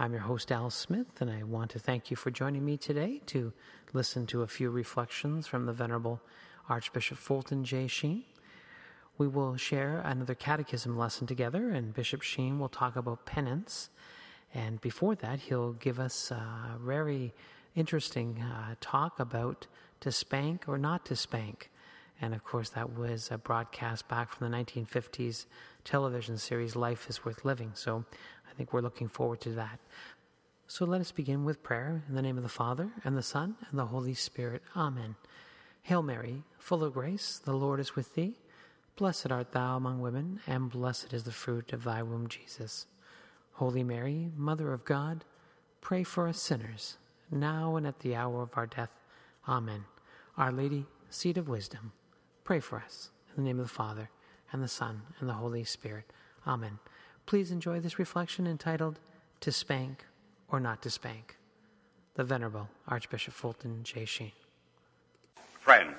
I'm 0.00 0.12
your 0.14 0.22
host, 0.22 0.50
Al 0.50 0.70
Smith, 0.70 1.20
and 1.20 1.30
I 1.30 1.42
want 1.42 1.72
to 1.72 1.78
thank 1.78 2.10
you 2.10 2.16
for 2.16 2.30
joining 2.30 2.64
me 2.64 2.78
today 2.78 3.20
to 3.26 3.52
listen 3.92 4.26
to 4.28 4.40
a 4.40 4.46
few 4.46 4.70
reflections 4.70 5.46
from 5.46 5.66
the 5.66 5.74
Venerable 5.74 6.22
Archbishop 6.70 7.18
Fulton 7.18 7.64
J. 7.64 7.86
Sheen. 7.86 8.24
We 9.18 9.28
will 9.28 9.58
share 9.58 10.00
another 10.02 10.34
catechism 10.34 10.96
lesson 10.96 11.26
together, 11.26 11.68
and 11.68 11.92
Bishop 11.92 12.22
Sheen 12.22 12.58
will 12.58 12.70
talk 12.70 12.96
about 12.96 13.26
penance. 13.26 13.90
And 14.54 14.80
before 14.80 15.16
that, 15.16 15.40
he'll 15.40 15.74
give 15.74 16.00
us 16.00 16.30
a 16.30 16.78
very 16.80 17.34
interesting 17.76 18.40
uh, 18.40 18.76
talk 18.80 19.20
about 19.20 19.66
to 20.00 20.10
spank 20.10 20.66
or 20.66 20.78
not 20.78 21.04
to 21.04 21.14
spank. 21.14 21.70
And 22.20 22.34
of 22.34 22.44
course, 22.44 22.70
that 22.70 22.98
was 22.98 23.30
a 23.30 23.38
broadcast 23.38 24.08
back 24.08 24.30
from 24.30 24.50
the 24.50 24.56
1950s 24.56 25.46
television 25.84 26.36
series 26.36 26.76
Life 26.76 27.08
is 27.08 27.24
Worth 27.24 27.44
Living. 27.44 27.72
So 27.74 28.04
I 28.50 28.54
think 28.54 28.72
we're 28.72 28.80
looking 28.82 29.08
forward 29.08 29.40
to 29.42 29.50
that. 29.52 29.80
So 30.66 30.84
let 30.84 31.00
us 31.00 31.10
begin 31.12 31.44
with 31.44 31.62
prayer 31.62 32.02
in 32.08 32.14
the 32.14 32.22
name 32.22 32.36
of 32.36 32.42
the 32.42 32.48
Father, 32.48 32.90
and 33.04 33.16
the 33.16 33.22
Son, 33.22 33.56
and 33.70 33.78
the 33.78 33.86
Holy 33.86 34.14
Spirit. 34.14 34.62
Amen. 34.76 35.16
Hail 35.82 36.02
Mary, 36.02 36.44
full 36.58 36.84
of 36.84 36.94
grace, 36.94 37.40
the 37.44 37.54
Lord 37.54 37.80
is 37.80 37.96
with 37.96 38.14
thee. 38.14 38.36
Blessed 38.96 39.32
art 39.32 39.52
thou 39.52 39.76
among 39.76 40.00
women, 40.00 40.40
and 40.46 40.70
blessed 40.70 41.12
is 41.12 41.24
the 41.24 41.32
fruit 41.32 41.72
of 41.72 41.84
thy 41.84 42.02
womb, 42.02 42.28
Jesus. 42.28 42.86
Holy 43.54 43.82
Mary, 43.82 44.30
Mother 44.36 44.72
of 44.72 44.84
God, 44.84 45.24
pray 45.80 46.04
for 46.04 46.28
us 46.28 46.40
sinners, 46.40 46.98
now 47.30 47.76
and 47.76 47.86
at 47.86 48.00
the 48.00 48.14
hour 48.14 48.42
of 48.42 48.50
our 48.54 48.66
death. 48.66 48.90
Amen. 49.48 49.84
Our 50.36 50.52
Lady, 50.52 50.86
seat 51.08 51.36
of 51.36 51.48
wisdom, 51.48 51.92
pray 52.50 52.58
for 52.58 52.82
us. 52.84 53.10
In 53.28 53.44
the 53.44 53.48
name 53.48 53.60
of 53.60 53.66
the 53.66 53.72
Father, 53.72 54.10
and 54.50 54.60
the 54.60 54.66
Son, 54.66 55.02
and 55.20 55.28
the 55.28 55.34
Holy 55.34 55.62
Spirit. 55.62 56.02
Amen. 56.48 56.80
Please 57.24 57.52
enjoy 57.52 57.78
this 57.78 57.96
reflection 57.96 58.44
entitled 58.44 58.98
To 59.42 59.52
Spank 59.52 60.04
or 60.48 60.58
Not 60.58 60.82
to 60.82 60.90
Spank. 60.90 61.36
The 62.16 62.24
Venerable 62.24 62.68
Archbishop 62.88 63.34
Fulton 63.34 63.84
J. 63.84 64.04
Sheen. 64.04 64.32
Friend, 65.60 65.94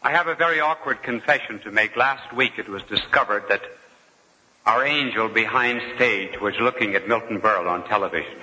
I 0.00 0.12
have 0.12 0.26
a 0.26 0.34
very 0.34 0.58
awkward 0.58 1.02
confession 1.02 1.58
to 1.58 1.70
make. 1.70 1.94
Last 1.94 2.34
week 2.34 2.52
it 2.56 2.66
was 2.66 2.82
discovered 2.84 3.44
that 3.50 3.60
our 4.64 4.86
angel 4.86 5.28
behind 5.28 5.82
stage 5.96 6.40
was 6.40 6.54
looking 6.58 6.94
at 6.94 7.06
Milton 7.06 7.42
Berle 7.42 7.68
on 7.68 7.86
television. 7.86 8.38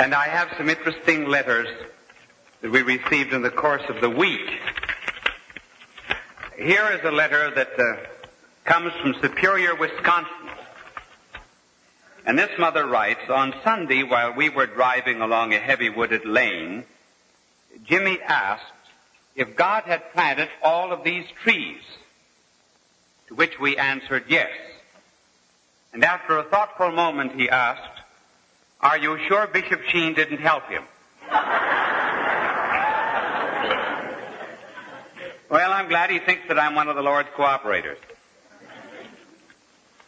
And 0.00 0.14
I 0.14 0.28
have 0.28 0.48
some 0.56 0.70
interesting 0.70 1.26
letters 1.26 1.68
that 2.62 2.70
we 2.70 2.80
received 2.80 3.34
in 3.34 3.42
the 3.42 3.50
course 3.50 3.82
of 3.90 4.00
the 4.00 4.08
week. 4.08 4.48
Here 6.56 6.88
is 6.92 7.00
a 7.04 7.10
letter 7.10 7.50
that 7.54 7.78
uh, 7.78 7.96
comes 8.64 8.94
from 9.02 9.14
Superior, 9.20 9.74
Wisconsin. 9.74 10.48
And 12.24 12.38
this 12.38 12.48
mother 12.58 12.86
writes, 12.86 13.28
on 13.28 13.54
Sunday 13.62 14.02
while 14.02 14.32
we 14.32 14.48
were 14.48 14.66
driving 14.66 15.20
along 15.20 15.52
a 15.52 15.58
heavy 15.58 15.90
wooded 15.90 16.24
lane, 16.24 16.84
Jimmy 17.84 18.22
asked 18.22 18.72
if 19.36 19.54
God 19.54 19.82
had 19.84 20.14
planted 20.14 20.48
all 20.62 20.92
of 20.92 21.04
these 21.04 21.26
trees, 21.42 21.82
to 23.28 23.34
which 23.34 23.60
we 23.60 23.76
answered 23.76 24.24
yes. 24.28 24.48
And 25.92 26.02
after 26.02 26.38
a 26.38 26.44
thoughtful 26.44 26.90
moment 26.90 27.38
he 27.38 27.50
asked, 27.50 27.99
are 28.82 28.98
you 28.98 29.18
sure 29.28 29.46
Bishop 29.46 29.82
Sheen 29.84 30.14
didn't 30.14 30.38
help 30.38 30.64
him? 30.68 30.82
Well, 35.50 35.72
I'm 35.72 35.88
glad 35.88 36.10
he 36.10 36.20
thinks 36.20 36.46
that 36.48 36.58
I'm 36.58 36.74
one 36.74 36.88
of 36.88 36.96
the 36.96 37.02
Lord's 37.02 37.28
cooperators. 37.30 37.96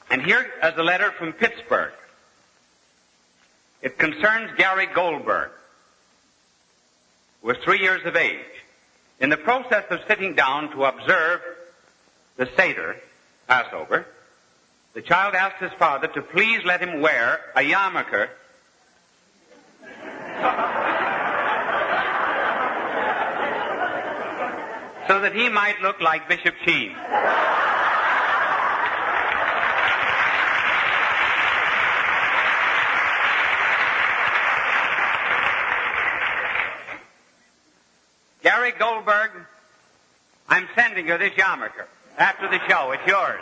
And 0.08 0.22
here 0.22 0.46
is 0.62 0.72
a 0.76 0.82
letter 0.82 1.10
from 1.12 1.32
Pittsburgh. 1.32 1.92
It 3.82 3.98
concerns 3.98 4.52
Gary 4.56 4.86
Goldberg, 4.86 5.50
who 7.40 7.48
was 7.48 7.56
three 7.64 7.80
years 7.80 8.06
of 8.06 8.14
age. 8.14 8.38
In 9.18 9.30
the 9.30 9.36
process 9.36 9.84
of 9.90 10.00
sitting 10.06 10.34
down 10.34 10.70
to 10.70 10.84
observe 10.84 11.40
the 12.36 12.48
Seder, 12.56 12.96
Passover, 13.48 14.06
the 14.94 15.02
child 15.02 15.34
asked 15.34 15.60
his 15.60 15.72
father 15.72 16.06
to 16.08 16.22
please 16.22 16.60
let 16.64 16.80
him 16.80 17.00
wear 17.00 17.40
a 17.56 17.60
yarmulke 17.60 18.28
so 25.08 25.20
that 25.20 25.32
he 25.34 25.48
might 25.48 25.80
look 25.82 26.00
like 26.00 26.28
Bishop 26.28 26.54
Sheen. 26.64 26.94
Gary 38.42 38.72
Goldberg, 38.78 39.30
I'm 40.48 40.68
sending 40.74 41.06
you 41.06 41.18
this 41.18 41.32
yarmulke 41.34 41.84
after 42.18 42.48
the 42.48 42.58
show. 42.68 42.92
It's 42.92 43.06
yours. 43.06 43.40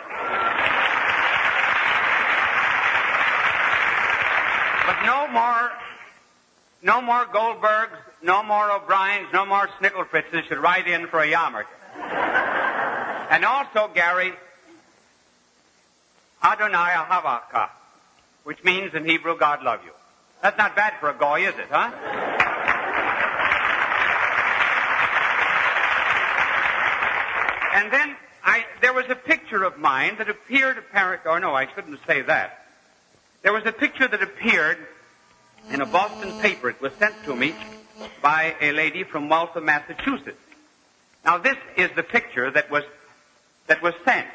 But 4.85 5.05
no 5.05 5.27
more, 5.29 5.71
no 6.83 7.01
more 7.01 7.25
Goldbergs, 7.25 7.97
no 8.21 8.43
more 8.43 8.71
O'Briens, 8.71 9.27
no 9.33 9.45
more 9.45 9.67
Snicklefritzes 9.79 10.47
should 10.47 10.57
write 10.57 10.87
in 10.87 11.07
for 11.07 11.21
a 11.21 11.27
yarmulke. 11.27 11.65
and 13.29 13.45
also, 13.45 13.89
Gary, 13.93 14.33
Adonai 16.43 16.93
Havaka, 17.07 17.69
which 18.43 18.63
means 18.63 18.93
in 18.93 19.05
Hebrew, 19.05 19.37
God 19.37 19.63
love 19.63 19.81
you. 19.85 19.91
That's 20.41 20.57
not 20.57 20.75
bad 20.75 20.93
for 20.99 21.09
a 21.09 21.13
goy, 21.13 21.47
is 21.47 21.53
it, 21.57 21.67
huh? 21.69 21.91
And 27.73 27.91
then 27.91 28.15
I, 28.43 28.65
there 28.81 28.93
was 28.93 29.05
a 29.09 29.15
picture 29.15 29.63
of 29.63 29.77
mine 29.77 30.15
that 30.17 30.29
appeared 30.29 30.77
apparent, 30.77 31.21
or 31.25 31.39
no, 31.39 31.53
I 31.53 31.67
shouldn't 31.73 31.99
say 32.07 32.21
that. 32.23 32.65
There 33.43 33.53
was 33.53 33.65
a 33.65 33.71
picture 33.71 34.07
that 34.07 34.21
appeared 34.21 34.77
in 35.69 35.81
a 35.81 35.85
Boston 35.85 36.39
paper. 36.39 36.69
It 36.69 36.81
was 36.81 36.93
sent 36.93 37.15
to 37.25 37.35
me 37.35 37.53
by 38.21 38.55
a 38.61 38.71
lady 38.71 39.03
from 39.03 39.29
Waltham, 39.29 39.65
Massachusetts. 39.65 40.41
Now 41.23 41.37
this 41.37 41.57
is 41.77 41.89
the 41.95 42.03
picture 42.03 42.49
that 42.51 42.71
was, 42.71 42.83
that 43.67 43.81
was 43.81 43.93
sent. 44.03 44.27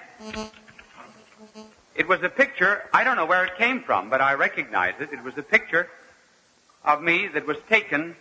It 1.94 2.06
was 2.06 2.23
a 2.23 2.28
picture, 2.28 2.82
I 2.93 3.05
don't 3.05 3.17
know 3.17 3.26
where 3.26 3.44
it 3.44 3.56
came 3.56 3.82
from, 3.82 4.11
but 4.11 4.20
I 4.20 4.34
recognize 4.34 4.94
it. 5.00 5.12
It 5.12 5.23
was 5.23 5.37
a 5.38 5.43
picture 5.43 5.88
of 6.84 7.02
me 7.02 7.28
that 7.28 7.46
was 7.46 7.56
taken 7.69 8.14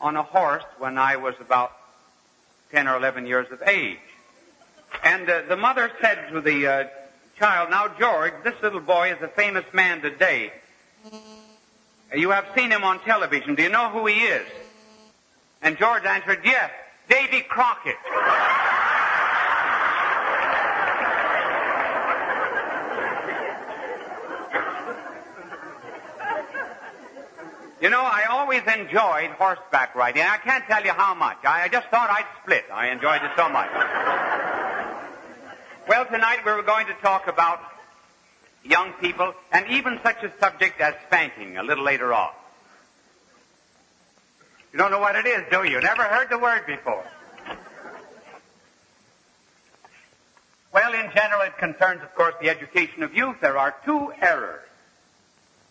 on 0.00 0.16
a 0.16 0.22
horse 0.22 0.64
when 0.78 0.98
I 0.98 1.16
was 1.16 1.34
about 1.40 1.72
10 2.72 2.88
or 2.88 2.96
11 2.96 3.26
years 3.26 3.46
of 3.52 3.62
age. 3.62 3.98
And 5.04 5.28
uh, 5.28 5.42
the 5.48 5.56
mother 5.56 5.90
said 6.00 6.30
to 6.32 6.40
the 6.40 6.66
uh, 6.66 6.84
child, 7.38 7.70
Now, 7.70 7.88
George, 7.98 8.32
this 8.42 8.54
little 8.62 8.80
boy 8.80 9.12
is 9.12 9.22
a 9.22 9.28
famous 9.28 9.64
man 9.72 10.00
today. 10.00 10.52
You 12.14 12.30
have 12.30 12.46
seen 12.56 12.70
him 12.70 12.82
on 12.82 12.98
television. 13.00 13.54
Do 13.54 13.62
you 13.62 13.68
know 13.68 13.88
who 13.90 14.06
he 14.06 14.14
is? 14.14 14.46
And 15.62 15.78
George 15.78 16.04
answered, 16.04 16.40
Yes, 16.44 16.70
Davy 17.08 17.42
Crockett. 17.42 17.96
You 27.80 27.88
know, 27.88 28.02
I 28.02 28.26
always 28.28 28.60
enjoyed 28.66 29.30
horseback 29.38 29.94
riding. 29.94 30.22
I 30.22 30.36
can't 30.36 30.64
tell 30.66 30.84
you 30.84 30.92
how 30.92 31.14
much. 31.14 31.38
I 31.44 31.66
just 31.68 31.88
thought 31.88 32.10
I'd 32.10 32.26
split. 32.42 32.64
I 32.70 32.88
enjoyed 32.88 33.22
it 33.22 33.30
so 33.36 33.48
much. 33.48 33.70
well, 35.88 36.04
tonight 36.04 36.44
we 36.44 36.52
were 36.52 36.62
going 36.62 36.86
to 36.88 36.94
talk 36.94 37.26
about 37.26 37.60
young 38.64 38.92
people 38.94 39.32
and 39.52 39.66
even 39.68 39.98
such 40.02 40.22
a 40.22 40.32
subject 40.38 40.80
as 40.80 40.94
spanking 41.06 41.56
a 41.56 41.62
little 41.62 41.84
later 41.84 42.12
on. 42.12 42.30
You 44.72 44.78
don't 44.78 44.90
know 44.90 45.00
what 45.00 45.16
it 45.16 45.26
is, 45.26 45.42
do 45.50 45.64
you? 45.64 45.80
Never 45.80 46.02
heard 46.02 46.30
the 46.30 46.38
word 46.38 46.64
before. 46.66 47.04
Well, 50.72 50.94
in 50.94 51.10
general, 51.12 51.42
it 51.42 51.58
concerns, 51.58 52.02
of 52.02 52.14
course, 52.14 52.34
the 52.40 52.48
education 52.48 53.02
of 53.02 53.14
youth. 53.14 53.36
There 53.40 53.58
are 53.58 53.74
two 53.84 54.12
errors 54.20 54.62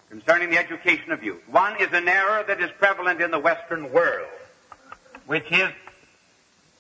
concerning 0.09 0.50
the 0.50 0.57
education 0.57 1.13
of 1.13 1.24
youth. 1.24 1.41
One 1.47 1.80
is 1.80 1.88
an 1.94 2.09
error 2.09 2.44
that 2.47 2.59
is 2.59 2.69
prevalent 2.77 3.21
in 3.21 3.31
the 3.31 3.39
Western 3.39 3.94
world, 3.94 4.27
which 5.25 5.50
is 5.51 5.69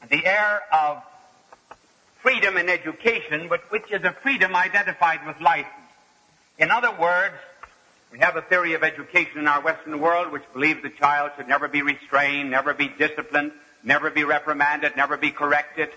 the 0.09 0.25
error 0.25 0.61
of 0.73 1.01
freedom 2.21 2.57
in 2.57 2.67
education, 2.67 3.47
but 3.47 3.61
which 3.71 3.89
is 3.91 4.03
a 4.03 4.11
freedom 4.21 4.53
identified 4.53 5.25
with 5.25 5.39
license. 5.39 5.78
In 6.59 6.71
other 6.71 6.91
words, 6.91 7.35
we 8.11 8.19
have 8.19 8.35
a 8.35 8.41
theory 8.41 8.73
of 8.73 8.83
education 8.83 9.39
in 9.39 9.47
our 9.47 9.61
Western 9.61 9.97
world 10.01 10.33
which 10.33 10.43
believes 10.51 10.81
the 10.81 10.89
child 10.89 11.31
should 11.37 11.47
never 11.47 11.69
be 11.69 11.81
restrained, 11.81 12.51
never 12.51 12.73
be 12.73 12.89
disciplined, 12.89 13.53
never 13.81 14.09
be 14.11 14.25
reprimanded, 14.25 14.97
never 14.97 15.15
be 15.15 15.31
corrected, 15.31 15.87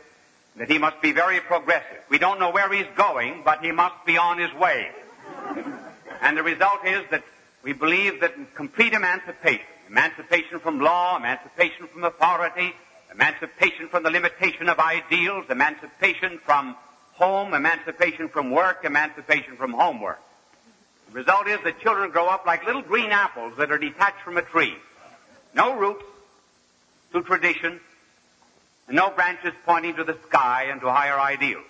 that 0.54 0.70
he 0.70 0.78
must 0.78 1.02
be 1.02 1.10
very 1.10 1.40
progressive. 1.40 1.98
We 2.08 2.18
don't 2.18 2.38
know 2.38 2.50
where 2.50 2.72
he's 2.72 2.86
going, 2.96 3.42
but 3.44 3.64
he 3.64 3.72
must 3.72 4.06
be 4.06 4.16
on 4.16 4.38
his 4.38 4.52
way. 4.54 4.90
And 6.20 6.36
the 6.36 6.44
result 6.44 6.84
is 6.86 7.02
that 7.10 7.24
we 7.64 7.72
believe 7.72 8.20
that 8.20 8.54
complete 8.54 8.92
emancipation, 8.92 9.66
emancipation 9.88 10.60
from 10.60 10.78
law, 10.78 11.16
emancipation 11.16 11.88
from 11.88 12.04
authority, 12.04 12.72
emancipation 13.12 13.88
from 13.88 14.04
the 14.04 14.10
limitation 14.10 14.68
of 14.68 14.78
ideals, 14.78 15.46
emancipation 15.50 16.38
from 16.44 16.76
home, 17.14 17.54
emancipation 17.54 18.28
from 18.28 18.52
work, 18.52 18.84
emancipation 18.84 19.56
from 19.56 19.72
homework. 19.72 20.20
The 21.12 21.18
result 21.18 21.46
is 21.46 21.58
that 21.64 21.78
children 21.80 22.10
grow 22.10 22.26
up 22.26 22.46
like 22.46 22.64
little 22.64 22.80
green 22.80 23.10
apples 23.10 23.52
that 23.58 23.70
are 23.70 23.76
detached 23.76 24.22
from 24.24 24.38
a 24.38 24.42
tree. 24.42 24.74
No 25.54 25.76
roots 25.76 26.04
to 27.12 27.20
tradition, 27.20 27.78
and 28.88 28.96
no 28.96 29.10
branches 29.10 29.52
pointing 29.66 29.96
to 29.96 30.04
the 30.04 30.16
sky 30.28 30.68
and 30.70 30.80
to 30.80 30.90
higher 30.90 31.20
ideals. 31.20 31.66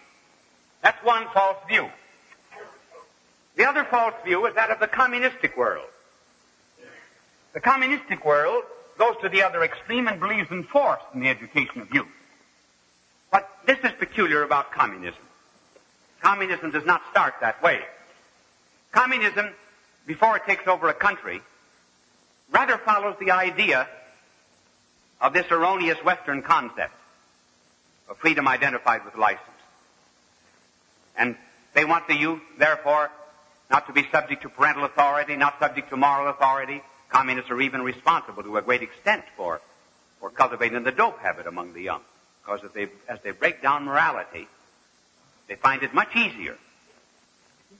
That's 0.80 1.02
one 1.04 1.26
false 1.34 1.56
view. 1.68 1.88
The 3.56 3.68
other 3.68 3.82
false 3.84 4.14
view 4.24 4.46
is 4.46 4.54
that 4.54 4.70
of 4.70 4.78
the 4.78 4.86
communistic 4.86 5.56
world. 5.56 5.88
The 7.52 7.60
communistic 7.60 8.24
world 8.24 8.62
goes 8.96 9.16
to 9.22 9.28
the 9.28 9.42
other 9.42 9.64
extreme 9.64 10.06
and 10.06 10.20
believes 10.20 10.52
in 10.52 10.62
force 10.62 11.02
in 11.14 11.20
the 11.20 11.28
education 11.28 11.80
of 11.82 11.92
youth. 11.92 12.06
But 13.32 13.50
this 13.66 13.78
is 13.82 13.90
peculiar 13.98 14.44
about 14.44 14.70
communism. 14.70 15.22
Communism 16.20 16.70
does 16.70 16.86
not 16.86 17.02
start 17.10 17.34
that 17.40 17.60
way. 17.60 17.80
Communism, 18.92 19.48
before 20.06 20.36
it 20.36 20.44
takes 20.46 20.66
over 20.66 20.88
a 20.88 20.94
country, 20.94 21.40
rather 22.50 22.76
follows 22.78 23.16
the 23.18 23.30
idea 23.30 23.88
of 25.20 25.32
this 25.32 25.46
erroneous 25.50 25.98
Western 26.04 26.42
concept 26.42 26.92
of 28.08 28.18
freedom 28.18 28.46
identified 28.46 29.04
with 29.04 29.16
license. 29.16 29.48
And 31.16 31.36
they 31.74 31.84
want 31.84 32.06
the 32.06 32.14
youth, 32.14 32.40
therefore, 32.58 33.10
not 33.70 33.86
to 33.86 33.92
be 33.92 34.06
subject 34.12 34.42
to 34.42 34.50
parental 34.50 34.84
authority, 34.84 35.36
not 35.36 35.58
subject 35.58 35.88
to 35.90 35.96
moral 35.96 36.28
authority. 36.28 36.82
Communists 37.08 37.50
are 37.50 37.60
even 37.60 37.82
responsible 37.82 38.42
to 38.42 38.56
a 38.58 38.62
great 38.62 38.82
extent 38.82 39.24
for, 39.36 39.60
for 40.20 40.28
cultivating 40.30 40.82
the 40.82 40.92
dope 40.92 41.18
habit 41.20 41.46
among 41.46 41.72
the 41.72 41.80
young. 41.80 42.02
Because 42.42 42.64
if 42.64 42.74
they, 42.74 42.88
as 43.08 43.20
they 43.22 43.30
break 43.30 43.62
down 43.62 43.84
morality, 43.84 44.46
they 45.48 45.54
find 45.54 45.82
it 45.82 45.94
much 45.94 46.14
easier 46.14 46.58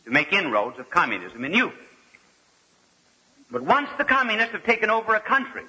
to 0.05 0.11
make 0.11 0.33
inroads 0.33 0.79
of 0.79 0.91
communism 0.91 1.45
in 1.45 1.55
youth. 1.55 1.75
But 3.51 3.63
once 3.63 3.89
the 3.99 4.05
communists 4.05 4.53
have 4.53 4.65
taken 4.65 4.91
over 4.91 5.15
a 5.15 5.21
country, 5.21 5.65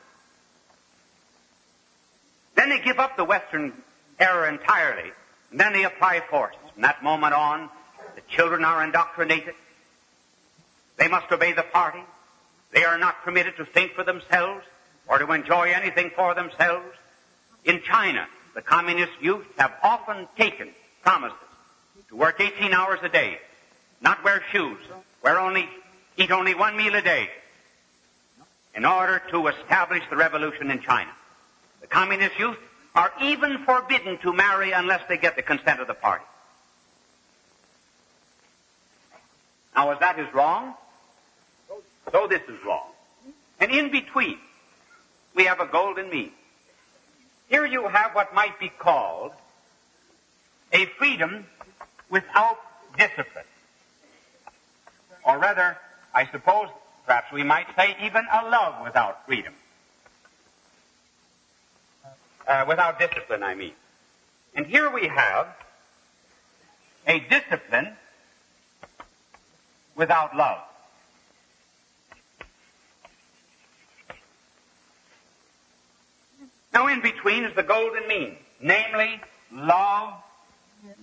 then 2.56 2.70
they 2.70 2.80
give 2.80 3.00
up 3.00 3.18
the 3.18 3.26
Western 3.26 3.74
era 4.20 4.48
entirely, 4.50 5.12
and 5.52 5.60
then 5.60 5.74
they 5.74 5.84
apply 5.84 6.22
force. 6.30 6.56
From 6.74 6.84
that 6.84 7.04
moment 7.04 7.34
on, 7.34 7.70
the 8.16 8.22
children 8.30 8.64
are 8.64 8.84
indoctrinated. 8.84 9.56
They 10.98 11.08
must 11.08 11.32
obey 11.32 11.54
the 11.54 11.64
party. 11.64 12.02
They 12.72 12.84
are 12.84 12.98
not 12.98 13.24
permitted 13.24 13.58
to 13.58 13.66
think 13.66 13.94
for 13.94 14.04
themselves 14.04 14.64
or 15.08 15.20
to 15.20 15.32
enjoy 15.32 15.72
anything 15.72 16.12
for 16.16 16.34
themselves. 16.34 16.88
In 17.66 17.82
China, 17.84 18.28
the 18.56 18.62
communist 18.62 19.14
youth 19.22 19.46
have 19.58 19.74
often 19.84 20.28
taken 20.38 20.70
promises 21.02 21.38
to 22.10 22.16
work 22.16 22.40
18 22.40 22.74
hours 22.74 23.00
a 23.04 23.10
day, 23.10 23.40
not 24.04 24.24
wear 24.24 24.44
shoes, 24.52 24.78
wear 25.24 25.40
only, 25.40 25.68
eat 26.18 26.30
only 26.30 26.54
one 26.54 26.76
meal 26.78 26.94
a 26.94 27.02
day, 27.02 27.30
in 28.76 28.86
order 28.86 29.22
to 29.32 29.48
establish 29.48 30.04
the 30.10 30.16
revolution 30.16 30.70
in 30.70 30.82
China. 30.82 31.12
The 31.82 31.88
communist 31.88 32.38
youth 32.38 32.58
are 32.94 33.12
even 33.22 33.64
forbidden 33.66 34.18
to 34.20 34.34
marry 34.34 34.72
unless 34.72 35.02
they 35.08 35.18
get 35.18 35.36
the 35.36 35.42
consent 35.42 35.80
of 35.80 35.88
the 35.88 35.94
party. 35.94 36.26
Now, 39.76 39.92
as 39.92 40.00
that 40.00 40.20
is 40.20 40.32
wrong, 40.34 40.76
so 42.12 42.28
this 42.28 42.42
is 42.48 42.64
wrong. 42.66 42.88
And 43.60 43.72
in 43.72 43.90
between, 43.90 44.38
we 45.34 45.46
have 45.46 45.60
a 45.60 45.66
golden 45.66 46.10
mean. 46.10 46.32
Here 47.50 47.66
you 47.66 47.88
have 47.88 48.14
what 48.14 48.36
might 48.36 48.60
be 48.60 48.70
called 48.70 49.32
a 50.72 50.86
freedom 50.98 51.46
without 52.10 52.60
discipline. 52.98 53.46
Or 55.26 55.38
rather, 55.38 55.78
I 56.14 56.26
suppose, 56.28 56.68
perhaps 57.06 57.32
we 57.32 57.44
might 57.44 57.68
say 57.76 57.96
even 58.04 58.26
a 58.32 58.50
love 58.50 58.84
without 58.84 59.26
freedom. 59.26 59.54
Uh, 62.48 62.66
without 62.68 63.00
discipline, 63.00 63.42
I 63.44 63.56
mean. 63.56 63.74
And 64.54 64.66
here 64.66 64.90
we 64.90 65.08
have 65.08 65.48
a 67.08 67.20
discipline 67.20 67.96
without 69.96 70.36
love. 70.36 70.60
Now 76.74 76.88
in 76.88 77.02
between 77.02 77.44
is 77.46 77.56
the 77.56 77.64
golden 77.64 78.08
mean, 78.08 78.36
namely 78.60 79.22
love 79.52 80.14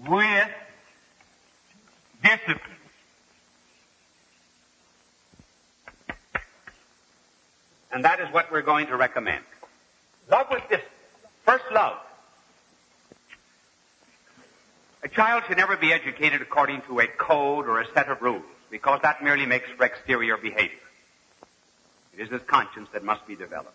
with 0.06 0.48
discipline. 2.22 2.79
And 7.92 8.04
that 8.04 8.20
is 8.20 8.32
what 8.32 8.50
we're 8.52 8.62
going 8.62 8.87
to 8.88 8.97
recommend. 8.97 9.44
Love 10.28 10.47
with 10.50 10.68
this 10.68 10.82
First 11.50 11.64
love. 11.73 11.97
A 15.02 15.09
child 15.09 15.42
should 15.49 15.56
never 15.56 15.76
be 15.76 15.92
educated 15.92 16.42
according 16.42 16.82
to 16.82 17.00
a 17.00 17.09
code 17.09 17.66
or 17.66 17.80
a 17.80 17.87
set 17.92 18.09
of 18.09 18.23
rules, 18.23 18.44
because 18.70 19.00
that 19.02 19.25
merely 19.25 19.47
makes 19.47 19.68
for 19.70 19.85
exterior 19.85 20.37
behavior. 20.37 20.78
It 22.16 22.20
is 22.20 22.28
his 22.28 22.42
conscience 22.42 22.88
that 22.92 23.02
must 23.02 23.26
be 23.26 23.35
developed. 23.35 23.75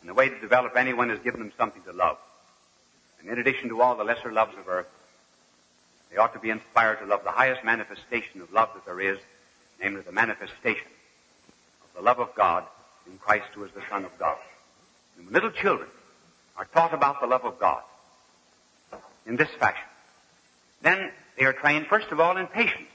And 0.00 0.08
the 0.08 0.14
way 0.14 0.30
to 0.30 0.40
develop 0.40 0.74
anyone 0.76 1.10
is 1.10 1.18
give 1.18 1.36
them 1.36 1.52
something 1.58 1.82
to 1.82 1.92
love. 1.92 2.16
And 3.20 3.28
in 3.28 3.38
addition 3.38 3.68
to 3.68 3.82
all 3.82 3.96
the 3.96 4.04
lesser 4.04 4.32
loves 4.32 4.56
of 4.56 4.66
earth, 4.66 4.88
they 6.10 6.16
ought 6.16 6.32
to 6.32 6.38
be 6.38 6.48
inspired 6.50 7.00
to 7.00 7.04
love 7.04 7.24
the 7.24 7.30
highest 7.30 7.62
manifestation 7.62 8.40
of 8.40 8.50
love 8.52 8.70
that 8.72 8.86
there 8.86 9.00
is, 9.00 9.18
namely 9.80 10.00
the 10.00 10.12
manifestation 10.12 10.88
of 11.84 11.94
the 11.96 12.02
love 12.02 12.20
of 12.20 12.34
God 12.34 12.64
in 13.10 13.18
Christ 13.18 13.46
who 13.54 13.64
is 13.64 13.70
the 13.72 13.82
Son 13.90 14.04
of 14.04 14.18
God. 14.18 14.38
And 15.18 15.30
little 15.30 15.50
children 15.50 15.88
are 16.56 16.66
taught 16.66 16.94
about 16.94 17.20
the 17.20 17.26
love 17.26 17.44
of 17.44 17.58
God 17.58 17.82
in 19.26 19.36
this 19.36 19.48
fashion, 19.58 19.86
then 20.82 21.10
they 21.38 21.44
are 21.44 21.52
trained 21.52 21.86
first 21.86 22.08
of 22.10 22.20
all 22.20 22.36
in 22.36 22.46
patience. 22.46 22.88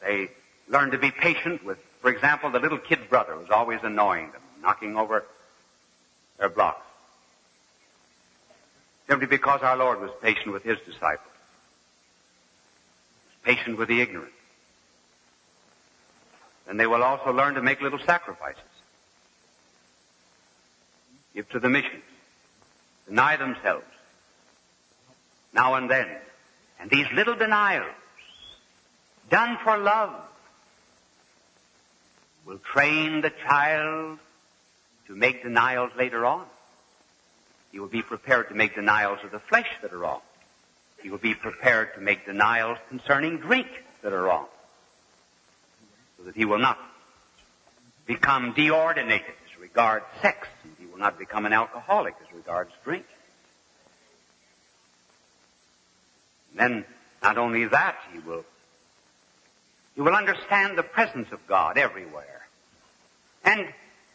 They 0.00 0.28
learn 0.68 0.90
to 0.92 0.98
be 0.98 1.10
patient 1.10 1.64
with 1.64 1.78
For 2.00 2.10
example, 2.10 2.50
the 2.50 2.60
little 2.60 2.78
kid 2.78 3.10
brother 3.10 3.34
who's 3.34 3.50
always 3.50 3.80
annoying 3.82 4.30
them, 4.30 4.40
knocking 4.62 4.96
over 4.96 5.24
their 6.38 6.48
blocks. 6.48 6.86
Simply 9.08 9.26
because 9.26 9.62
our 9.62 9.76
Lord 9.76 10.00
was 10.00 10.10
patient 10.22 10.52
with 10.52 10.62
his 10.62 10.78
disciples. 10.86 11.34
Patient 13.42 13.78
with 13.78 13.88
the 13.88 14.00
ignorant. 14.00 14.32
And 16.68 16.78
they 16.78 16.86
will 16.86 17.02
also 17.02 17.32
learn 17.32 17.54
to 17.54 17.62
make 17.62 17.80
little 17.80 17.98
sacrifices. 17.98 18.62
Give 21.34 21.48
to 21.50 21.60
the 21.60 21.68
missions. 21.68 22.02
Deny 23.06 23.36
themselves. 23.36 23.86
Now 25.54 25.74
and 25.74 25.90
then. 25.90 26.08
And 26.78 26.90
these 26.90 27.06
little 27.12 27.34
denials, 27.34 27.94
done 29.30 29.58
for 29.64 29.78
love, 29.78 30.14
will 32.46 32.58
train 32.58 33.20
the 33.20 33.32
child 33.46 34.18
to 35.06 35.16
make 35.16 35.42
denials 35.42 35.90
later 35.96 36.24
on. 36.24 36.44
He 37.72 37.80
will 37.80 37.88
be 37.88 38.02
prepared 38.02 38.48
to 38.48 38.54
make 38.54 38.74
denials 38.74 39.18
of 39.24 39.30
the 39.30 39.38
flesh 39.38 39.68
that 39.82 39.92
are 39.92 39.98
wrong. 39.98 40.20
He 41.02 41.10
will 41.10 41.18
be 41.18 41.34
prepared 41.34 41.94
to 41.94 42.00
make 42.00 42.26
denials 42.26 42.78
concerning 42.88 43.38
drink 43.38 43.68
that 44.02 44.12
are 44.12 44.22
wrong. 44.22 44.46
So 46.18 46.24
that 46.24 46.34
he 46.34 46.44
will 46.44 46.58
not 46.58 46.78
become 48.06 48.54
deordinated 48.54 49.36
as 49.46 49.60
regards 49.60 50.04
sex. 50.20 50.48
And 50.64 50.74
he 50.78 50.86
will 50.86 50.98
not 50.98 51.18
become 51.18 51.46
an 51.46 51.52
alcoholic 51.52 52.14
as 52.20 52.34
regards 52.34 52.70
drink. 52.84 53.06
And 56.52 56.60
then, 56.60 56.84
not 57.22 57.38
only 57.38 57.66
that, 57.66 57.96
he 58.12 58.18
will, 58.18 58.44
he 59.94 60.00
will 60.00 60.14
understand 60.14 60.76
the 60.76 60.82
presence 60.82 61.28
of 61.32 61.46
God 61.46 61.78
everywhere. 61.78 62.46
And 63.44 63.68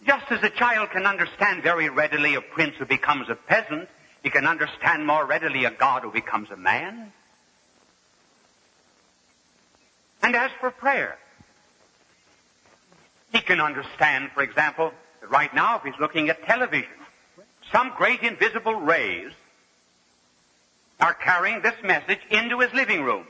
just 0.06 0.26
as 0.32 0.44
a 0.44 0.50
child 0.50 0.90
can 0.92 1.06
understand 1.06 1.64
very 1.64 1.90
readily 1.90 2.36
a 2.36 2.42
prince 2.42 2.76
who 2.78 2.86
becomes 2.86 3.30
a 3.30 3.36
peasant, 3.36 3.88
he 4.22 4.30
can 4.30 4.46
understand 4.46 5.06
more 5.06 5.26
readily 5.26 5.66
a 5.66 5.72
God 5.72 6.04
who 6.04 6.12
becomes 6.12 6.50
a 6.52 6.58
man. 6.58 7.12
And 10.22 10.36
as 10.36 10.52
for 10.60 10.72
prayer, 10.72 11.18
he 13.34 13.42
can 13.42 13.60
understand, 13.60 14.30
for 14.34 14.44
example, 14.44 14.94
that 15.20 15.30
right 15.30 15.54
now 15.54 15.78
if 15.78 15.84
he's 15.84 16.00
looking 16.00 16.30
at 16.30 16.44
television, 16.46 16.90
some 17.72 17.92
great 17.98 18.22
invisible 18.22 18.76
rays 18.76 19.32
are 21.00 21.14
carrying 21.14 21.62
this 21.62 21.74
message 21.84 22.20
into 22.30 22.60
his 22.60 22.72
living 22.74 23.04
room. 23.04 23.26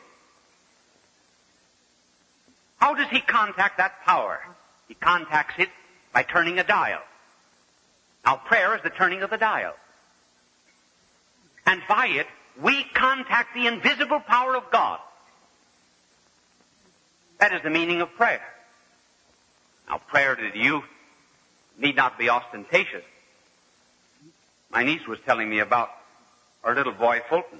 How 2.77 2.93
does 2.93 3.07
he 3.07 3.21
contact 3.21 3.77
that 3.77 4.03
power? 4.03 4.41
He 4.89 4.93
contacts 4.93 5.55
it 5.57 5.69
by 6.13 6.23
turning 6.23 6.59
a 6.59 6.63
dial. 6.63 7.01
Now 8.25 8.35
prayer 8.35 8.75
is 8.75 8.83
the 8.83 8.89
turning 8.89 9.21
of 9.21 9.29
the 9.29 9.37
dial. 9.37 9.73
And 11.65 11.81
by 11.87 12.07
it, 12.07 12.27
we 12.61 12.83
contact 12.93 13.55
the 13.55 13.67
invisible 13.67 14.19
power 14.19 14.57
of 14.57 14.69
God. 14.69 14.99
That 17.39 17.53
is 17.53 17.61
the 17.63 17.69
meaning 17.69 18.01
of 18.01 18.13
prayer. 18.15 18.52
Now 19.87 19.97
prayer 19.97 20.35
to 20.35 20.51
the 20.51 20.59
youth 20.59 20.83
need 21.77 21.95
not 21.95 22.17
be 22.17 22.29
ostentatious. 22.29 23.03
My 24.69 24.83
niece 24.83 25.05
was 25.07 25.19
telling 25.25 25.49
me 25.49 25.59
about 25.59 25.89
our 26.63 26.75
little 26.75 26.93
boy 26.93 27.21
Fulton. 27.29 27.59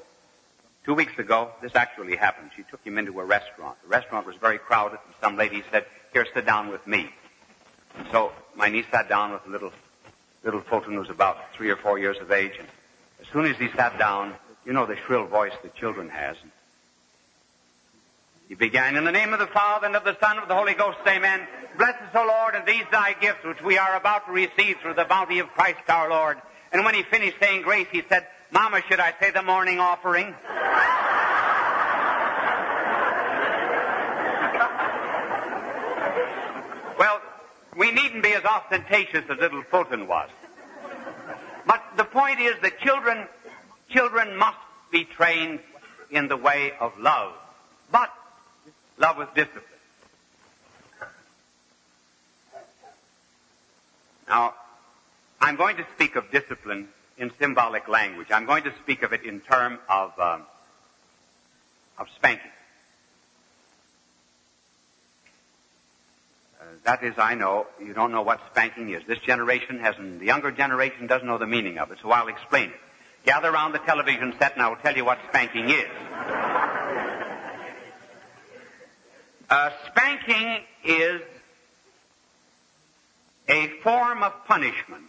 Two 0.85 0.93
weeks 0.93 1.17
ago, 1.17 1.51
this 1.61 1.75
actually 1.75 2.15
happened. 2.15 2.51
She 2.55 2.63
took 2.63 2.83
him 2.83 2.97
into 2.97 3.19
a 3.19 3.25
restaurant. 3.25 3.77
The 3.83 3.89
restaurant 3.89 4.25
was 4.25 4.35
very 4.35 4.57
crowded, 4.57 4.99
and 5.05 5.15
some 5.21 5.37
lady 5.37 5.63
said, 5.71 5.85
here, 6.11 6.25
sit 6.33 6.45
down 6.45 6.69
with 6.69 6.85
me. 6.85 7.09
So 8.11 8.31
my 8.55 8.69
niece 8.69 8.85
sat 8.91 9.07
down 9.07 9.31
with 9.31 9.45
little, 9.47 9.71
little 10.43 10.61
Fulton, 10.61 10.93
who 10.93 10.99
was 10.99 11.09
about 11.09 11.53
three 11.53 11.69
or 11.69 11.77
four 11.77 11.99
years 11.99 12.17
of 12.19 12.31
age. 12.31 12.53
And 12.59 12.67
as 13.21 13.27
soon 13.31 13.45
as 13.45 13.57
he 13.57 13.69
sat 13.69 13.97
down, 13.97 14.33
you 14.65 14.73
know 14.73 14.85
the 14.85 14.97
shrill 14.97 15.25
voice 15.25 15.53
that 15.61 15.75
children 15.75 16.09
has. 16.09 16.35
He 18.53 18.57
began, 18.57 18.95
in 18.95 19.03
the 19.03 19.11
name 19.11 19.33
of 19.33 19.39
the 19.39 19.47
Father 19.47 19.87
and 19.87 19.95
of 19.95 20.03
the 20.03 20.15
Son 20.19 20.33
and 20.33 20.41
of 20.41 20.47
the 20.47 20.53
Holy 20.53 20.75
Ghost, 20.75 20.99
amen. 21.07 21.47
Bless 21.75 21.95
us, 21.95 22.11
O 22.13 22.23
Lord, 22.23 22.53
and 22.53 22.67
these 22.67 22.83
thy 22.91 23.13
gifts 23.13 23.43
which 23.43 23.59
we 23.63 23.79
are 23.79 23.95
about 23.95 24.27
to 24.27 24.31
receive 24.31 24.77
through 24.79 24.93
the 24.93 25.05
bounty 25.05 25.39
of 25.39 25.47
Christ 25.53 25.79
our 25.87 26.07
Lord. 26.07 26.37
And 26.71 26.85
when 26.85 26.93
he 26.93 27.01
finished 27.01 27.37
saying 27.41 27.63
grace, 27.63 27.87
he 27.91 28.03
said, 28.07 28.27
Mama, 28.51 28.83
should 28.87 28.99
I 28.99 29.11
say 29.19 29.31
the 29.31 29.41
morning 29.41 29.79
offering? 29.79 30.35
Well, 36.99 37.19
we 37.75 37.91
needn't 37.91 38.21
be 38.21 38.33
as 38.33 38.43
ostentatious 38.45 39.23
as 39.27 39.39
little 39.39 39.63
Fulton 39.63 40.07
was. 40.07 40.29
But 41.65 41.81
the 41.97 42.03
point 42.03 42.39
is 42.39 42.53
that 42.61 42.79
children, 42.81 43.27
children 43.89 44.37
must 44.37 44.59
be 44.91 45.05
trained 45.05 45.59
in 46.11 46.27
the 46.27 46.37
way 46.37 46.73
of 46.79 46.95
love. 46.99 47.33
But 47.91 48.11
love 48.97 49.17
with 49.17 49.33
discipline. 49.35 49.63
Now, 54.27 54.53
I'm 55.41 55.55
going 55.55 55.77
to 55.77 55.85
speak 55.95 56.15
of 56.15 56.31
discipline 56.31 56.87
in 57.17 57.31
symbolic 57.39 57.87
language. 57.87 58.27
I'm 58.31 58.45
going 58.45 58.63
to 58.63 58.73
speak 58.81 59.03
of 59.03 59.13
it 59.13 59.23
in 59.23 59.41
terms 59.41 59.79
of, 59.89 60.17
um, 60.19 60.43
of 61.97 62.07
spanking. 62.15 62.51
that 66.83 67.03
is, 67.03 67.13
I 67.17 67.35
know, 67.35 67.67
you 67.83 67.93
don't 67.93 68.11
know 68.11 68.21
what 68.21 68.41
spanking 68.51 68.89
is. 68.89 69.03
This 69.07 69.19
generation 69.19 69.79
hasn't, 69.79 70.19
the 70.19 70.25
younger 70.25 70.51
generation 70.51 71.07
doesn't 71.07 71.27
know 71.27 71.37
the 71.37 71.47
meaning 71.47 71.77
of 71.77 71.91
it, 71.91 71.99
so 72.01 72.11
I'll 72.11 72.27
explain 72.27 72.69
it. 72.69 72.79
Gather 73.25 73.49
around 73.49 73.71
the 73.71 73.79
television 73.79 74.33
set 74.37 74.53
and 74.53 74.61
I 74.61 74.67
will 74.67 74.75
tell 74.77 74.95
you 74.95 75.05
what 75.05 75.17
spanking 75.29 75.69
is. 75.69 76.52
Uh, 79.49 79.69
spanking 79.87 80.63
is 80.83 81.21
a 83.47 83.67
form 83.83 84.23
of 84.23 84.33
punishment 84.45 85.03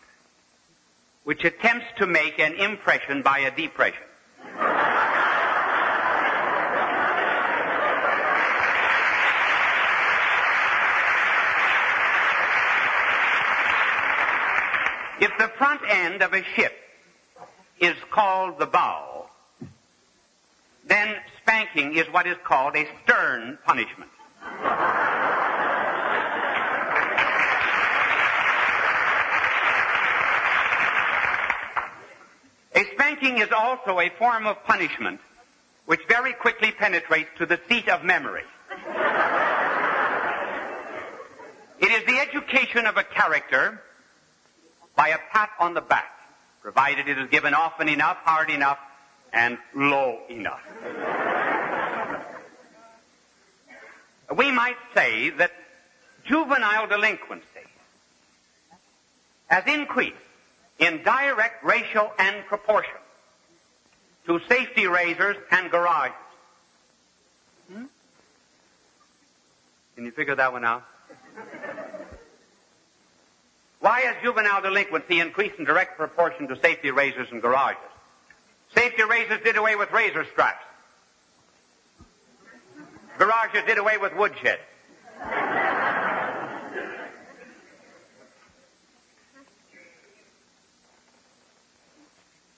which 1.22 1.44
attempts 1.44 1.86
to 1.96 2.06
make 2.06 2.38
an 2.38 2.54
impression 2.54 3.22
by 3.22 3.38
a 3.38 3.50
depression. 3.56 4.02
If 15.20 15.30
the 15.38 15.48
front 15.56 15.80
end 15.88 16.22
of 16.22 16.34
a 16.34 16.42
ship 16.42 16.72
is 17.80 17.96
called 18.10 18.58
the 18.58 18.66
bow, 18.66 19.26
then 20.86 21.16
spanking 21.40 21.96
is 21.96 22.06
what 22.08 22.26
is 22.26 22.36
called 22.44 22.76
a 22.76 22.86
stern 23.02 23.58
punishment. 23.64 24.10
A 32.74 32.84
spanking 32.94 33.38
is 33.38 33.52
also 33.52 34.00
a 34.00 34.10
form 34.18 34.46
of 34.46 34.62
punishment 34.64 35.20
which 35.86 36.00
very 36.08 36.32
quickly 36.32 36.72
penetrates 36.72 37.30
to 37.38 37.46
the 37.46 37.60
seat 37.68 37.88
of 37.88 38.02
memory. 38.02 38.42
It 41.80 41.90
is 41.90 42.04
the 42.06 42.18
education 42.18 42.86
of 42.86 42.96
a 42.96 43.04
character 43.04 43.80
by 44.96 45.08
a 45.08 45.18
pat 45.32 45.50
on 45.60 45.74
the 45.74 45.80
back, 45.80 46.12
provided 46.62 47.08
it 47.08 47.18
is 47.18 47.28
given 47.28 47.52
often 47.52 47.88
enough, 47.88 48.16
hard 48.18 48.50
enough, 48.50 48.78
and 49.32 49.58
low 49.74 50.20
enough. 50.28 50.62
We 54.36 54.50
might 54.50 54.76
say 54.94 55.30
that 55.30 55.52
juvenile 56.24 56.86
delinquency 56.86 57.44
has 59.46 59.64
increased 59.66 60.16
in 60.78 61.02
direct 61.02 61.64
ratio 61.64 62.12
and 62.18 62.44
proportion 62.46 62.94
to 64.26 64.40
safety 64.48 64.86
razors 64.86 65.36
and 65.50 65.70
garages. 65.70 66.16
Hmm? 67.70 67.84
Can 69.94 70.04
you 70.06 70.10
figure 70.10 70.34
that 70.34 70.52
one 70.52 70.64
out? 70.64 70.84
Why 73.80 74.00
has 74.00 74.16
juvenile 74.22 74.62
delinquency 74.62 75.20
increased 75.20 75.56
in 75.58 75.66
direct 75.66 75.98
proportion 75.98 76.48
to 76.48 76.58
safety 76.60 76.90
razors 76.90 77.28
and 77.30 77.42
garages? 77.42 77.82
Safety 78.74 79.02
razors 79.02 79.40
did 79.44 79.56
away 79.56 79.76
with 79.76 79.92
razor 79.92 80.24
straps. 80.32 80.64
Garages 83.18 83.62
did 83.66 83.78
away 83.78 83.98
with 83.98 84.14
woodshed. 84.16 84.58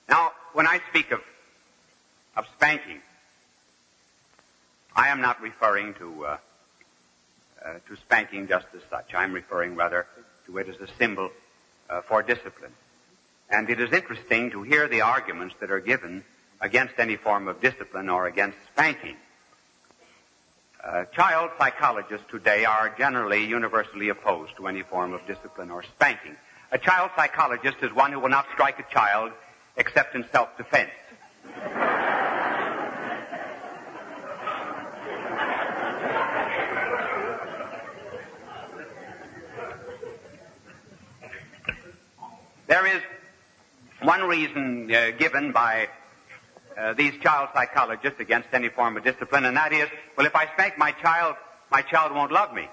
Now, 0.09 0.33
when 0.53 0.67
I 0.67 0.81
speak 0.91 1.11
of, 1.11 1.21
of 2.37 2.47
spanking, 2.57 3.01
I 4.95 5.09
am 5.09 5.21
not 5.21 5.43
referring 5.43 5.95
to 5.95 6.25
uh, 6.25 6.39
uh, 7.67 7.75
to 7.89 7.97
spanking 7.97 8.47
just 8.47 8.67
as 8.75 8.83
such. 8.89 9.15
I'm 9.15 9.33
referring 9.33 9.75
rather 9.75 10.07
to 10.47 10.59
it 10.59 10.69
as 10.69 10.77
a 10.77 10.93
symbol 10.99 11.31
uh, 11.91 12.01
for 12.03 12.23
discipline. 12.23 12.73
And 13.51 13.69
it 13.69 13.81
is 13.81 13.93
interesting 13.93 14.51
to 14.53 14.63
hear 14.63 14.89
the 14.89 15.01
arguments 15.01 15.55
that 15.61 15.71
are 15.71 15.81
given 15.81 16.25
against 16.61 16.95
any 16.99 17.17
form 17.17 17.49
of 17.49 17.61
discipline 17.61 18.09
or 18.09 18.27
against 18.27 18.59
spanking. 18.73 19.17
Uh, 20.87 21.05
child 21.07 21.51
psychologists 21.59 22.25
today 22.31 22.65
are 22.65 22.95
generally 22.97 23.45
universally 23.45 24.09
opposed 24.09 24.57
to 24.57 24.69
any 24.69 24.83
form 24.83 25.13
of 25.13 25.21
discipline 25.27 25.69
or 25.69 25.83
spanking. 25.83 26.37
A 26.71 26.79
child 26.79 27.11
psychologist 27.17 27.79
is 27.83 27.93
one 27.93 28.13
who 28.13 28.21
will 28.21 28.29
not 28.29 28.47
strike 28.53 28.79
a 28.79 28.95
child 28.95 29.33
except 29.77 30.15
in 30.15 30.25
self-defense. 30.31 30.91
There 42.69 42.87
is 42.87 43.03
one 44.03 44.23
reason 44.23 44.95
uh, 44.95 45.11
given 45.19 45.51
by 45.51 45.89
uh, 46.79 46.93
these 46.95 47.15
child 47.23 47.49
psychologists 47.55 48.21
against 48.21 48.49
any 48.53 48.69
form 48.69 48.97
of 48.97 49.05
discipline, 49.05 49.45
and 49.45 49.57
that 49.57 49.73
is, 49.73 49.89
well, 50.17 50.27
if 50.27 50.37
I 50.37 50.47
spank 50.53 50.79
my 50.79 50.93
child, 50.93 51.37
my 51.71 51.83
child 51.83 52.15
won't 52.15 52.33
love 52.33 52.53
me. 52.53 52.69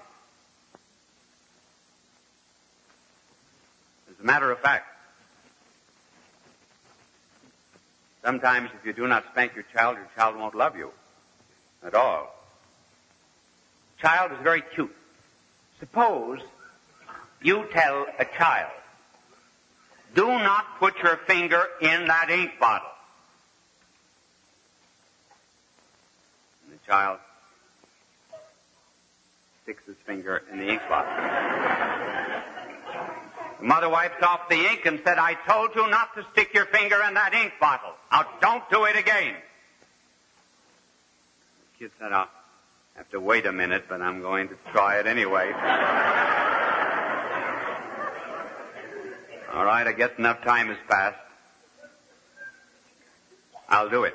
As 4.10 4.20
a 4.20 4.24
matter 4.24 4.50
of 4.50 4.58
fact, 4.60 4.86
sometimes 8.22 8.70
if 8.78 8.86
you 8.86 8.92
do 8.92 9.06
not 9.06 9.24
spank 9.32 9.54
your 9.54 9.64
child, 9.74 9.96
your 9.96 10.08
child 10.16 10.36
won't 10.36 10.54
love 10.54 10.76
you 10.76 10.90
at 11.84 11.94
all. 11.94 12.34
Child 14.00 14.32
is 14.32 14.38
very 14.42 14.62
cute. 14.74 14.94
Suppose 15.80 16.40
you 17.42 17.66
tell 17.72 18.06
a 18.18 18.24
child, 18.24 18.72
do 20.14 20.26
not 20.26 20.78
put 20.78 20.96
your 21.02 21.16
finger 21.26 21.66
in 21.80 22.06
that 22.06 22.30
ink 22.30 22.52
bottle. 22.60 22.88
And 26.64 26.73
the 26.73 26.73
child 26.86 27.18
sticks 29.62 29.82
his 29.86 29.96
finger 30.06 30.42
in 30.52 30.58
the 30.58 30.68
ink 30.68 30.82
bottle. 30.88 31.12
The 33.60 33.66
mother 33.66 33.88
wipes 33.88 34.22
off 34.22 34.48
the 34.50 34.56
ink 34.56 34.84
and 34.84 35.00
said, 35.04 35.18
I 35.18 35.34
told 35.48 35.74
you 35.74 35.88
not 35.88 36.14
to 36.16 36.26
stick 36.32 36.52
your 36.52 36.66
finger 36.66 37.00
in 37.08 37.14
that 37.14 37.32
ink 37.32 37.54
bottle. 37.58 37.92
Now 38.12 38.26
don't 38.40 38.68
do 38.70 38.84
it 38.84 38.96
again. 38.96 39.34
The 41.72 41.78
kid 41.78 41.90
said, 41.98 42.12
I'll 42.12 42.28
have 42.96 43.08
to 43.10 43.20
wait 43.20 43.46
a 43.46 43.52
minute, 43.52 43.86
but 43.88 44.02
I'm 44.02 44.20
going 44.20 44.48
to 44.48 44.56
try 44.72 44.98
it 44.98 45.06
anyway. 45.06 45.50
All 49.54 49.64
right, 49.64 49.86
I 49.86 49.92
guess 49.92 50.10
enough 50.18 50.42
time 50.44 50.68
has 50.68 50.76
passed. 50.88 51.16
I'll 53.68 53.88
do 53.88 54.04
it. 54.04 54.14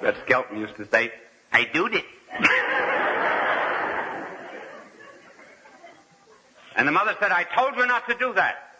Red 0.00 0.16
Skelton 0.24 0.58
used 0.58 0.76
to 0.76 0.86
say, 0.88 1.12
I 1.52 1.64
do 1.64 1.86
it. 1.86 2.04
and 6.76 6.88
the 6.88 6.92
mother 6.92 7.14
said, 7.20 7.32
I 7.32 7.44
told 7.44 7.76
you 7.76 7.86
not 7.86 8.08
to 8.08 8.14
do 8.14 8.32
that. 8.34 8.70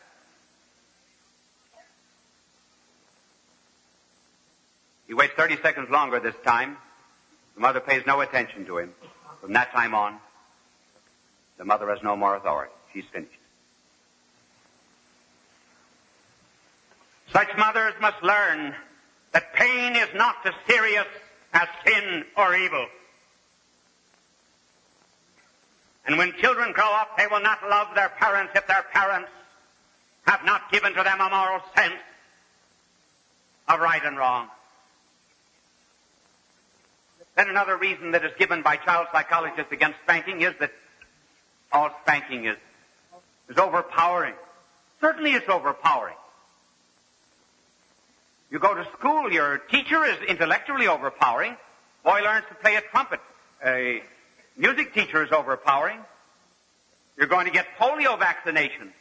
He 5.06 5.14
waits 5.14 5.34
30 5.36 5.56
seconds 5.60 5.90
longer 5.90 6.20
this 6.20 6.36
time. 6.44 6.76
The 7.56 7.60
mother 7.60 7.80
pays 7.80 8.04
no 8.06 8.20
attention 8.20 8.64
to 8.66 8.78
him. 8.78 8.94
From 9.40 9.52
that 9.54 9.72
time 9.72 9.94
on, 9.94 10.18
the 11.58 11.64
mother 11.64 11.90
has 11.90 12.02
no 12.02 12.16
more 12.16 12.36
authority. 12.36 12.72
She's 12.92 13.04
finished. 13.12 13.32
Such 17.32 17.48
mothers 17.58 17.94
must 18.00 18.22
learn 18.22 18.74
that 19.32 19.54
pain 19.54 19.96
is 19.96 20.08
not 20.14 20.36
as 20.44 20.54
serious 20.68 21.06
as 21.52 21.68
sin 21.86 22.24
or 22.36 22.54
evil. 22.54 22.86
And 26.06 26.18
when 26.18 26.32
children 26.40 26.72
grow 26.72 26.90
up, 26.90 27.16
they 27.16 27.26
will 27.26 27.40
not 27.40 27.58
love 27.68 27.88
their 27.94 28.08
parents 28.08 28.52
if 28.54 28.66
their 28.66 28.84
parents 28.92 29.30
have 30.26 30.44
not 30.44 30.70
given 30.72 30.94
to 30.94 31.02
them 31.02 31.20
a 31.20 31.28
moral 31.28 31.60
sense 31.76 32.00
of 33.68 33.80
right 33.80 34.02
and 34.04 34.16
wrong. 34.16 34.48
Then 37.36 37.48
another 37.48 37.76
reason 37.76 38.10
that 38.10 38.24
is 38.24 38.32
given 38.38 38.62
by 38.62 38.76
child 38.76 39.06
psychologists 39.12 39.72
against 39.72 39.98
spanking 40.02 40.42
is 40.42 40.54
that 40.60 40.72
all 41.72 41.90
spanking 42.02 42.46
is, 42.46 42.56
is 43.48 43.56
overpowering. 43.56 44.34
Certainly 45.00 45.32
it's 45.32 45.48
overpowering. 45.48 46.16
You 48.50 48.58
go 48.58 48.74
to 48.74 48.84
school, 48.98 49.32
your 49.32 49.58
teacher 49.58 50.04
is 50.04 50.18
intellectually 50.28 50.88
overpowering. 50.88 51.56
Boy 52.04 52.20
learns 52.22 52.44
to 52.48 52.54
play 52.56 52.74
a 52.74 52.80
trumpet. 52.80 53.20
A 53.64 54.02
music 54.56 54.92
teacher 54.92 55.22
is 55.22 55.30
overpowering. 55.30 56.00
You're 57.16 57.28
going 57.28 57.46
to 57.46 57.52
get 57.52 57.66
polio 57.78 58.18
vaccination. 58.18 58.92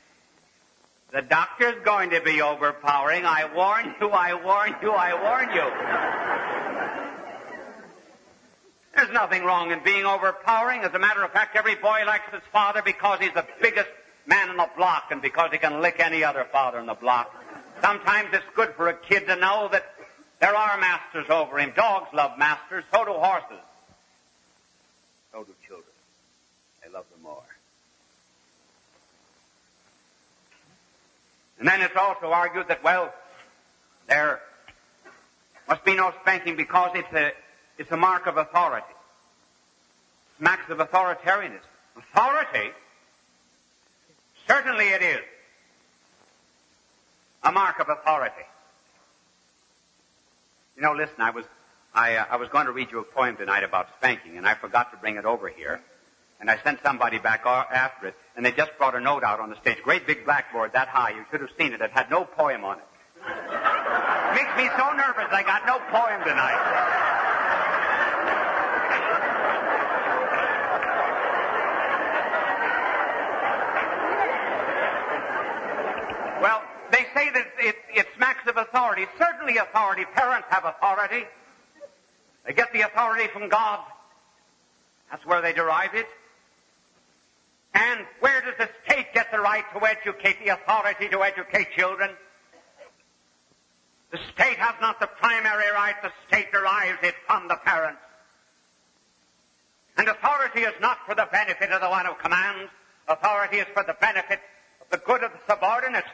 The 1.12 1.24
doctor's 1.24 1.84
going 1.84 2.12
to 2.12 2.22
be 2.22 2.42
overpowering. 2.42 3.26
I 3.26 3.46
warn 3.56 3.96
you, 4.00 4.10
I 4.10 4.36
warn 4.36 4.76
you, 4.84 4.92
I 4.92 5.14
warn 5.24 5.50
you. 5.56 5.66
There's 8.96 9.12
nothing 9.12 9.44
wrong 9.44 9.72
in 9.72 9.84
being 9.84 10.06
overpowering. 10.06 10.82
As 10.82 10.94
a 10.94 11.00
matter 11.00 11.24
of 11.24 11.32
fact, 11.32 11.56
every 11.56 11.76
boy 11.76 12.04
likes 12.06 12.32
his 12.32 12.44
father 12.52 12.84
because 12.84 13.20
he's 13.20 13.34
the 13.34 13.48
biggest 13.62 13.90
man 14.28 14.50
in 14.52 14.58
the 14.58 14.70
block 14.78 15.06
and 15.10 15.22
because 15.22 15.50
he 15.52 15.58
can 15.58 15.82
lick 15.82 15.96
any 16.00 16.24
other 16.24 16.46
father 16.52 16.78
in 16.78 16.86
the 16.86 16.94
block. 16.94 17.34
Sometimes 17.82 18.30
it's 18.34 18.46
good 18.56 18.74
for 18.76 18.90
a 18.90 18.94
kid 18.94 19.28
to 19.28 19.36
know 19.36 19.70
that 19.72 19.86
there 20.40 20.56
are 20.56 20.80
masters 20.80 21.30
over 21.30 21.60
him. 21.60 21.74
Dogs 21.76 22.08
love 22.14 22.38
masters, 22.38 22.84
so 22.94 23.06
do 23.06 23.12
horses. 23.14 23.64
So 25.32 25.44
do 25.44 25.54
children. 25.68 25.86
They 26.84 26.92
love 26.92 27.06
them 27.12 27.24
more. 27.24 27.44
And 31.60 31.68
then 31.68 31.82
it's 31.82 31.96
also 31.96 32.28
argued 32.28 32.68
that, 32.70 32.84
well, 32.84 33.14
there 34.08 34.40
must 35.68 35.84
be 35.84 35.96
no 35.96 36.14
spanking 36.22 36.56
because 36.56 36.92
it's 36.96 37.14
a, 37.14 37.32
it's 37.78 37.92
a 37.92 37.98
mark 37.98 38.28
of 38.28 38.38
authority. 38.38 38.86
Smacks 40.38 40.70
of 40.70 40.78
authoritarianism. 40.78 41.60
Authority? 41.98 42.72
Certainly 44.48 44.86
it 44.86 45.02
is 45.02 45.22
a 47.44 47.52
mark 47.52 47.80
of 47.80 47.88
authority. 47.90 48.36
You 50.76 50.84
know, 50.84 50.94
listen, 50.94 51.16
I 51.20 51.32
was, 51.32 51.46
I, 51.94 52.16
uh, 52.16 52.26
I 52.32 52.38
was 52.38 52.50
going 52.50 52.66
to 52.66 52.72
read 52.72 52.92
you 52.92 53.00
a 53.00 53.04
poem 53.04 53.38
tonight 53.38 53.64
about 53.64 53.88
spanking, 53.98 54.38
and 54.38 54.48
I 54.48 54.56
forgot 54.56 54.92
to 54.92 54.98
bring 54.98 55.18
it 55.18 55.26
over 55.26 55.50
here. 55.50 55.82
And 56.40 56.50
I 56.50 56.58
sent 56.64 56.80
somebody 56.84 57.20
back 57.20 57.46
after 57.46 58.08
it, 58.08 58.16
and 58.38 58.46
they 58.46 58.54
just 58.54 58.72
brought 58.78 58.96
a 58.96 59.02
note 59.02 59.24
out 59.24 59.42
on 59.42 59.50
the 59.50 59.58
stage. 59.58 59.78
Great 59.84 60.08
big 60.08 60.24
blackboard 60.24 60.72
that 60.74 60.88
high. 60.88 61.10
You 61.10 61.26
should 61.30 61.42
have 61.42 61.50
seen 61.60 61.74
it. 61.74 61.82
It 61.82 61.92
had 61.92 62.10
no 62.10 62.24
poem 62.24 62.64
on 62.64 62.78
it. 62.78 62.86
it 63.28 64.36
makes 64.36 64.56
me 64.56 64.70
so 64.78 64.94
nervous. 64.94 65.28
I 65.32 65.44
got 65.44 65.66
no 65.66 65.80
poem 65.92 66.24
tonight. 66.24 67.10
Well, 76.42 76.64
they 76.92 77.06
say 77.20 77.30
that 77.32 77.48
it, 77.60 77.76
it 77.94 78.08
smacks 78.16 78.48
of 78.48 78.58
authority. 78.58 79.06
Certainly 79.18 79.58
authority. 79.58 80.06
Parents 80.16 80.48
have 80.50 80.66
authority. 80.66 81.26
They 82.46 82.54
get 82.54 82.72
the 82.74 82.82
authority 82.82 83.28
from 83.28 83.50
God. 83.50 83.80
That's 85.12 85.26
where 85.26 85.42
they 85.42 85.54
derive 85.54 85.94
it. 85.94 86.08
And 87.74 88.06
where 88.20 88.42
does 88.42 88.56
the 88.58 88.70
state 88.86 89.08
get 89.14 89.32
the 89.32 89.40
right 89.40 89.64
to 89.74 89.86
educate, 89.86 90.44
the 90.44 90.54
authority 90.54 91.08
to 91.10 91.24
educate 91.24 91.72
children? 91.76 92.12
The 94.12 94.20
state 94.34 94.58
has 94.58 94.76
not 94.82 95.00
the 95.00 95.08
primary 95.08 95.72
right. 95.72 95.96
The 96.02 96.12
state 96.28 96.52
derives 96.52 97.00
it 97.04 97.16
from 97.28 97.48
the 97.48 97.56
parents. 97.64 98.02
And 99.98 100.08
authority 100.08 100.62
is 100.62 100.74
not 100.82 100.98
for 101.06 101.14
the 101.14 101.28
benefit 101.32 101.70
of 101.72 101.82
the 101.82 101.90
one 101.90 102.06
who 102.06 102.14
commands. 102.16 102.72
Authority 103.08 103.58
is 103.58 103.68
for 103.74 103.84
the 103.84 103.96
benefit 104.00 104.40
of 104.82 104.90
the 104.90 104.98
good 105.06 105.24
of 105.24 105.32
the 105.32 105.40
subordinates 105.54 106.08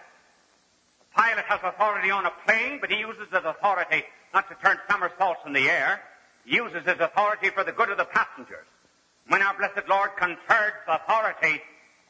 pilot 1.16 1.46
has 1.46 1.60
authority 1.64 2.12
on 2.12 2.26
a 2.26 2.32
plane, 2.46 2.80
but 2.82 2.92
he 2.92 2.98
uses 2.98 3.28
his 3.32 3.44
authority 3.44 4.04
not 4.34 4.50
to 4.50 4.56
turn 4.64 4.78
somersaults 4.90 5.42
in 5.46 5.54
the 5.54 5.70
air. 5.70 6.02
He 6.46 6.56
uses 6.56 6.84
his 6.86 7.00
authority 7.00 7.50
for 7.50 7.64
the 7.64 7.72
good 7.72 7.90
of 7.90 7.98
the 7.98 8.06
passengers. 8.06 8.66
When 9.28 9.42
our 9.42 9.58
blessed 9.58 9.88
Lord 9.90 10.12
conferred 10.18 10.74
authority 10.88 11.62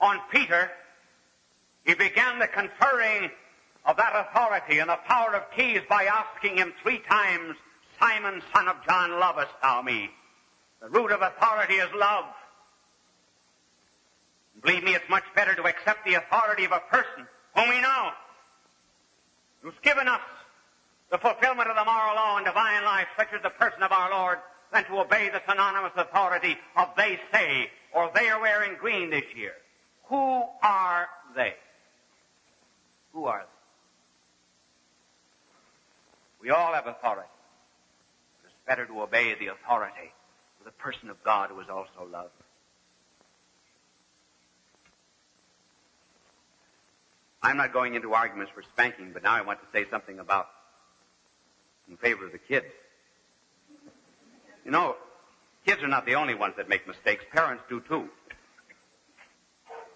on 0.01 0.19
Peter, 0.31 0.69
he 1.85 1.93
began 1.93 2.39
the 2.39 2.47
conferring 2.47 3.29
of 3.85 3.97
that 3.97 4.27
authority 4.27 4.79
and 4.79 4.89
the 4.89 4.97
power 5.07 5.35
of 5.35 5.43
keys 5.55 5.81
by 5.87 6.05
asking 6.05 6.57
him 6.57 6.73
three 6.81 6.99
times, 6.99 7.55
Simon, 7.99 8.41
son 8.53 8.67
of 8.67 8.75
John, 8.85 9.19
lovest 9.19 9.53
thou 9.61 9.81
me? 9.81 10.09
The 10.81 10.89
root 10.89 11.11
of 11.11 11.21
authority 11.21 11.75
is 11.75 11.89
love. 11.95 12.25
Believe 14.61 14.83
me, 14.83 14.95
it's 14.95 15.09
much 15.09 15.23
better 15.35 15.53
to 15.53 15.63
accept 15.63 16.05
the 16.05 16.15
authority 16.15 16.65
of 16.65 16.71
a 16.71 16.81
person 16.91 17.27
whom 17.55 17.69
we 17.69 17.79
know, 17.81 18.09
who's 19.65 19.73
given 19.81 20.07
us 20.07 20.21
the 21.09 21.17
fulfillment 21.17 21.67
of 21.67 21.75
the 21.75 21.83
moral 21.83 22.15
law 22.15 22.37
and 22.37 22.45
divine 22.45 22.83
life, 22.83 23.07
such 23.17 23.29
as 23.33 23.41
the 23.41 23.49
person 23.49 23.81
of 23.81 23.91
our 23.91 24.11
Lord, 24.11 24.37
than 24.71 24.85
to 24.85 24.99
obey 24.99 25.29
the 25.29 25.41
synonymous 25.49 25.93
authority 25.97 26.55
of 26.77 26.89
they 26.95 27.19
say, 27.33 27.71
or 27.91 28.11
they 28.13 28.29
are 28.29 28.39
wearing 28.39 28.75
green 28.79 29.09
this 29.09 29.23
year. 29.35 29.53
Who 30.05 30.43
are 30.61 31.07
they? 31.35 31.55
Who 33.13 33.25
are 33.25 33.39
they? 33.39 33.45
We 36.47 36.51
all 36.51 36.73
have 36.73 36.85
authority. 36.85 37.27
It's 38.43 38.53
better 38.67 38.85
to 38.85 39.01
obey 39.01 39.33
the 39.33 39.47
authority 39.47 40.13
of 40.59 40.65
the 40.65 40.71
person 40.71 41.09
of 41.09 41.23
God 41.23 41.49
who 41.49 41.59
is 41.59 41.69
also 41.69 42.07
loved. 42.11 42.29
I'm 47.45 47.57
not 47.57 47.71
going 47.73 47.93
into 47.93 48.11
arguments 48.15 48.51
for 48.55 48.63
spanking, 48.63 49.11
but 49.13 49.21
now 49.21 49.35
I 49.35 49.41
want 49.41 49.59
to 49.59 49.67
say 49.71 49.85
something 49.91 50.17
about 50.17 50.47
in 51.87 51.95
favor 51.95 52.25
of 52.25 52.31
the 52.31 52.39
kids. 52.39 52.65
You 54.65 54.71
know, 54.71 54.95
kids 55.63 55.83
are 55.83 55.87
not 55.87 56.07
the 56.07 56.15
only 56.15 56.33
ones 56.33 56.55
that 56.57 56.67
make 56.67 56.87
mistakes. 56.87 57.23
Parents 57.31 57.63
do 57.69 57.81
too. 57.87 58.09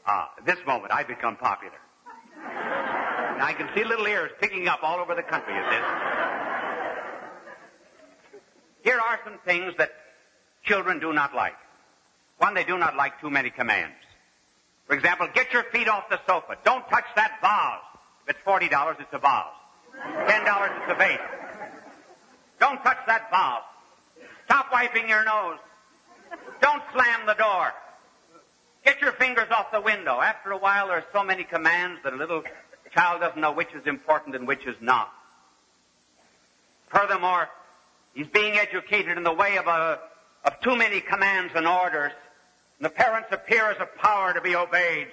Ah, 0.06 0.32
this 0.46 0.60
moment, 0.68 0.94
I 0.94 1.02
become 1.02 1.38
popular. 1.38 1.74
And 2.36 3.42
I 3.42 3.54
can 3.58 3.68
see 3.76 3.84
little 3.84 4.06
ears 4.06 4.30
picking 4.40 4.68
up 4.68 4.84
all 4.84 5.00
over 5.00 5.16
the 5.16 5.24
country 5.24 5.54
at 5.56 5.70
this. 5.72 5.84
Here 8.84 9.00
are 9.00 9.20
some 9.24 9.40
things 9.44 9.74
that 9.80 9.90
children 10.62 11.00
do 11.00 11.14
not 11.14 11.34
like. 11.34 11.58
One, 12.38 12.54
they 12.54 12.64
do 12.64 12.78
not 12.78 12.96
like 12.96 13.20
too 13.20 13.32
many 13.32 13.50
commands. 13.50 13.96
For 14.90 14.96
example, 14.96 15.28
get 15.36 15.54
your 15.54 15.64
feet 15.66 15.88
off 15.88 16.10
the 16.10 16.20
sofa. 16.28 16.58
Don't 16.66 16.82
touch 16.90 17.06
that 17.16 17.38
vase. 17.42 18.02
If 18.28 18.36
it's 18.36 18.40
$40, 18.44 19.00
it's 19.00 19.14
a 19.14 19.20
vase. 19.20 19.44
$10, 19.96 20.82
it's 20.82 20.92
a 20.92 20.96
vase. 20.96 21.20
Don't 22.60 22.84
touch 22.84 22.98
that 23.06 23.30
vase. 23.30 24.26
Stop 24.46 24.66
wiping 24.72 25.08
your 25.08 25.24
nose. 25.24 25.60
Don't 26.60 26.82
slam 26.92 27.28
the 27.28 27.36
door. 27.36 27.72
Get 28.84 29.00
your 29.00 29.12
fingers 29.12 29.46
off 29.52 29.72
the 29.72 29.80
window. 29.80 30.22
After 30.22 30.52
a 30.52 30.58
while, 30.58 30.88
there 30.88 30.98
are 30.98 31.06
so 31.14 31.24
many 31.24 31.44
commands 31.44 32.00
that 32.04 32.14
a 32.14 32.16
little 32.16 32.42
child 32.92 33.22
doesn't 33.22 33.40
know 33.40 33.52
which 33.52 33.72
is 33.76 33.86
important 33.86 34.36
and 34.36 34.48
which 34.48 34.66
is 34.66 34.76
not. 34.82 35.14
Furthermore, 36.88 37.48
he's 38.16 38.28
being 38.28 38.58
educated 38.58 39.18
in 39.20 39.24
the 39.24 39.34
way 39.34 39.60
of, 39.60 39.68
a, 39.68 40.00
of 40.46 40.60
too 40.62 40.76
many 40.76 41.00
commands 41.00 41.54
and 41.56 41.68
orders. 41.68 42.12
And 42.80 42.86
the 42.86 42.90
parents 42.90 43.28
appear 43.32 43.70
as 43.70 43.78
a 43.80 43.86
power 43.86 44.34
to 44.34 44.42
be 44.42 44.56
obeyed 44.56 45.10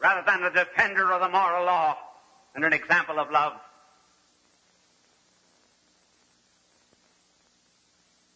rather 0.00 0.22
than 0.24 0.44
a 0.44 0.52
defender 0.52 1.12
of 1.12 1.20
the 1.20 1.28
moral 1.28 1.66
law 1.66 1.98
and 2.54 2.64
an 2.64 2.72
example 2.72 3.18
of 3.18 3.30
love. 3.30 3.54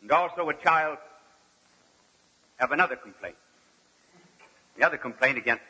And 0.03 0.11
also 0.11 0.49
a 0.49 0.55
child 0.55 0.99
have 2.57 2.73
another 2.73 2.97
complaint. 2.97 3.37
The 4.77 4.85
other 4.85 4.97
complaint 4.97 5.39
against 5.39 5.63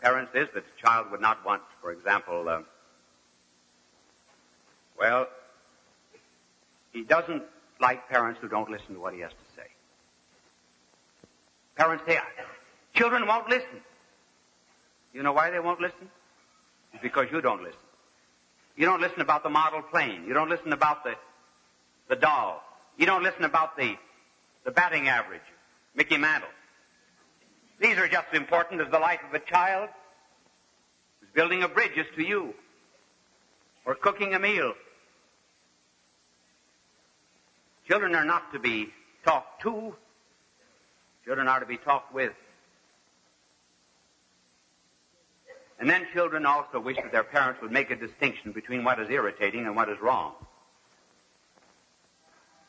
parents 0.00 0.32
is 0.34 0.48
that 0.54 0.64
the 0.64 0.82
child 0.82 1.10
would 1.10 1.20
not 1.20 1.44
want, 1.44 1.62
for 1.80 1.92
example, 1.92 2.48
uh, 2.48 2.60
well, 4.98 5.26
he 6.92 7.02
doesn't 7.02 7.42
like 7.80 8.08
parents 8.08 8.38
who 8.40 8.48
don't 8.48 8.70
listen 8.70 8.94
to 8.94 9.00
what 9.00 9.14
he 9.14 9.20
has 9.20 9.30
to 9.30 9.36
say. 9.36 9.43
Parents 11.76 12.04
say, 12.06 12.18
children 12.94 13.26
won't 13.26 13.48
listen. 13.48 13.80
You 15.12 15.22
know 15.22 15.32
why 15.32 15.50
they 15.50 15.60
won't 15.60 15.80
listen? 15.80 16.10
It's 16.92 17.02
because 17.02 17.26
you 17.32 17.40
don't 17.40 17.62
listen. 17.62 17.78
You 18.76 18.86
don't 18.86 19.00
listen 19.00 19.20
about 19.20 19.42
the 19.42 19.50
model 19.50 19.82
plane. 19.82 20.24
You 20.26 20.34
don't 20.34 20.48
listen 20.48 20.72
about 20.72 21.04
the, 21.04 21.14
the 22.08 22.16
doll. 22.16 22.62
You 22.96 23.06
don't 23.06 23.22
listen 23.22 23.44
about 23.44 23.76
the, 23.76 23.96
the 24.64 24.70
batting 24.70 25.08
average, 25.08 25.42
Mickey 25.94 26.16
Mantle. 26.16 26.48
These 27.80 27.98
are 27.98 28.08
just 28.08 28.26
as 28.32 28.38
important 28.38 28.80
as 28.80 28.90
the 28.90 28.98
life 28.98 29.20
of 29.28 29.34
a 29.34 29.40
child 29.40 29.88
who's 31.20 31.30
building 31.34 31.62
a 31.62 31.68
bridge 31.68 31.96
is 31.96 32.06
to 32.16 32.22
you 32.22 32.54
or 33.84 33.94
cooking 33.94 34.34
a 34.34 34.38
meal. 34.38 34.74
Children 37.86 38.14
are 38.14 38.24
not 38.24 38.52
to 38.52 38.58
be 38.58 38.88
talked 39.24 39.62
to. 39.62 39.94
Children 41.24 41.48
are 41.48 41.60
to 41.60 41.66
be 41.66 41.78
talked 41.78 42.12
with. 42.12 42.32
And 45.80 45.90
then 45.90 46.06
children 46.12 46.46
also 46.46 46.78
wish 46.80 46.96
that 46.96 47.12
their 47.12 47.24
parents 47.24 47.60
would 47.60 47.72
make 47.72 47.90
a 47.90 47.96
distinction 47.96 48.52
between 48.52 48.84
what 48.84 49.00
is 49.00 49.10
irritating 49.10 49.66
and 49.66 49.74
what 49.74 49.88
is 49.88 50.00
wrong. 50.00 50.32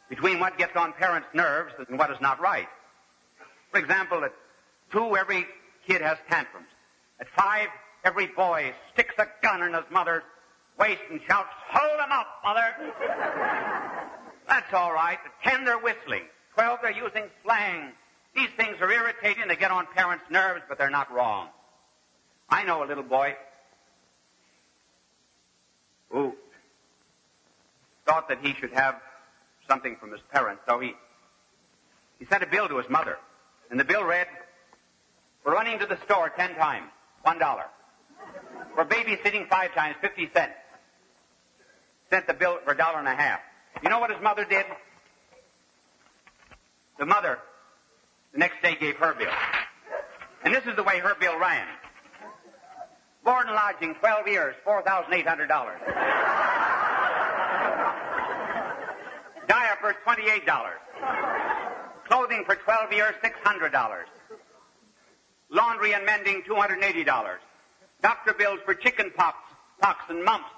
Between 0.10 0.40
what 0.40 0.58
gets 0.58 0.76
on 0.76 0.94
parents' 0.94 1.28
nerves 1.34 1.74
and 1.88 1.98
what 1.98 2.12
is 2.12 2.20
not 2.22 2.40
right. 2.40 2.68
For 3.72 3.80
example, 3.80 4.24
at 4.24 4.34
two, 4.92 5.16
every 5.16 5.46
kid 5.88 6.02
has 6.02 6.18
tantrums. 6.30 6.68
At 7.20 7.28
five, 7.30 7.68
every 8.04 8.28
boy 8.28 8.74
sticks 8.94 9.16
a 9.18 9.28
gun 9.42 9.62
in 9.62 9.74
his 9.74 9.84
mother's 9.92 10.24
waist 10.80 11.02
and 11.10 11.20
shouts, 11.28 11.50
hold 11.70 12.00
him 12.00 12.12
up, 12.12 12.28
mother! 12.44 12.76
That's 14.48 14.74
all 14.74 14.94
right. 14.94 15.18
At 15.26 15.50
ten, 15.50 15.66
they're 15.66 15.80
whistling. 15.80 16.24
Twelve, 16.54 16.80
they're 16.82 16.92
using 16.92 17.24
slang. 17.44 17.92
These 18.36 18.50
things 18.58 18.76
are 18.82 18.92
irritating. 18.92 19.48
They 19.48 19.56
get 19.56 19.72
on 19.72 19.88
parents' 19.96 20.26
nerves, 20.30 20.62
but 20.68 20.78
they're 20.78 20.90
not 20.90 21.12
wrong. 21.12 21.48
I 22.50 22.64
know 22.64 22.84
a 22.84 22.88
little 22.88 23.04
boy 23.04 23.36
who 26.10 26.36
thought 28.06 28.28
that 28.30 28.40
he 28.42 28.54
should 28.54 28.72
have 28.74 28.96
something 29.68 29.96
from 29.96 30.12
his 30.12 30.22
parents, 30.32 30.62
so 30.68 30.80
he 30.80 30.94
he 32.20 32.26
sent 32.26 32.44
a 32.44 32.48
bill 32.48 32.68
to 32.68 32.78
his 32.78 32.90
mother, 32.90 33.18
and 33.70 33.80
the 33.80 33.84
bill 33.84 34.04
read, 34.04 34.28
"For 35.44 35.52
running 35.52 35.80
to 35.80 35.86
the 35.86 35.98
store 36.04 36.30
ten 36.30 36.56
times, 36.56 36.90
one 37.24 37.40
dollar. 37.40 37.66
For 38.76 38.86
babysitting 38.86 39.50
five 39.50 39.74
times, 39.74 39.96
fifty 40.02 40.30
cents." 40.34 40.54
Sent 42.10 42.28
the 42.28 42.34
bill 42.34 42.60
for 42.64 42.72
a 42.74 42.78
dollar 42.78 43.00
and 43.00 43.08
a 43.08 43.16
half. 43.16 43.40
You 43.82 43.90
know 43.90 44.00
what 44.00 44.12
his 44.12 44.22
mother 44.22 44.46
did? 44.46 44.66
The 47.00 47.06
mother, 47.06 47.40
the 48.36 48.40
next 48.40 48.62
day, 48.62 48.76
gave 48.80 48.98
her 48.98 49.14
bill, 49.14 49.32
and 50.44 50.54
this 50.54 50.66
is 50.66 50.76
the 50.76 50.84
way 50.84 51.00
her 51.00 51.16
bill 51.20 51.40
ran. 51.40 51.66
Board 53.24 53.48
and 53.48 53.56
lodging, 53.56 53.96
12 53.96 54.28
years, 54.28 54.56
$4,800. 54.68 55.48
Diapers, 59.48 59.96
$28. 60.06 60.70
Clothing 62.08 62.44
for 62.46 62.56
12 62.56 62.92
years, 62.92 63.14
$600. 63.24 64.04
Laundry 65.50 65.94
and 65.94 66.06
mending, 66.06 66.44
$280. 66.44 67.38
Doctor 68.04 68.34
bills 68.34 68.60
for 68.66 68.76
chicken 68.76 69.12
pox, 69.16 69.38
pox 69.80 70.04
and 70.10 70.24
mumps, 70.24 70.50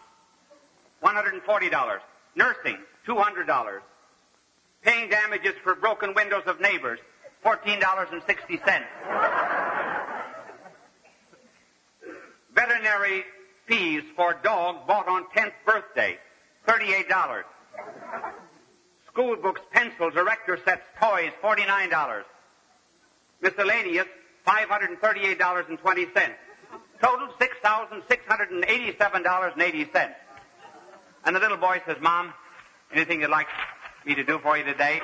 $140. 1.03 1.99
Nursing, 2.35 2.77
$200. 3.07 3.79
Paying 4.81 5.09
damages 5.09 5.53
for 5.63 5.75
broken 5.75 6.13
windows 6.13 6.43
of 6.47 6.59
neighbors, 6.59 6.99
$14.60 7.47 8.83
veterinary 12.53 13.23
fees 13.67 14.03
for 14.15 14.33
dog 14.43 14.85
bought 14.87 15.07
on 15.07 15.23
10th 15.35 15.53
birthday, 15.65 16.17
$38. 16.67 17.43
School 19.07 19.35
books, 19.37 19.61
pencils, 19.71 20.13
erector 20.17 20.59
sets, 20.65 20.83
toys, 20.99 21.31
$49. 21.41 22.23
Miscellaneous, 23.41 24.07
$538.20. 24.45 26.33
Total, 27.01 27.27
$6,687.80. 27.63 30.13
And 31.25 31.35
the 31.35 31.39
little 31.39 31.57
boy 31.57 31.81
says, 31.85 31.97
Mom, 32.01 32.33
anything 32.91 33.21
you'd 33.21 33.29
like 33.29 33.47
me 34.05 34.15
to 34.15 34.23
do 34.23 34.39
for 34.39 34.57
you 34.57 34.63
today? 34.63 34.99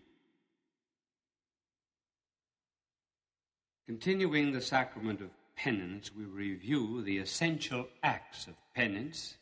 Continuing 3.87 4.53
the 4.53 4.63
sacrament 4.63 5.21
of 5.21 5.29
penance, 5.55 6.11
we 6.17 6.25
review 6.25 7.03
the 7.03 7.19
essential 7.19 7.89
acts 8.03 8.47
of 8.47 8.55
penance. 8.75 9.37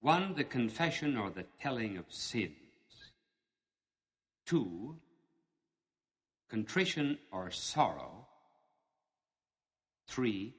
One, 0.00 0.34
the 0.34 0.42
confession 0.42 1.16
or 1.16 1.30
the 1.30 1.46
telling 1.60 1.98
of 1.98 2.06
sins. 2.08 2.50
Two, 4.44 4.96
contrition 6.50 7.18
or 7.30 7.50
sorrow. 7.50 8.26
Three, 10.08 10.54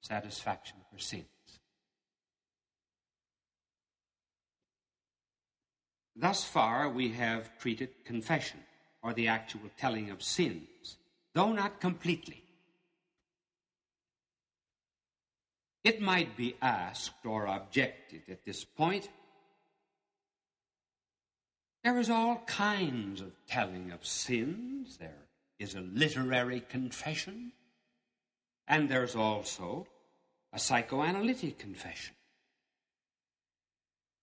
satisfaction 0.00 0.76
for 0.92 0.98
sins. 0.98 1.24
Thus 6.14 6.44
far, 6.44 6.88
we 6.88 7.08
have 7.12 7.58
treated 7.58 8.04
confession, 8.04 8.60
or 9.02 9.14
the 9.14 9.28
actual 9.28 9.68
telling 9.76 10.10
of 10.10 10.22
sins, 10.22 10.96
though 11.32 11.52
not 11.52 11.80
completely. 11.80 12.44
It 15.82 16.00
might 16.00 16.36
be 16.36 16.56
asked 16.62 17.26
or 17.26 17.46
objected 17.46 18.22
at 18.28 18.44
this 18.44 18.64
point 18.64 19.08
there 21.84 21.98
is 21.98 22.08
all 22.08 22.42
kinds 22.46 23.20
of 23.20 23.30
telling 23.46 23.92
of 23.92 24.04
sins. 24.04 24.96
There 24.96 25.28
is 25.58 25.74
a 25.74 25.80
literary 25.80 26.60
confession, 26.60 27.52
and 28.66 28.88
there's 28.88 29.14
also 29.14 29.86
a 30.52 30.58
psychoanalytic 30.58 31.58
confession. 31.58 32.14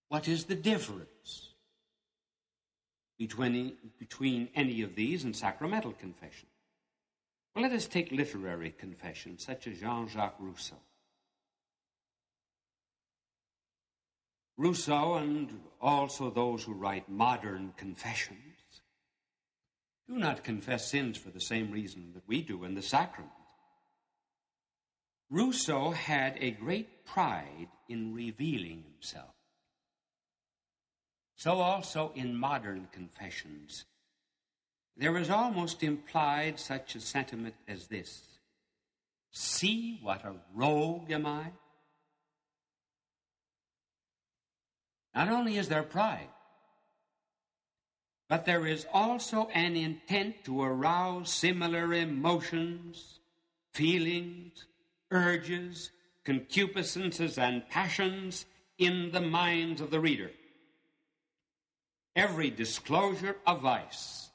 What 0.10 0.28
is 0.28 0.46
the 0.46 0.56
difference 0.56 1.50
between, 3.20 3.78
between 4.00 4.50
any 4.56 4.82
of 4.82 4.96
these 4.96 5.24
and 5.24 5.36
sacramental 5.36 5.94
confession? 5.94 6.48
Well, 7.56 7.64
let 7.64 7.74
us 7.74 7.86
take 7.86 8.12
literary 8.12 8.72
confession, 8.72 9.38
such 9.38 9.68
as 9.68 9.80
Jean 9.80 10.08
Jacques 10.08 10.40
Rousseau. 10.40 10.78
Rousseau 14.62 15.16
and 15.16 15.60
also 15.82 16.30
those 16.30 16.64
who 16.64 16.74
write 16.74 17.10
modern 17.10 17.74
confessions 17.78 18.38
do 20.08 20.20
not 20.20 20.44
confess 20.44 20.92
sins 20.92 21.18
for 21.18 21.32
the 21.32 21.42
same 21.42 21.72
reason 21.72 22.12
that 22.14 22.28
we 22.28 22.44
do 22.44 22.64
in 22.64 22.76
the 22.76 22.82
sacrament. 22.84 23.34
Rousseau 25.32 25.90
had 25.90 26.38
a 26.40 26.52
great 26.52 27.06
pride 27.06 27.70
in 27.90 28.14
revealing 28.14 28.84
himself. 28.84 29.34
So 31.38 31.54
also 31.54 32.12
in 32.14 32.36
modern 32.36 32.88
confessions, 32.92 33.86
there 34.96 35.18
is 35.18 35.32
almost 35.32 35.82
implied 35.82 36.60
such 36.60 36.96
a 36.96 37.00
sentiment 37.00 37.56
as 37.68 37.88
this 37.88 38.22
See 39.32 39.98
what 40.04 40.24
a 40.24 40.36
rogue 40.54 41.10
am 41.10 41.26
I? 41.26 41.52
Not 45.14 45.30
only 45.30 45.58
is 45.58 45.68
there 45.68 45.84
pride, 45.84 46.30
but 48.30 48.46
there 48.46 48.66
is 48.66 48.86
also 48.94 49.50
an 49.54 49.76
intent 49.76 50.46
to 50.46 50.62
arouse 50.62 51.34
similar 51.34 51.94
emotions, 51.94 53.20
feelings, 53.74 54.66
urges, 55.12 55.92
concupiscences, 56.24 57.38
and 57.38 57.68
passions 57.70 58.46
in 58.78 59.12
the 59.12 59.22
minds 59.22 59.82
of 59.82 59.92
the 59.92 60.00
reader. 60.00 60.32
Every 62.16 62.50
disclosure 62.50 63.36
of 63.46 63.62
vice 63.62 64.30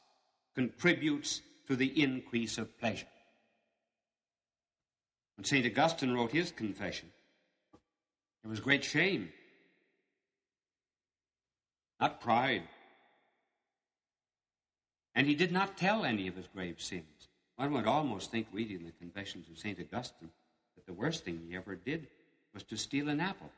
contributes 0.55 1.41
to 1.67 1.77
the 1.77 2.03
increase 2.03 2.59
of 2.59 2.79
pleasure. 2.79 3.07
When 5.37 5.45
St. 5.45 5.67
Augustine 5.67 6.13
wrote 6.13 6.33
his 6.33 6.51
confession, 6.51 7.11
there 8.43 8.51
was 8.51 8.61
great 8.61 8.85
shame 8.85 9.31
not 12.01 12.21
pride. 12.21 12.63
And 15.15 15.27
he 15.27 15.35
did 15.35 15.53
not 15.53 15.79
tell 15.79 16.05
any 16.05 16.29
of 16.29 16.37
his 16.37 16.49
grave 16.49 16.81
sins. 16.81 17.29
One 17.57 17.73
would 17.73 17.87
almost 17.87 18.31
think, 18.31 18.49
reading 18.53 18.85
the 18.85 18.93
Confessions 18.93 19.49
of 19.49 19.59
St. 19.59 19.81
Augustine, 19.81 20.31
that 20.75 20.87
the 20.87 20.93
worst 20.93 21.25
thing 21.25 21.41
he 21.49 21.57
ever 21.57 21.75
did 21.75 22.09
was 22.53 22.63
to 22.65 22.77
steal 22.77 23.09
an 23.09 23.21
apple. 23.21 23.51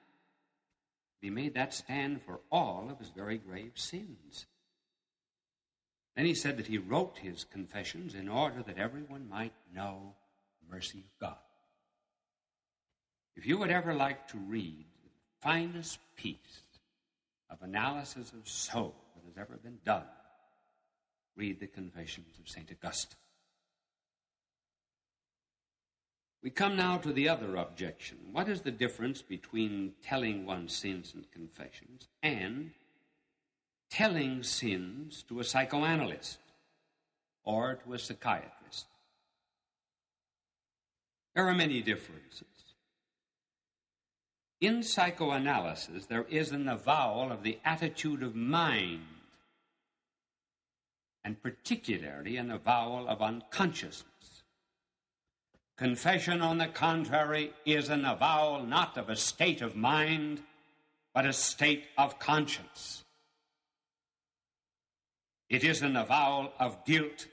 He 1.20 1.30
made 1.30 1.54
that 1.54 1.74
stand 1.74 2.22
for 2.22 2.40
all 2.50 2.88
of 2.90 2.98
his 3.00 3.08
very 3.08 3.38
grave 3.38 3.72
sins. 3.74 4.46
Then 6.14 6.26
he 6.26 6.34
said 6.34 6.56
that 6.58 6.68
he 6.68 6.78
wrote 6.78 7.18
his 7.18 7.44
confessions 7.44 8.14
in 8.14 8.28
order 8.28 8.62
that 8.62 8.78
everyone 8.78 9.28
might 9.28 9.52
know 9.74 10.14
the 10.60 10.74
mercy 10.74 10.98
of 10.98 11.20
God. 11.20 11.36
If 13.36 13.46
you 13.46 13.58
would 13.58 13.70
ever 13.70 13.94
like 13.94 14.28
to 14.28 14.38
read 14.38 14.84
the 15.04 15.10
finest 15.40 15.98
piece 16.16 16.62
of 17.50 17.62
analysis 17.62 18.32
of 18.32 18.48
soul 18.48 18.94
that 19.14 19.24
has 19.24 19.38
ever 19.38 19.58
been 19.58 19.78
done, 19.84 20.04
read 21.36 21.60
the 21.60 21.66
Confessions 21.66 22.38
of 22.38 22.48
St. 22.48 22.70
Augustine. 22.70 23.16
We 26.42 26.50
come 26.50 26.76
now 26.76 26.98
to 26.98 27.12
the 27.12 27.28
other 27.28 27.56
objection. 27.56 28.18
What 28.30 28.48
is 28.48 28.60
the 28.60 28.70
difference 28.70 29.22
between 29.22 29.94
telling 30.02 30.46
one's 30.46 30.74
sins 30.74 31.12
and 31.14 31.30
confessions 31.32 32.06
and 32.22 32.70
telling 33.90 34.42
sins 34.42 35.24
to 35.28 35.40
a 35.40 35.44
psychoanalyst 35.44 36.38
or 37.44 37.74
to 37.84 37.94
a 37.94 37.98
psychiatrist? 37.98 38.86
There 41.34 41.48
are 41.48 41.54
many 41.54 41.82
differences. 41.82 42.57
In 44.60 44.82
psychoanalysis, 44.82 46.06
there 46.06 46.24
is 46.24 46.50
an 46.50 46.68
avowal 46.68 47.30
of 47.30 47.44
the 47.44 47.58
attitude 47.64 48.24
of 48.24 48.34
mind, 48.34 49.06
and 51.24 51.40
particularly 51.40 52.36
an 52.36 52.50
avowal 52.50 53.06
of 53.06 53.22
unconsciousness. 53.22 54.42
Confession, 55.76 56.42
on 56.42 56.58
the 56.58 56.66
contrary, 56.66 57.52
is 57.64 57.88
an 57.88 58.04
avowal 58.04 58.64
not 58.64 58.98
of 58.98 59.08
a 59.08 59.14
state 59.14 59.62
of 59.62 59.76
mind, 59.76 60.42
but 61.14 61.24
a 61.24 61.32
state 61.32 61.84
of 61.96 62.18
conscience. 62.18 63.04
It 65.48 65.62
is 65.62 65.82
an 65.82 65.94
avowal 65.94 66.52
of 66.58 66.84
guilt. 66.84 67.28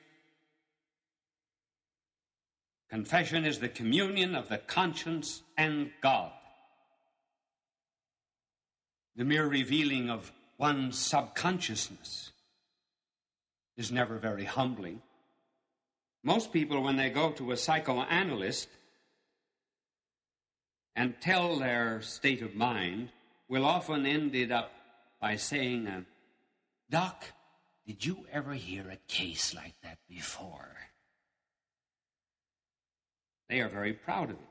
Confession 2.91 3.45
is 3.45 3.57
the 3.57 3.67
communion 3.67 4.35
of 4.35 4.47
the 4.47 4.59
conscience 4.59 5.41
and 5.57 5.89
God 6.03 6.31
the 9.15 9.23
mere 9.23 9.47
revealing 9.47 10.09
of 10.09 10.31
one's 10.57 10.97
subconsciousness 10.97 12.31
is 13.77 13.91
never 13.91 14.17
very 14.17 14.45
humbling. 14.45 15.01
Most 16.23 16.51
people, 16.51 16.81
when 16.81 16.97
they 16.97 17.09
go 17.09 17.31
to 17.31 17.51
a 17.51 17.57
psychoanalyst 17.57 18.67
and 20.95 21.13
tell 21.21 21.57
their 21.57 22.01
state 22.01 22.41
of 22.41 22.55
mind, 22.55 23.09
will 23.47 23.65
often 23.65 24.05
end 24.05 24.33
it 24.33 24.51
up 24.51 24.71
by 25.21 25.35
saying, 25.35 25.87
uh, 25.87 26.01
Doc, 26.89 27.23
did 27.85 28.03
you 28.03 28.25
ever 28.31 28.53
hear 28.53 28.89
a 28.89 28.97
case 29.07 29.53
like 29.53 29.75
that 29.83 29.99
before? 30.09 30.75
They 33.49 33.61
are 33.61 33.69
very 33.69 33.93
proud 33.93 34.31
of 34.31 34.37
it. 34.37 34.49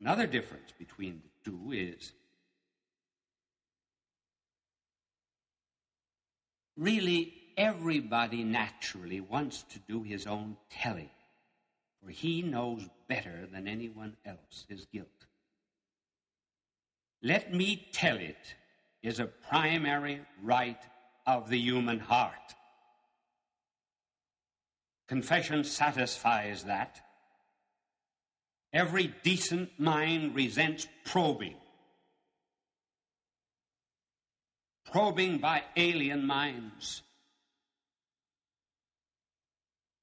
Another 0.00 0.26
difference 0.26 0.72
between 0.78 1.20
the 1.24 1.50
two 1.50 1.72
is 1.72 2.12
really 6.78 7.34
everybody 7.56 8.44
naturally 8.44 9.20
wants 9.20 9.64
to 9.64 9.78
do 9.80 10.02
his 10.02 10.26
own 10.26 10.56
telling, 10.70 11.10
for 12.00 12.10
he 12.10 12.40
knows 12.40 12.88
better 13.08 13.46
than 13.52 13.66
anyone 13.66 14.16
else 14.24 14.64
his 14.68 14.86
guilt. 14.86 15.08
Let 17.22 17.52
me 17.52 17.88
tell 17.92 18.16
it 18.16 18.54
is 19.02 19.18
a 19.18 19.26
primary 19.26 20.20
right 20.42 20.80
of 21.26 21.48
the 21.50 21.58
human 21.58 21.98
heart. 21.98 22.54
Confession 25.08 25.64
satisfies 25.64 26.64
that. 26.64 27.00
Every 28.72 29.14
decent 29.22 29.70
mind 29.78 30.34
resents 30.34 30.86
probing. 31.04 31.56
Probing 34.90 35.38
by 35.38 35.62
alien 35.76 36.26
minds. 36.26 37.02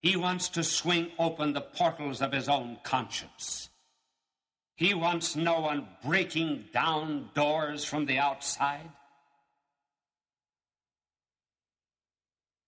He 0.01 0.15
wants 0.15 0.49
to 0.49 0.63
swing 0.63 1.11
open 1.17 1.53
the 1.53 1.61
portals 1.61 2.21
of 2.21 2.31
his 2.31 2.47
own 2.47 2.77
conscience. 2.83 3.69
He 4.75 4.93
wants 4.93 5.35
no 5.35 5.61
one 5.61 5.87
breaking 6.03 6.65
down 6.73 7.29
doors 7.33 7.83
from 7.85 8.05
the 8.05 8.19
outside. 8.19 8.91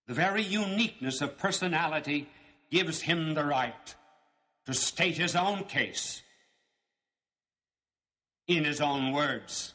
The 0.08 0.14
very 0.14 0.42
uniqueness 0.42 1.22
of 1.22 1.38
personality 1.38 2.30
gives 2.72 3.02
him 3.02 3.34
the 3.34 3.44
right 3.46 3.96
to 4.66 4.74
state 4.74 5.18
his 5.18 5.36
own 5.36 5.66
case 5.66 6.24
in 8.48 8.64
his 8.64 8.82
own 8.82 9.12
words. 9.12 9.74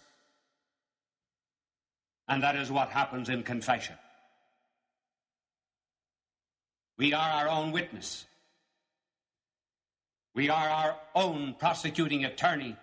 And 2.32 2.42
that 2.42 2.56
is 2.56 2.72
what 2.72 2.88
happens 2.88 3.28
in 3.28 3.42
confession. 3.42 3.94
We 6.96 7.12
are 7.12 7.30
our 7.30 7.46
own 7.46 7.72
witness. 7.72 8.24
We 10.34 10.48
are 10.48 10.66
our 10.66 10.96
own 11.14 11.56
prosecuting 11.58 12.24
attorney. 12.24 12.74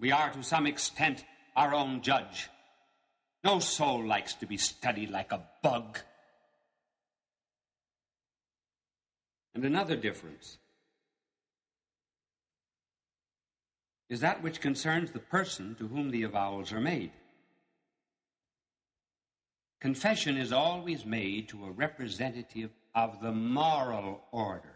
We 0.00 0.10
are, 0.10 0.32
to 0.32 0.42
some 0.42 0.66
extent, 0.66 1.24
our 1.54 1.72
own 1.72 2.02
judge. 2.02 2.48
No 3.44 3.60
soul 3.60 4.04
likes 4.04 4.34
to 4.34 4.46
be 4.46 4.56
studied 4.56 5.10
like 5.10 5.30
a 5.30 5.44
bug. 5.62 6.00
And 9.54 9.64
another 9.64 9.94
difference 9.94 10.58
is 14.08 14.18
that 14.18 14.42
which 14.42 14.60
concerns 14.60 15.12
the 15.12 15.20
person 15.20 15.76
to 15.76 15.86
whom 15.86 16.10
the 16.10 16.24
avowals 16.24 16.72
are 16.72 16.80
made. 16.80 17.12
Confession 19.80 20.36
is 20.36 20.52
always 20.52 21.04
made 21.04 21.48
to 21.48 21.64
a 21.66 21.70
representative 21.70 22.70
of 22.94 23.20
the 23.20 23.32
moral 23.32 24.22
order. 24.32 24.72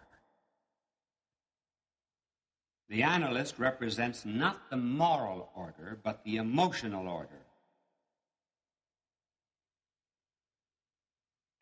The 2.91 3.03
analyst 3.05 3.59
represents 3.59 4.27
not 4.27 4.69
the 4.69 4.77
moral 4.77 5.49
order, 5.55 5.99
but 6.03 6.25
the 6.25 6.37
emotional 6.37 7.09
order. 7.09 7.47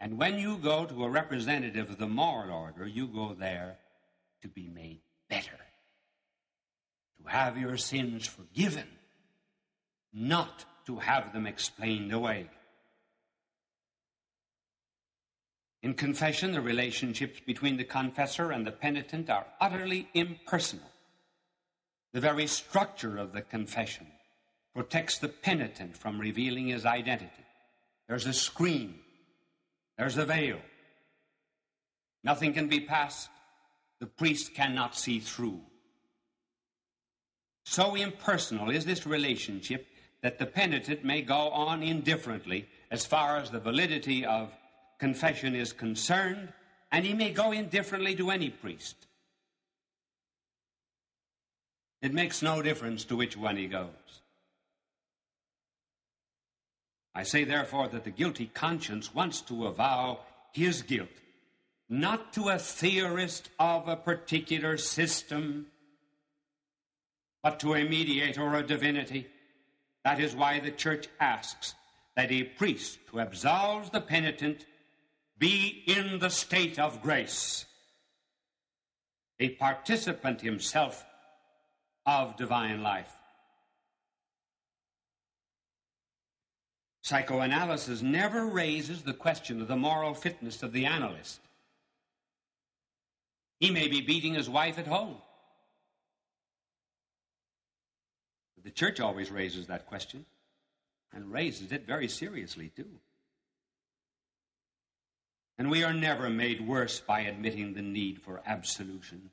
And 0.00 0.18
when 0.18 0.38
you 0.38 0.56
go 0.58 0.86
to 0.86 1.04
a 1.04 1.10
representative 1.10 1.90
of 1.90 1.98
the 1.98 2.06
moral 2.06 2.56
order, 2.56 2.86
you 2.86 3.06
go 3.06 3.34
there 3.34 3.78
to 4.42 4.48
be 4.48 4.68
made 4.68 5.00
better, 5.28 5.58
to 7.20 7.28
have 7.28 7.58
your 7.58 7.76
sins 7.76 8.26
forgiven, 8.26 8.86
not 10.12 10.64
to 10.86 10.96
have 10.96 11.32
them 11.32 11.46
explained 11.46 12.12
away. 12.12 12.48
In 15.82 15.94
confession, 15.94 16.52
the 16.52 16.60
relationships 16.60 17.40
between 17.46 17.76
the 17.76 17.84
confessor 17.84 18.50
and 18.50 18.66
the 18.66 18.72
penitent 18.72 19.30
are 19.30 19.46
utterly 19.60 20.08
impersonal. 20.14 20.90
The 22.12 22.20
very 22.20 22.46
structure 22.46 23.16
of 23.16 23.32
the 23.32 23.42
confession 23.42 24.06
protects 24.74 25.18
the 25.18 25.28
penitent 25.28 25.96
from 25.96 26.20
revealing 26.20 26.68
his 26.68 26.84
identity. 26.84 27.44
There's 28.08 28.26
a 28.26 28.32
screen, 28.32 28.94
there's 29.96 30.16
a 30.16 30.24
veil. 30.24 30.60
Nothing 32.24 32.52
can 32.54 32.68
be 32.68 32.80
passed, 32.80 33.28
the 34.00 34.06
priest 34.06 34.54
cannot 34.54 34.96
see 34.96 35.20
through. 35.20 35.60
So 37.64 37.94
impersonal 37.94 38.70
is 38.70 38.84
this 38.84 39.06
relationship 39.06 39.86
that 40.22 40.38
the 40.38 40.46
penitent 40.46 41.04
may 41.04 41.22
go 41.22 41.50
on 41.50 41.82
indifferently 41.82 42.68
as 42.90 43.04
far 43.04 43.36
as 43.36 43.50
the 43.50 43.60
validity 43.60 44.24
of 44.24 44.52
confession 44.98 45.54
is 45.54 45.72
concerned, 45.72 46.52
and 46.90 47.04
he 47.04 47.14
may 47.14 47.30
go 47.30 47.52
indifferently 47.52 48.14
to 48.16 48.30
any 48.30 48.50
priest. 48.50 48.96
It 52.00 52.12
makes 52.12 52.42
no 52.42 52.62
difference 52.62 53.04
to 53.06 53.16
which 53.16 53.36
one 53.36 53.56
he 53.56 53.66
goes. 53.66 53.88
I 57.14 57.24
say, 57.24 57.44
therefore, 57.44 57.88
that 57.88 58.04
the 58.04 58.10
guilty 58.10 58.46
conscience 58.46 59.12
wants 59.12 59.40
to 59.42 59.66
avow 59.66 60.20
his 60.52 60.82
guilt, 60.82 61.08
not 61.88 62.32
to 62.34 62.48
a 62.48 62.58
theorist 62.58 63.50
of 63.58 63.88
a 63.88 63.96
particular 63.96 64.76
system, 64.76 65.66
but 67.42 67.58
to 67.60 67.74
a 67.74 67.88
mediator 67.88 68.42
or 68.42 68.54
a 68.54 68.66
divinity. 68.66 69.26
That 70.04 70.20
is 70.20 70.36
why 70.36 70.60
the 70.60 70.70
church 70.70 71.08
asks 71.18 71.74
that 72.14 72.30
a 72.30 72.44
priest 72.44 72.98
who 73.10 73.18
absolves 73.18 73.90
the 73.90 74.00
penitent 74.00 74.64
be 75.38 75.84
in 75.86 76.18
the 76.18 76.30
state 76.30 76.78
of 76.78 77.02
grace, 77.02 77.64
a 79.38 79.50
participant 79.50 80.40
himself 80.40 81.04
of 82.06 82.36
divine 82.36 82.82
life. 82.82 83.12
Psychoanalysis 87.02 88.02
never 88.02 88.44
raises 88.44 89.02
the 89.02 89.14
question 89.14 89.62
of 89.62 89.68
the 89.68 89.76
moral 89.76 90.12
fitness 90.12 90.62
of 90.62 90.72
the 90.72 90.84
analyst. 90.84 91.40
He 93.60 93.70
may 93.70 93.88
be 93.88 94.00
beating 94.00 94.34
his 94.34 94.48
wife 94.48 94.78
at 94.78 94.86
home. 94.86 95.16
But 98.54 98.64
the 98.64 98.70
church 98.70 99.00
always 99.00 99.30
raises 99.30 99.68
that 99.68 99.86
question 99.86 100.26
and 101.12 101.32
raises 101.32 101.72
it 101.72 101.86
very 101.86 102.08
seriously, 102.08 102.72
too. 102.76 103.00
And 105.58 105.70
we 105.70 105.82
are 105.82 105.92
never 105.92 106.30
made 106.30 106.66
worse 106.66 107.00
by 107.00 107.20
admitting 107.22 107.74
the 107.74 107.82
need 107.82 108.22
for 108.22 108.40
absolution. 108.46 109.30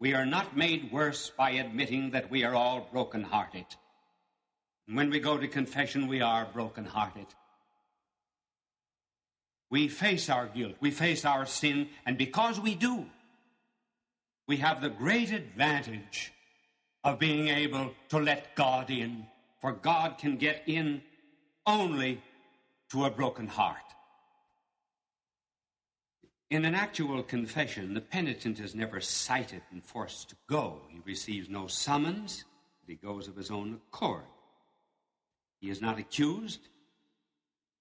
We 0.00 0.14
are 0.14 0.26
not 0.26 0.56
made 0.56 0.92
worse 0.92 1.30
by 1.30 1.50
admitting 1.52 2.10
that 2.10 2.30
we 2.30 2.44
are 2.44 2.54
all 2.54 2.88
broken-hearted. 2.92 3.66
And 4.88 4.96
when 4.96 5.10
we 5.10 5.20
go 5.20 5.38
to 5.38 5.48
confession, 5.48 6.08
we 6.08 6.20
are 6.20 6.48
broken-hearted. 6.52 7.26
We 9.70 9.88
face 9.88 10.28
our 10.28 10.46
guilt, 10.46 10.74
we 10.80 10.90
face 10.90 11.24
our 11.24 11.46
sin, 11.46 11.88
and 12.04 12.18
because 12.18 12.60
we 12.60 12.74
do, 12.74 13.06
we 14.46 14.58
have 14.58 14.80
the 14.80 14.90
great 14.90 15.32
advantage 15.32 16.32
of 17.02 17.18
being 17.18 17.48
able 17.48 17.92
to 18.10 18.18
let 18.18 18.54
God 18.54 18.90
in, 18.90 19.26
for 19.60 19.72
God 19.72 20.18
can 20.18 20.36
get 20.36 20.62
in 20.66 21.02
only 21.66 22.22
to 22.90 23.04
a 23.04 23.10
broken 23.10 23.48
heart. 23.48 23.76
In 26.50 26.64
an 26.64 26.74
actual 26.74 27.22
confession, 27.24 27.94
the 27.94 28.00
penitent 28.00 28.60
is 28.60 28.74
never 28.74 29.00
cited 29.00 29.62
and 29.72 29.82
forced 29.82 30.28
to 30.30 30.36
go. 30.48 30.80
He 30.88 31.00
receives 31.04 31.48
no 31.48 31.66
summons, 31.66 32.44
but 32.80 32.90
he 32.90 32.96
goes 32.96 33.26
of 33.26 33.34
his 33.34 33.50
own 33.50 33.80
accord. 33.88 34.22
He 35.60 35.70
is 35.70 35.80
not 35.80 35.98
accused, 35.98 36.60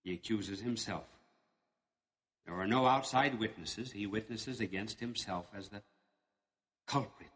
he 0.03 0.13
accuses 0.13 0.61
himself. 0.61 1.05
There 2.45 2.55
are 2.55 2.67
no 2.67 2.85
outside 2.85 3.39
witnesses. 3.39 3.91
He 3.91 4.05
witnesses 4.05 4.59
against 4.59 4.99
himself 4.99 5.47
as 5.55 5.69
the 5.69 5.81
culprit. 6.85 7.29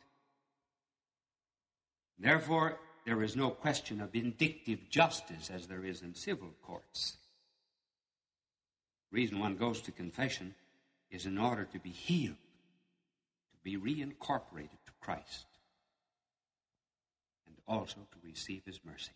Therefore, 2.19 2.77
there 3.05 3.23
is 3.23 3.35
no 3.35 3.49
question 3.49 4.01
of 4.01 4.11
vindictive 4.11 4.89
justice 4.89 5.49
as 5.49 5.65
there 5.65 5.83
is 5.83 6.03
in 6.03 6.13
civil 6.13 6.49
courts. 6.61 7.17
The 9.11 9.15
reason 9.15 9.39
one 9.39 9.55
goes 9.55 9.81
to 9.81 9.91
confession 9.91 10.53
is 11.11 11.25
in 11.25 11.37
order 11.37 11.65
to 11.65 11.79
be 11.79 11.89
healed, 11.89 12.35
to 13.51 13.57
be 13.63 13.77
reincorporated 13.77 14.79
to 14.85 14.91
Christ, 15.01 15.45
and 17.47 17.55
also 17.67 17.97
to 18.11 18.17
receive 18.27 18.63
His 18.65 18.79
mercy. 18.85 19.11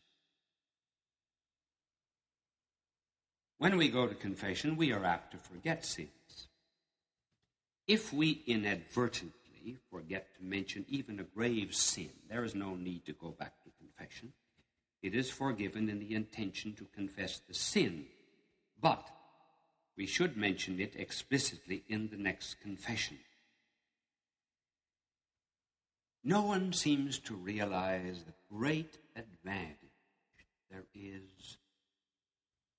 When 3.58 3.78
we 3.78 3.88
go 3.88 4.08
to 4.08 4.16
confession, 4.16 4.76
we 4.76 4.92
are 4.92 5.06
apt 5.06 5.32
to 5.32 5.38
forget 5.38 5.86
sins. 5.86 6.50
If 7.88 8.12
we 8.12 8.44
inadvertently 8.48 9.78
forget 9.90 10.36
to 10.36 10.44
mention 10.44 10.86
even 10.90 11.20
a 11.20 11.24
grave 11.24 11.74
sin, 11.74 12.10
there 12.30 12.44
is 12.44 12.56
no 12.56 12.76
need 12.76 13.06
to 13.06 13.14
go 13.14 13.30
back 13.30 13.54
to 13.64 13.70
confession. 13.78 14.34
It 15.02 15.16
is 15.16 15.30
forgiven 15.30 15.90
in 15.90 16.00
the 16.00 16.16
intention 16.16 16.74
to 16.74 16.86
confess 16.96 17.40
the 17.48 17.54
sin. 17.54 18.06
But 18.82 19.08
we 19.98 20.06
should 20.06 20.36
mention 20.36 20.80
it 20.80 20.96
explicitly 20.96 21.84
in 21.88 22.10
the 22.10 22.18
next 22.18 22.60
confession. 22.62 23.20
No 26.24 26.42
one 26.44 26.74
seems 26.74 27.20
to 27.20 27.36
realize 27.36 28.24
the 28.24 28.34
great 28.50 28.98
advantage 29.16 29.78
there 30.72 30.86
is 30.96 31.58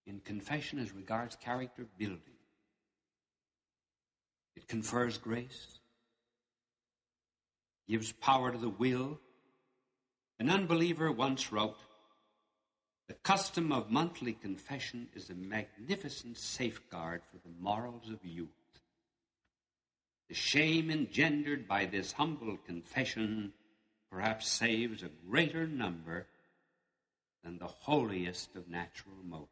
in 0.06 0.20
confession 0.20 0.78
as 0.78 0.92
regards 0.92 1.36
character 1.36 1.86
building. 1.98 2.18
It 4.56 4.66
confers 4.66 5.18
grace, 5.18 5.78
gives 7.88 8.12
power 8.12 8.50
to 8.50 8.58
the 8.58 8.68
will. 8.68 9.20
An 10.38 10.50
unbeliever 10.50 11.12
once 11.12 11.52
wrote, 11.52 11.78
The 13.06 13.14
custom 13.14 13.70
of 13.70 13.90
monthly 13.90 14.32
confession 14.32 15.08
is 15.14 15.28
a 15.28 15.34
magnificent 15.34 16.38
safeguard 16.38 17.22
for 17.30 17.36
the 17.36 17.54
morals 17.60 18.08
of 18.08 18.24
youth. 18.24 18.48
The 20.28 20.34
shame 20.34 20.90
engendered 20.90 21.68
by 21.68 21.84
this 21.84 22.12
humble 22.12 22.56
confession 22.56 23.52
perhaps 24.10 24.48
saves 24.48 25.02
a 25.02 25.10
greater 25.28 25.66
number 25.66 26.26
than 27.42 27.58
the 27.58 27.66
holiest 27.66 28.56
of 28.56 28.68
natural 28.68 29.16
motives. 29.22 29.50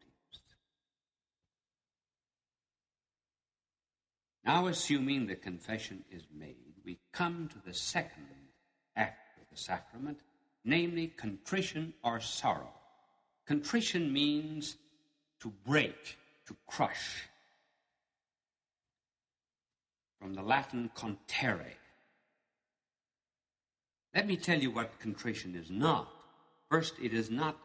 Now, 4.45 4.67
assuming 4.67 5.27
the 5.27 5.37
confession 5.37 6.05
is 6.11 6.25
made, 6.35 6.57
we 6.85 6.99
come 7.13 7.49
to 7.49 7.59
the 7.65 7.75
second 7.75 8.27
act 8.97 9.39
of 9.41 9.49
the 9.51 9.57
sacrament, 9.57 10.21
namely 10.65 11.09
contrition 11.09 11.93
or 12.03 12.19
sorrow. 12.19 12.73
Contrition 13.47 14.13
means 14.13 14.77
to 15.41 15.53
break, 15.67 16.17
to 16.47 16.57
crush. 16.67 17.23
From 20.21 20.35
the 20.35 20.43
Latin 20.43 20.91
contere. 20.95 21.73
Let 24.15 24.27
me 24.27 24.37
tell 24.37 24.61
you 24.61 24.71
what 24.71 25.01
contrition 25.01 25.57
is 25.57 25.71
not. 25.71 26.09
First, 26.71 26.95
it 27.03 27.13
is 27.13 27.31
not 27.31 27.59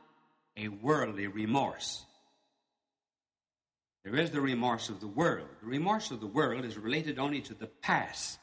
a 0.55 0.69
worldly 0.69 1.27
remorse. 1.27 2.03
There 4.03 4.15
is 4.15 4.31
the 4.31 4.41
remorse 4.41 4.89
of 4.89 5.01
the 5.01 5.07
world. 5.07 5.49
The 5.61 5.67
remorse 5.67 6.11
of 6.11 6.21
the 6.21 6.27
world 6.27 6.65
is 6.65 6.77
related 6.77 7.19
only 7.19 7.41
to 7.41 7.53
the 7.53 7.67
past. 7.67 8.39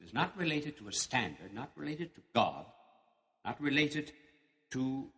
It 0.00 0.04
is 0.04 0.12
not 0.12 0.36
related 0.36 0.76
to 0.78 0.88
a 0.88 0.92
standard, 0.92 1.54
not 1.54 1.70
related 1.76 2.14
to 2.16 2.20
God, 2.34 2.66
not 3.44 3.60
related 3.60 4.12
to 4.72 5.08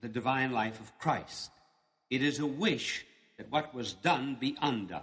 the 0.00 0.08
divine 0.08 0.52
life 0.52 0.80
of 0.80 0.98
Christ. 0.98 1.50
It 2.10 2.22
is 2.22 2.38
a 2.38 2.46
wish 2.46 3.04
that 3.36 3.50
what 3.50 3.74
was 3.74 3.92
done 3.92 4.36
be 4.38 4.56
undone. 4.60 5.02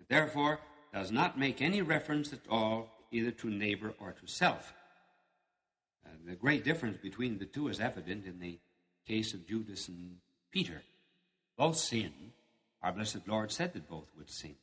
It 0.00 0.08
therefore 0.08 0.60
does 0.92 1.10
not 1.10 1.38
make 1.38 1.60
any 1.60 1.82
reference 1.82 2.32
at 2.32 2.40
all 2.48 2.90
either 3.10 3.30
to 3.30 3.50
neighbor 3.50 3.94
or 4.00 4.12
to 4.12 4.26
self. 4.26 4.72
Uh, 6.04 6.10
the 6.26 6.34
great 6.34 6.64
difference 6.64 6.98
between 6.98 7.38
the 7.38 7.44
two 7.44 7.68
is 7.68 7.80
evident 7.80 8.26
in 8.26 8.38
the 8.38 8.58
case 9.06 9.34
of 9.34 9.46
Judas 9.46 9.88
and 9.88 10.16
Peter. 10.50 10.82
Both 11.56 11.76
sin. 11.76 12.12
Our 12.82 12.92
blessed 12.92 13.26
Lord 13.26 13.50
said 13.50 13.72
that 13.74 13.88
both 13.88 14.06
would 14.16 14.30
sin. 14.30 14.54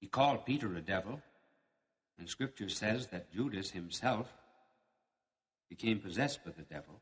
He 0.00 0.08
called 0.08 0.46
Peter 0.46 0.74
a 0.74 0.80
devil, 0.80 1.20
and 2.18 2.28
Scripture 2.28 2.68
says 2.68 3.08
that 3.08 3.32
Judas 3.32 3.70
himself 3.70 4.32
became 5.70 6.00
possessed 6.00 6.44
by 6.44 6.50
the 6.50 6.62
devil. 6.62 7.00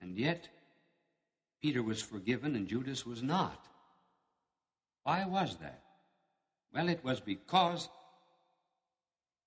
And 0.00 0.18
yet, 0.18 0.48
Peter 1.62 1.82
was 1.82 2.02
forgiven 2.02 2.56
and 2.56 2.66
Judas 2.66 3.06
was 3.06 3.22
not. 3.22 3.66
Why 5.04 5.24
was 5.26 5.56
that? 5.58 5.82
Well, 6.72 6.88
it 6.88 7.04
was 7.04 7.20
because 7.20 7.88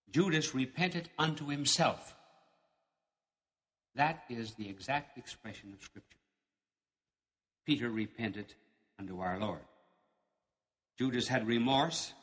Judas 0.10 0.56
repented 0.56 1.10
unto 1.18 1.48
himself. 1.48 2.16
That 3.96 4.24
is 4.30 4.54
the 4.54 4.70
exact 4.70 5.18
expression 5.18 5.74
of 5.74 5.82
Scripture. 5.84 6.18
Peter 7.66 7.90
repented 7.90 8.54
unto 9.00 9.20
our 9.20 9.40
Lord. 9.40 9.66
Judas 10.98 11.28
had 11.28 11.46
remorse. 11.48 12.14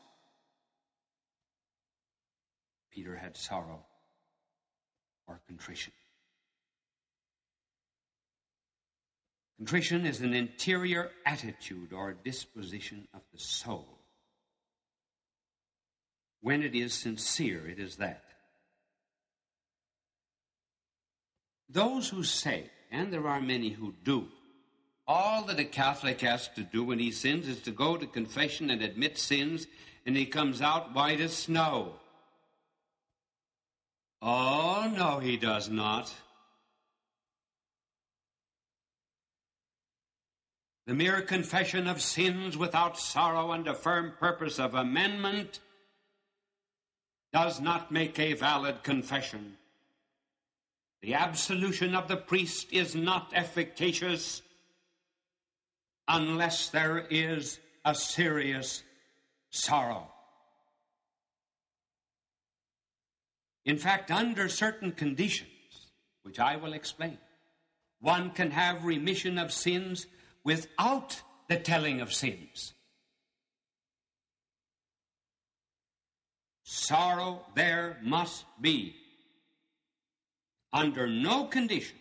Peter 2.91 3.15
had 3.15 3.37
sorrow 3.37 3.85
or 5.27 5.39
contrition. 5.47 5.93
Contrition 9.57 10.05
is 10.05 10.21
an 10.21 10.33
interior 10.33 11.11
attitude 11.25 11.93
or 11.93 12.13
disposition 12.13 13.07
of 13.13 13.21
the 13.31 13.39
soul. 13.39 13.87
When 16.41 16.61
it 16.61 16.75
is 16.75 16.93
sincere, 16.93 17.67
it 17.67 17.79
is 17.79 17.95
that. 17.95 18.23
Those 21.69 22.09
who 22.09 22.23
say, 22.23 22.69
and 22.91 23.11
there 23.11 23.27
are 23.27 23.41
many 23.41 23.69
who 23.69 23.95
do, 24.03 24.27
all 25.07 25.43
that 25.45 25.59
a 25.59 25.65
Catholic 25.65 26.21
has 26.21 26.47
to 26.49 26.61
do 26.61 26.83
when 26.83 26.99
he 26.99 27.11
sins 27.11 27.47
is 27.47 27.61
to 27.61 27.71
go 27.71 27.95
to 27.95 28.05
confession 28.05 28.69
and 28.69 28.81
admit 28.81 29.17
sins, 29.17 29.67
and 30.05 30.17
he 30.17 30.25
comes 30.25 30.61
out 30.61 30.93
white 30.93 31.21
as 31.21 31.33
snow. 31.33 31.93
Oh, 34.27 34.91
no, 34.91 35.19
he 35.19 35.37
does 35.37 35.69
not. 35.69 36.11
The 40.87 40.95
mere 40.95 41.21
confession 41.21 41.85
of 41.85 42.01
sins 42.01 42.57
without 42.57 42.97
sorrow 42.97 43.51
and 43.51 43.67
a 43.67 43.75
firm 43.75 44.13
purpose 44.19 44.57
of 44.57 44.73
amendment 44.73 45.59
does 47.33 47.61
not 47.61 47.91
make 47.91 48.17
a 48.17 48.33
valid 48.33 48.81
confession. 48.81 49.57
The 51.03 51.13
absolution 51.13 51.93
of 51.93 52.07
the 52.07 52.17
priest 52.17 52.73
is 52.73 52.95
not 52.95 53.31
efficacious 53.31 54.41
unless 56.07 56.69
there 56.69 56.97
is 56.97 57.59
a 57.83 57.93
serious 57.93 58.81
sorrow. 59.51 60.14
In 63.65 63.77
fact, 63.77 64.11
under 64.11 64.47
certain 64.47 64.91
conditions, 64.91 65.49
which 66.23 66.39
I 66.39 66.55
will 66.57 66.73
explain, 66.73 67.17
one 67.99 68.31
can 68.31 68.51
have 68.51 68.85
remission 68.85 69.37
of 69.37 69.51
sins 69.51 70.05
without 70.43 71.21
the 71.49 71.57
telling 71.57 72.01
of 72.01 72.13
sins. 72.13 72.73
Sorrow 76.63 77.45
there 77.55 77.97
must 78.03 78.45
be 78.59 78.95
under 80.73 81.07
no 81.07 81.45
condition 81.45 81.95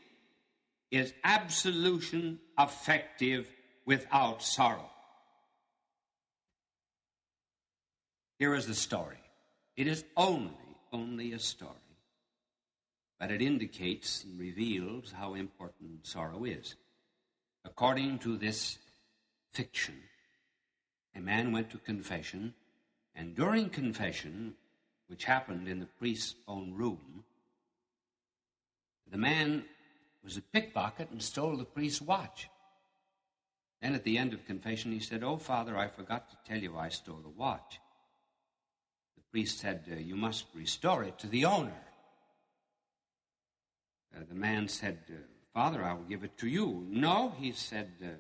is 0.90 1.12
absolution 1.22 2.38
effective 2.58 3.48
without 3.86 4.42
sorrow. 4.42 4.90
Here 8.38 8.54
is 8.54 8.66
the 8.66 8.74
story. 8.74 9.18
It 9.76 9.86
is 9.86 10.04
only, 10.16 10.50
only 10.94 11.32
a 11.32 11.38
story, 11.38 11.98
but 13.18 13.32
it 13.32 13.42
indicates 13.42 14.22
and 14.24 14.38
reveals 14.38 15.12
how 15.12 15.34
important 15.34 16.06
sorrow 16.06 16.44
is. 16.44 16.76
According 17.64 18.20
to 18.20 18.36
this 18.36 18.78
fiction, 19.52 20.00
a 21.16 21.20
man 21.20 21.50
went 21.50 21.70
to 21.70 21.78
confession, 21.78 22.54
and 23.16 23.34
during 23.34 23.70
confession, 23.70 24.54
which 25.08 25.24
happened 25.24 25.66
in 25.66 25.80
the 25.80 25.86
priest's 25.98 26.36
own 26.46 26.72
room, 26.74 27.24
the 29.10 29.18
man 29.18 29.64
was 30.22 30.36
a 30.36 30.42
pickpocket 30.42 31.10
and 31.10 31.20
stole 31.20 31.56
the 31.56 31.64
priest's 31.64 32.00
watch. 32.00 32.48
Then 33.82 33.94
at 33.94 34.04
the 34.04 34.16
end 34.16 34.32
of 34.32 34.46
confession, 34.46 34.92
he 34.92 35.00
said, 35.00 35.22
Oh, 35.24 35.36
Father, 35.36 35.76
I 35.76 35.88
forgot 35.88 36.30
to 36.30 36.36
tell 36.48 36.62
you 36.62 36.76
I 36.76 36.88
stole 36.88 37.20
the 37.22 37.28
watch. 37.28 37.80
The 39.34 39.40
priest 39.40 39.58
said, 39.58 39.82
uh, 39.90 39.96
You 39.96 40.14
must 40.14 40.44
restore 40.54 41.02
it 41.02 41.18
to 41.18 41.26
the 41.26 41.46
owner. 41.46 41.74
Uh, 44.16 44.20
the 44.28 44.34
man 44.36 44.68
said, 44.68 45.00
uh, 45.10 45.14
Father, 45.52 45.82
I 45.82 45.92
will 45.94 46.04
give 46.04 46.22
it 46.22 46.38
to 46.38 46.46
you. 46.46 46.86
No, 46.88 47.34
he 47.40 47.50
said, 47.50 47.90
uh, 48.00 48.10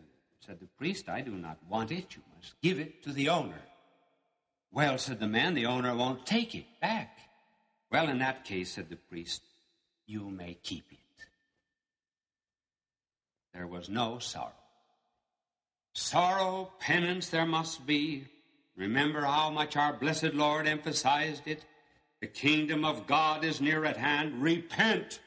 said 0.44 0.58
the 0.58 0.66
priest, 0.76 1.08
I 1.08 1.20
do 1.20 1.30
not 1.30 1.58
want 1.68 1.92
it. 1.92 2.16
You 2.16 2.22
must 2.36 2.60
give 2.60 2.80
it 2.80 3.04
to 3.04 3.12
the 3.12 3.28
owner. 3.28 3.62
Well, 4.72 4.98
said 4.98 5.20
the 5.20 5.28
man, 5.28 5.54
the 5.54 5.66
owner 5.66 5.94
won't 5.94 6.26
take 6.26 6.56
it 6.56 6.66
back. 6.80 7.16
Well, 7.92 8.08
in 8.08 8.18
that 8.18 8.44
case, 8.44 8.72
said 8.72 8.88
the 8.90 8.96
priest, 8.96 9.42
you 10.06 10.28
may 10.28 10.54
keep 10.64 10.90
it. 10.90 10.98
There 13.52 13.68
was 13.68 13.88
no 13.88 14.18
sorrow. 14.18 14.50
Sorrow, 15.92 16.72
penance 16.80 17.28
there 17.28 17.46
must 17.46 17.86
be. 17.86 18.26
Remember 18.76 19.22
how 19.22 19.50
much 19.50 19.76
our 19.76 19.92
blessed 19.92 20.34
Lord 20.34 20.66
emphasized 20.66 21.46
it. 21.46 21.64
The 22.20 22.26
kingdom 22.26 22.84
of 22.84 23.06
God 23.06 23.44
is 23.44 23.60
near 23.60 23.84
at 23.84 23.96
hand. 23.96 24.42
Repent. 24.42 25.20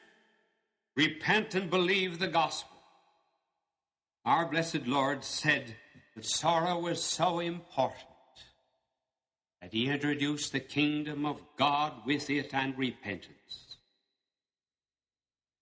Repent 0.96 1.54
and 1.54 1.70
believe 1.70 2.18
the 2.18 2.28
gospel. 2.28 2.76
Our 4.24 4.46
blessed 4.46 4.86
Lord 4.86 5.24
said 5.24 5.76
that 6.14 6.24
sorrow 6.24 6.78
was 6.78 7.02
so 7.02 7.38
important 7.38 8.04
that 9.62 9.72
he 9.72 9.88
introduced 9.88 10.52
the 10.52 10.60
kingdom 10.60 11.24
of 11.24 11.42
God 11.56 11.92
with 12.04 12.28
it 12.30 12.52
and 12.52 12.76
repentance. 12.76 13.76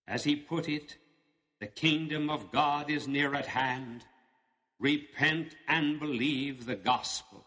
As 0.08 0.24
he 0.24 0.36
put 0.36 0.68
it, 0.68 0.96
the 1.60 1.66
kingdom 1.66 2.28
of 2.28 2.52
God 2.52 2.90
is 2.90 3.08
near 3.08 3.34
at 3.34 3.46
hand. 3.46 4.04
Repent 4.78 5.56
and 5.68 5.98
believe 5.98 6.66
the 6.66 6.76
gospel. 6.76 7.45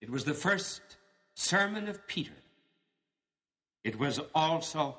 It 0.00 0.10
was 0.10 0.24
the 0.24 0.34
first 0.34 0.80
sermon 1.34 1.88
of 1.88 2.06
Peter. 2.06 2.32
It 3.84 3.98
was 3.98 4.20
also 4.34 4.98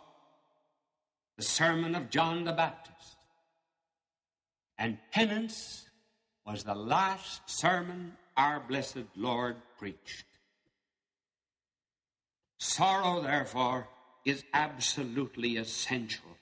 the 1.38 1.44
sermon 1.44 1.96
of 1.96 2.10
John 2.10 2.44
the 2.44 2.54
Baptist. 2.54 3.18
And 4.78 4.98
penance 5.12 5.88
was 6.46 6.64
the 6.64 6.76
last 6.76 7.50
sermon 7.50 8.14
our 8.36 8.60
blessed 8.60 9.06
Lord 9.16 9.58
preached. 9.78 10.26
Sorrow, 12.60 13.22
therefore, 13.22 13.88
is 14.26 14.44
absolutely 14.54 15.58
essential. 15.58 16.38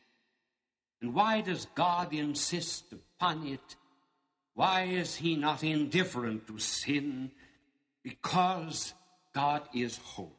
And 1.01 1.14
why 1.14 1.41
does 1.41 1.68
God 1.76 2.14
insist 2.14 2.86
upon 2.91 3.47
it? 3.47 3.76
Why 4.53 4.84
is 4.84 5.16
He 5.16 5.36
not 5.36 5.64
indifferent 5.64 6.47
to 6.47 6.60
sin? 6.60 7.32
Because 8.04 8.93
God 9.34 9.64
is 9.74 9.97
holy. 9.97 10.34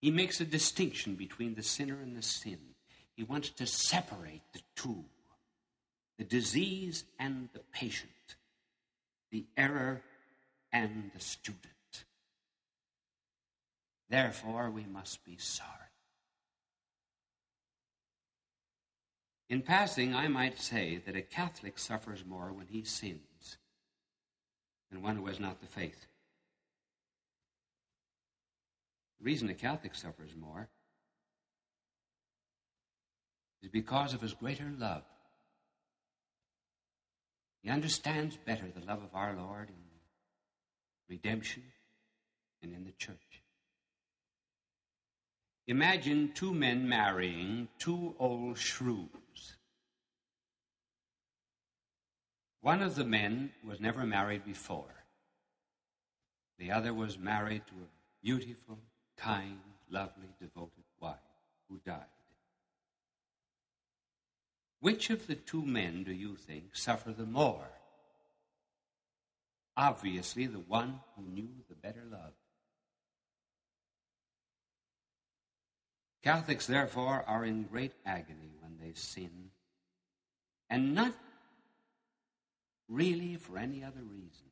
He 0.00 0.10
makes 0.10 0.40
a 0.40 0.44
distinction 0.44 1.14
between 1.14 1.54
the 1.54 1.62
sinner 1.62 2.00
and 2.00 2.16
the 2.16 2.22
sin. 2.22 2.58
He 3.14 3.22
wants 3.22 3.50
to 3.50 3.66
separate 3.66 4.42
the 4.52 4.60
two 4.74 5.04
the 6.18 6.24
disease 6.24 7.04
and 7.18 7.48
the 7.52 7.62
patient, 7.72 8.36
the 9.32 9.44
error 9.56 10.02
and 10.72 11.10
the 11.14 11.20
student. 11.20 12.04
Therefore, 14.08 14.70
we 14.70 14.84
must 14.84 15.24
be 15.24 15.36
sorry. 15.38 15.68
In 19.48 19.62
passing, 19.62 20.14
I 20.14 20.28
might 20.28 20.60
say 20.60 21.02
that 21.06 21.16
a 21.16 21.22
Catholic 21.22 21.78
suffers 21.78 22.24
more 22.24 22.52
when 22.52 22.68
he 22.68 22.84
sins 22.84 23.31
than 24.92 25.02
one 25.02 25.16
who 25.16 25.26
has 25.26 25.40
not 25.40 25.60
the 25.60 25.66
faith. 25.66 26.06
The 29.18 29.24
reason 29.24 29.48
a 29.48 29.54
Catholic 29.54 29.96
suffers 29.96 30.36
more 30.38 30.68
is 33.62 33.70
because 33.70 34.14
of 34.14 34.20
his 34.20 34.34
greater 34.34 34.70
love 34.78 35.02
he 37.62 37.70
understands 37.70 38.36
better 38.36 38.66
the 38.68 38.84
love 38.84 39.02
of 39.02 39.14
our 39.14 39.34
Lord 39.36 39.68
in 39.68 39.74
redemption 41.08 41.62
and 42.62 42.74
in 42.74 42.84
the 42.84 42.92
church. 42.92 43.42
Imagine 45.68 46.32
two 46.34 46.52
men 46.52 46.88
marrying 46.88 47.68
two 47.78 48.16
old 48.18 48.58
shrews. 48.58 49.08
One 52.62 52.80
of 52.80 52.94
the 52.94 53.04
men 53.04 53.50
was 53.66 53.80
never 53.80 54.06
married 54.06 54.44
before. 54.44 55.04
The 56.58 56.70
other 56.70 56.94
was 56.94 57.18
married 57.18 57.66
to 57.66 57.74
a 57.74 58.22
beautiful, 58.22 58.78
kind, 59.16 59.58
lovely, 59.90 60.28
devoted 60.40 60.84
wife 61.00 61.16
who 61.68 61.80
died. 61.84 62.04
Which 64.78 65.10
of 65.10 65.26
the 65.26 65.34
two 65.34 65.66
men 65.66 66.04
do 66.04 66.12
you 66.12 66.36
think 66.36 66.76
suffer 66.76 67.12
the 67.12 67.26
more? 67.26 67.68
Obviously, 69.76 70.46
the 70.46 70.58
one 70.60 71.00
who 71.16 71.22
knew 71.22 71.48
the 71.68 71.74
better 71.74 72.04
love. 72.08 72.34
Catholics, 76.22 76.68
therefore, 76.68 77.24
are 77.26 77.44
in 77.44 77.64
great 77.64 77.94
agony 78.06 78.52
when 78.60 78.78
they 78.80 78.92
sin, 78.94 79.50
and 80.70 80.94
not 80.94 81.14
really 82.88 83.36
for 83.36 83.58
any 83.58 83.82
other 83.82 84.02
reason 84.02 84.50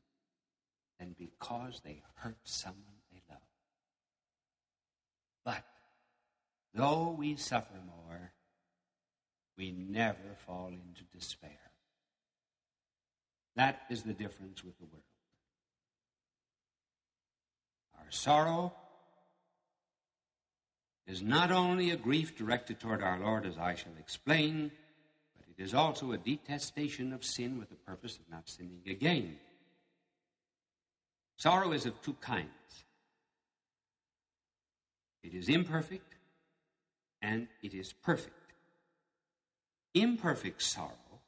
than 0.99 1.15
because 1.17 1.81
they 1.83 2.01
hurt 2.15 2.37
someone 2.43 3.01
they 3.11 3.21
love. 3.29 3.39
But 5.43 5.63
though 6.73 7.15
we 7.17 7.35
suffer 7.35 7.79
more, 7.85 8.31
we 9.57 9.71
never 9.71 10.35
fall 10.45 10.67
into 10.67 11.03
despair. 11.13 11.59
That 13.55 13.81
is 13.89 14.03
the 14.03 14.13
difference 14.13 14.63
with 14.63 14.77
the 14.77 14.85
world. 14.85 15.03
Our 17.99 18.11
sorrow 18.11 18.73
is 21.05 21.21
not 21.21 21.51
only 21.51 21.91
a 21.91 21.97
grief 21.97 22.37
directed 22.37 22.79
toward 22.79 23.03
our 23.03 23.19
Lord, 23.19 23.45
as 23.45 23.57
I 23.57 23.75
shall 23.75 23.91
explain, 23.99 24.71
it 25.61 25.65
is 25.65 25.75
also 25.75 26.11
a 26.11 26.17
detestation 26.17 27.13
of 27.13 27.23
sin 27.23 27.59
with 27.59 27.69
the 27.69 27.75
purpose 27.75 28.17
of 28.17 28.27
not 28.31 28.49
sinning 28.49 28.81
again. 28.87 29.37
Sorrow 31.37 31.71
is 31.71 31.85
of 31.85 32.01
two 32.01 32.15
kinds 32.15 32.49
it 35.23 35.35
is 35.35 35.49
imperfect 35.49 36.15
and 37.21 37.47
it 37.61 37.75
is 37.75 37.93
perfect. 37.93 38.53
Imperfect 39.93 40.63
sorrow 40.63 41.21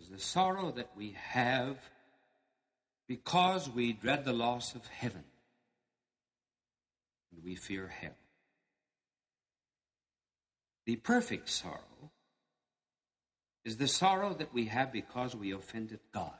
is 0.00 0.08
the 0.08 0.18
sorrow 0.18 0.70
that 0.70 0.92
we 0.96 1.14
have 1.28 1.76
because 3.06 3.68
we 3.68 3.92
dread 3.92 4.24
the 4.24 4.32
loss 4.32 4.74
of 4.74 4.86
heaven 4.86 5.24
and 7.30 7.44
we 7.44 7.54
fear 7.54 7.88
hell. 7.88 8.16
The 10.86 10.96
perfect 10.96 11.50
sorrow 11.50 11.82
is 13.66 13.76
the 13.76 13.88
sorrow 13.88 14.32
that 14.32 14.54
we 14.54 14.66
have 14.66 14.92
because 14.92 15.34
we 15.34 15.50
offended 15.50 15.98
God. 16.14 16.38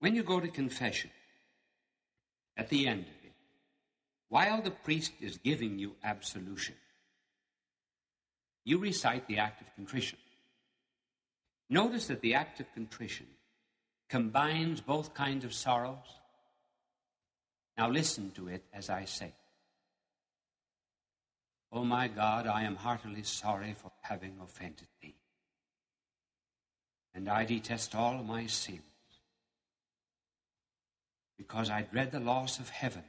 When 0.00 0.16
you 0.16 0.24
go 0.24 0.40
to 0.40 0.48
confession, 0.48 1.10
at 2.56 2.68
the 2.70 2.88
end 2.88 3.02
of 3.02 3.24
it, 3.24 3.32
while 4.28 4.62
the 4.62 4.72
priest 4.72 5.12
is 5.20 5.38
giving 5.38 5.78
you 5.78 5.94
absolution, 6.02 6.74
you 8.64 8.78
recite 8.78 9.28
the 9.28 9.38
act 9.38 9.60
of 9.60 9.72
contrition. 9.76 10.18
Notice 11.68 12.08
that 12.08 12.20
the 12.20 12.34
act 12.34 12.58
of 12.58 12.74
contrition 12.74 13.28
combines 14.08 14.80
both 14.80 15.14
kinds 15.14 15.44
of 15.44 15.54
sorrows. 15.54 16.18
Now 17.78 17.88
listen 17.88 18.32
to 18.32 18.48
it 18.48 18.64
as 18.74 18.90
I 18.90 19.04
say. 19.04 19.32
O 21.72 21.80
oh 21.80 21.84
my 21.84 22.08
God, 22.08 22.46
I 22.46 22.62
am 22.62 22.76
heartily 22.76 23.22
sorry 23.22 23.74
for 23.74 23.92
having 24.02 24.38
offended 24.42 24.88
thee. 25.00 25.14
And 27.14 27.28
I 27.28 27.44
detest 27.44 27.94
all 27.94 28.22
my 28.22 28.46
sins. 28.46 28.82
because 31.40 31.70
I 31.70 31.80
dread 31.80 32.12
the 32.12 32.20
loss 32.20 32.58
of 32.58 32.68
heaven 32.68 33.02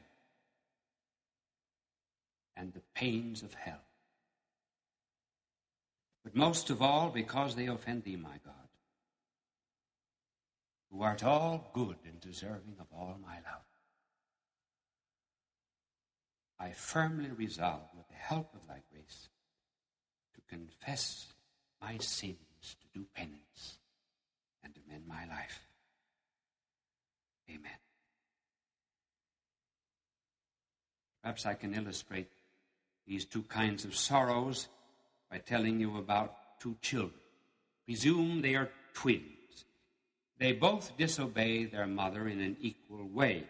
and 2.55 2.71
the 2.71 2.81
pains 2.95 3.43
of 3.43 3.53
hell. 3.53 3.83
But 6.23 6.33
most 6.33 6.69
of 6.69 6.81
all, 6.81 7.09
because 7.09 7.55
they 7.55 7.65
offend 7.65 8.05
thee, 8.05 8.15
my 8.15 8.37
God, 8.45 8.69
who 10.89 11.01
art 11.01 11.25
all 11.25 11.71
good 11.73 11.97
and 12.05 12.21
deserving 12.21 12.77
of 12.79 12.87
all 12.97 13.17
my 13.21 13.35
love. 13.35 13.70
I 16.61 16.71
firmly 16.73 17.31
resolve, 17.31 17.89
with 17.97 18.07
the 18.07 18.13
help 18.13 18.53
of 18.53 18.67
thy 18.67 18.81
grace, 18.91 19.29
to 20.35 20.41
confess 20.47 21.25
my 21.81 21.97
sins, 21.97 22.37
to 22.61 22.99
do 22.99 23.05
penance, 23.15 23.79
and 24.63 24.75
to 24.75 24.81
mend 24.87 25.07
my 25.07 25.25
life. 25.25 25.67
Amen. 27.49 27.71
Perhaps 31.23 31.47
I 31.47 31.55
can 31.55 31.73
illustrate 31.73 32.29
these 33.07 33.25
two 33.25 33.41
kinds 33.43 33.83
of 33.83 33.95
sorrows 33.95 34.67
by 35.31 35.39
telling 35.39 35.79
you 35.79 35.97
about 35.97 36.59
two 36.59 36.77
children. 36.81 37.19
Presume 37.85 38.41
they 38.41 38.53
are 38.53 38.69
twins. 38.93 39.65
They 40.37 40.53
both 40.53 40.95
disobey 40.95 41.65
their 41.65 41.87
mother 41.87 42.27
in 42.27 42.39
an 42.39 42.57
equal 42.61 43.07
way. 43.07 43.45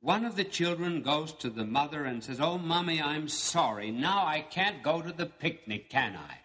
One 0.00 0.24
of 0.24 0.34
the 0.34 0.44
children 0.44 1.02
goes 1.02 1.32
to 1.34 1.50
the 1.50 1.64
mother 1.64 2.04
and 2.04 2.24
says, 2.24 2.40
Oh, 2.40 2.56
mommy, 2.56 3.02
I'm 3.02 3.28
sorry. 3.28 3.90
Now 3.90 4.26
I 4.26 4.40
can't 4.40 4.82
go 4.82 5.02
to 5.02 5.12
the 5.12 5.26
picnic, 5.26 5.90
can 5.90 6.16
I? 6.16 6.38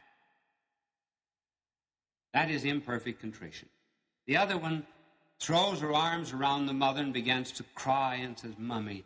That 2.33 2.51
is 2.51 2.65
imperfect 2.65 3.21
contrition. 3.21 3.69
The 4.27 4.35
other 4.35 4.57
one 4.57 4.85
throws 5.39 5.79
her 5.79 5.93
arms 5.93 6.33
around 6.33 6.65
the 6.65 6.73
mother 6.73 7.01
and 7.01 7.13
begins 7.13 7.53
to 7.53 7.63
cry 7.75 8.15
and 8.15 8.37
says, 8.37 8.55
Mommy, 8.57 9.05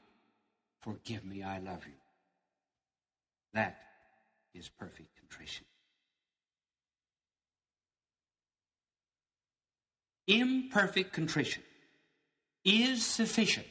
forgive 0.82 1.24
me, 1.24 1.44
I 1.44 1.60
love 1.60 1.86
you. 1.86 1.94
That 3.54 3.78
is 4.56 4.68
perfect 4.68 5.16
contrition. 5.20 5.66
Imperfect 10.28 11.14
contrition 11.14 11.62
is 12.64 13.06
sufficient 13.06 13.66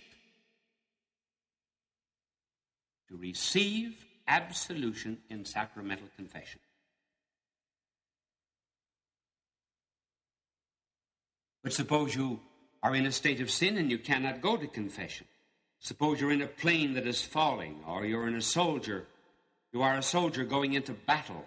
to 3.08 3.16
receive 3.16 4.04
absolution 4.26 5.18
in 5.30 5.44
sacramental 5.44 6.08
confession. 6.16 6.60
But 11.62 11.72
suppose 11.72 12.14
you 12.14 12.40
are 12.82 12.94
in 12.94 13.06
a 13.06 13.12
state 13.12 13.40
of 13.40 13.50
sin 13.50 13.76
and 13.76 13.90
you 13.90 13.98
cannot 13.98 14.40
go 14.40 14.56
to 14.56 14.66
confession. 14.66 15.26
Suppose 15.80 16.20
you're 16.20 16.32
in 16.32 16.42
a 16.42 16.46
plane 16.46 16.94
that 16.94 17.06
is 17.06 17.22
falling, 17.22 17.80
or 17.86 18.04
you're 18.04 18.26
in 18.26 18.34
a 18.34 18.42
soldier, 18.42 19.06
you 19.72 19.82
are 19.82 19.96
a 19.96 20.02
soldier 20.02 20.44
going 20.44 20.72
into 20.74 20.92
battle, 20.92 21.44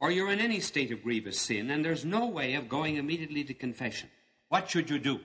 or 0.00 0.10
you're 0.10 0.30
in 0.30 0.40
any 0.40 0.60
state 0.60 0.92
of 0.92 1.02
grievous 1.02 1.40
sin 1.40 1.70
and 1.70 1.84
there's 1.84 2.04
no 2.04 2.26
way 2.26 2.54
of 2.54 2.68
going 2.68 2.96
immediately 2.96 3.44
to 3.44 3.54
confession. 3.54 4.08
What 4.48 4.70
should 4.70 4.88
you 4.88 4.98
do? 4.98 5.20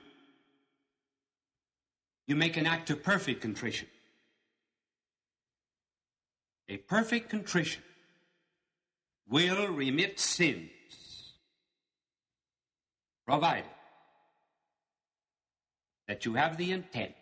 You 2.26 2.36
make 2.36 2.56
an 2.56 2.66
act 2.66 2.90
of 2.90 3.02
perfect 3.02 3.40
contrition. 3.42 3.88
A 6.68 6.78
perfect 6.78 7.28
contrition 7.28 7.82
will 9.28 9.68
remit 9.68 10.18
sins, 10.18 10.70
provided 13.26 13.70
that 16.08 16.24
you 16.24 16.34
have 16.34 16.56
the 16.56 16.72
intent 16.72 17.14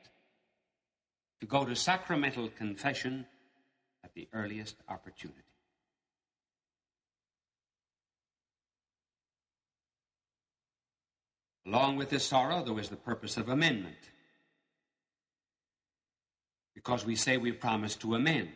to 1.41 1.47
go 1.47 1.65
to 1.65 1.75
sacramental 1.75 2.49
confession 2.49 3.27
at 4.05 4.15
the 4.15 4.29
earliest 4.33 4.77
opportunity. 4.89 5.43
Along 11.67 11.97
with 11.97 12.11
this 12.11 12.27
sorrow, 12.27 12.65
there 12.65 12.75
was 12.75 12.89
the 12.89 12.97
purpose 12.97 13.37
of 13.37 13.49
amendment. 13.49 13.97
Because 16.75 17.05
we 17.07 17.15
say 17.15 17.37
we 17.37 17.53
promise 17.53 17.95
to 17.97 18.15
amend. 18.15 18.51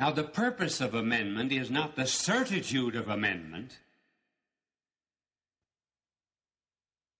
Now, 0.00 0.10
the 0.10 0.24
purpose 0.24 0.80
of 0.80 0.94
amendment 0.94 1.52
is 1.52 1.70
not 1.70 1.94
the 1.94 2.06
certitude 2.06 2.96
of 2.96 3.08
amendment. 3.08 3.80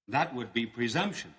That 0.08 0.34
would 0.34 0.54
be 0.54 0.64
presumption. 0.64 1.34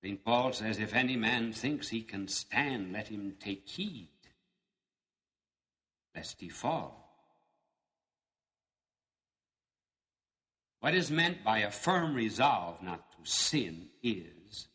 St. 0.00 0.24
Paul 0.24 0.52
says, 0.52 0.78
If 0.78 0.94
any 0.94 1.16
man 1.16 1.52
thinks 1.52 1.88
he 1.88 2.02
can 2.02 2.28
stand, 2.28 2.92
let 2.92 3.08
him 3.08 3.34
take 3.40 3.68
heed, 3.68 4.10
lest 6.14 6.40
he 6.40 6.48
fall. 6.48 7.12
What 10.78 10.94
is 10.94 11.10
meant 11.10 11.42
by 11.42 11.58
a 11.58 11.72
firm 11.72 12.14
resolve 12.14 12.80
not 12.80 13.10
to 13.10 13.28
sin 13.28 13.88
is 14.04 14.68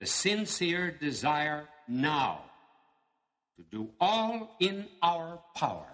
the 0.00 0.06
sincere 0.06 0.90
desire 0.90 1.68
now 1.86 2.46
to 3.56 3.62
do 3.70 3.90
all 4.00 4.56
in 4.60 4.86
our 5.02 5.40
power 5.54 5.86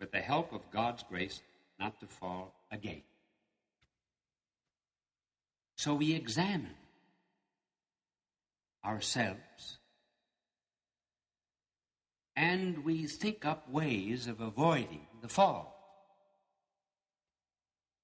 with 0.00 0.12
the 0.12 0.20
help 0.20 0.52
of 0.52 0.70
God's 0.70 1.02
grace 1.02 1.40
not 1.78 1.98
to 2.00 2.06
fall 2.06 2.54
again. 2.70 3.02
So 5.76 5.94
we 5.94 6.14
examine 6.14 6.76
ourselves. 8.84 9.78
And 12.36 12.84
we 12.84 13.06
think 13.06 13.44
up 13.44 13.68
ways 13.68 14.26
of 14.26 14.40
avoiding 14.40 15.06
the 15.20 15.28
fall. 15.28 15.72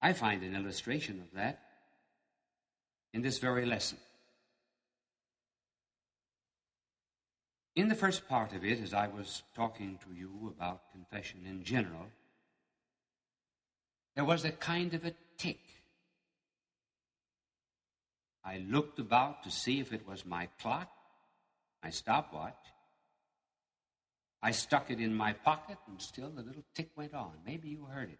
I 0.01 0.13
find 0.13 0.43
an 0.43 0.55
illustration 0.55 1.19
of 1.19 1.37
that 1.37 1.61
in 3.13 3.21
this 3.21 3.39
very 3.39 3.65
lesson. 3.65 3.97
In 7.79 7.87
the 7.87 7.95
first 7.95 8.27
part 8.27 8.51
of 8.51 8.65
it, 8.65 8.81
as 8.81 8.93
I 8.93 9.07
was 9.07 9.43
talking 9.55 9.97
to 10.03 10.13
you 10.13 10.53
about 10.53 10.91
confession 10.91 11.45
in 11.45 11.63
general, 11.63 12.07
there 14.15 14.25
was 14.25 14.43
a 14.43 14.51
kind 14.51 14.93
of 14.93 15.05
a 15.05 15.13
tick 15.37 15.61
I 18.43 18.57
looked 18.57 18.99
about 18.99 19.43
to 19.43 19.49
see 19.49 19.79
if 19.79 19.93
it 19.93 20.05
was 20.05 20.25
my 20.25 20.49
clock, 20.61 20.89
my 21.81 21.89
stopwatch. 21.89 22.65
I 24.43 24.51
stuck 24.51 24.91
it 24.91 24.99
in 24.99 25.13
my 25.13 25.31
pocket, 25.31 25.77
and 25.87 26.01
still 26.01 26.29
the 26.31 26.41
little 26.41 26.65
tick 26.75 26.89
went 26.97 27.13
on. 27.13 27.31
Maybe 27.45 27.69
you 27.69 27.85
heard 27.85 28.09
it. 28.09 28.19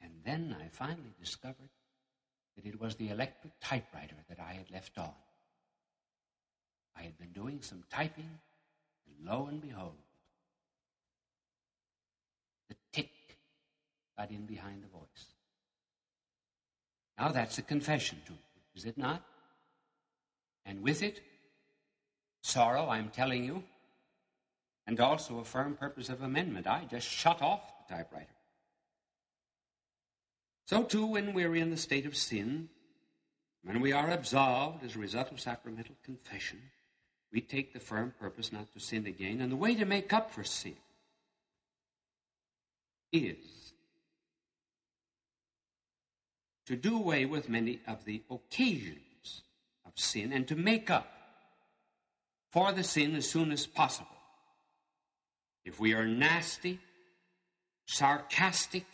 And 0.00 0.12
then 0.24 0.56
I 0.58 0.68
finally 0.68 1.12
discovered 1.20 1.68
that 2.56 2.66
it 2.66 2.80
was 2.80 2.94
the 2.96 3.10
electric 3.10 3.52
typewriter 3.60 4.16
that 4.28 4.38
I 4.40 4.52
had 4.52 4.70
left 4.70 4.98
on. 4.98 5.12
I 6.96 7.02
had 7.02 7.18
been 7.18 7.32
doing 7.32 7.60
some 7.62 7.82
typing, 7.90 8.38
and 9.06 9.26
lo 9.26 9.46
and 9.46 9.60
behold, 9.60 9.94
the 12.68 12.76
tick 12.92 13.10
got 14.16 14.30
in 14.30 14.46
behind 14.46 14.82
the 14.82 14.88
voice. 14.88 15.26
Now 17.18 17.28
that's 17.28 17.58
a 17.58 17.62
confession 17.62 18.18
to 18.26 18.32
is 18.74 18.84
it 18.84 18.96
not? 18.96 19.22
And 20.64 20.82
with 20.82 21.02
it, 21.02 21.20
sorrow, 22.42 22.88
I'm 22.88 23.10
telling 23.10 23.44
you, 23.44 23.62
and 24.86 24.98
also 25.00 25.38
a 25.38 25.44
firm 25.44 25.76
purpose 25.76 26.08
of 26.08 26.22
amendment. 26.22 26.66
I 26.66 26.84
just 26.90 27.06
shut 27.06 27.42
off 27.42 27.60
the 27.88 27.94
typewriter. 27.96 28.26
So, 30.66 30.84
too, 30.84 31.06
when 31.06 31.34
we're 31.34 31.56
in 31.56 31.70
the 31.70 31.76
state 31.76 32.06
of 32.06 32.16
sin, 32.16 32.68
when 33.64 33.80
we 33.80 33.92
are 33.92 34.10
absolved 34.10 34.84
as 34.84 34.96
a 34.96 34.98
result 34.98 35.30
of 35.30 35.40
sacramental 35.40 35.96
confession, 36.04 36.60
we 37.32 37.40
take 37.40 37.72
the 37.72 37.80
firm 37.80 38.12
purpose 38.18 38.52
not 38.52 38.72
to 38.72 38.80
sin 38.80 39.06
again. 39.06 39.40
And 39.40 39.50
the 39.50 39.56
way 39.56 39.74
to 39.74 39.84
make 39.84 40.12
up 40.12 40.30
for 40.30 40.44
sin 40.44 40.76
is 43.12 43.36
to 46.66 46.76
do 46.76 46.96
away 46.96 47.24
with 47.26 47.48
many 47.48 47.80
of 47.86 48.04
the 48.04 48.22
occasions 48.30 49.42
of 49.86 49.92
sin 49.96 50.32
and 50.32 50.46
to 50.48 50.56
make 50.56 50.90
up 50.90 51.10
for 52.50 52.72
the 52.72 52.84
sin 52.84 53.14
as 53.14 53.28
soon 53.28 53.50
as 53.50 53.66
possible. 53.66 54.08
If 55.64 55.80
we 55.80 55.94
are 55.94 56.06
nasty, 56.06 56.80
sarcastic, 57.86 58.84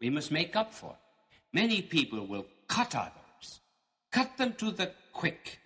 we 0.00 0.10
must 0.10 0.30
make 0.30 0.56
up 0.56 0.72
for 0.72 0.90
it. 0.90 0.96
Many 1.52 1.82
people 1.82 2.26
will 2.26 2.46
cut 2.66 2.94
others, 2.94 3.60
cut 4.12 4.36
them 4.36 4.54
to 4.54 4.70
the 4.70 4.92
quick 5.12 5.58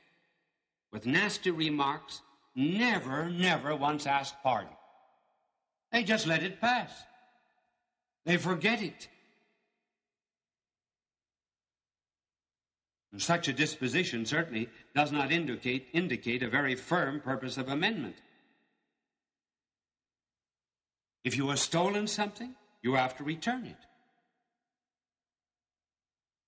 with 0.92 1.06
nasty 1.06 1.50
remarks, 1.50 2.20
never, 2.54 3.28
never 3.30 3.74
once 3.74 4.06
ask 4.06 4.34
pardon. 4.42 4.72
They 5.90 6.04
just 6.04 6.26
let 6.26 6.42
it 6.42 6.60
pass. 6.60 6.90
They 8.24 8.36
forget 8.36 8.82
it. 8.82 9.08
And 13.10 13.20
such 13.20 13.48
a 13.48 13.52
disposition 13.52 14.24
certainly 14.24 14.68
does 14.94 15.12
not 15.12 15.32
indicate, 15.32 15.88
indicate 15.92 16.42
a 16.42 16.48
very 16.48 16.74
firm 16.74 17.20
purpose 17.20 17.58
of 17.58 17.68
amendment. 17.68 18.16
If 21.24 21.36
you 21.36 21.48
have 21.48 21.58
stolen 21.58 22.06
something, 22.06 22.54
you 22.82 22.94
have 22.94 23.16
to 23.18 23.24
return 23.24 23.66
it. 23.66 23.76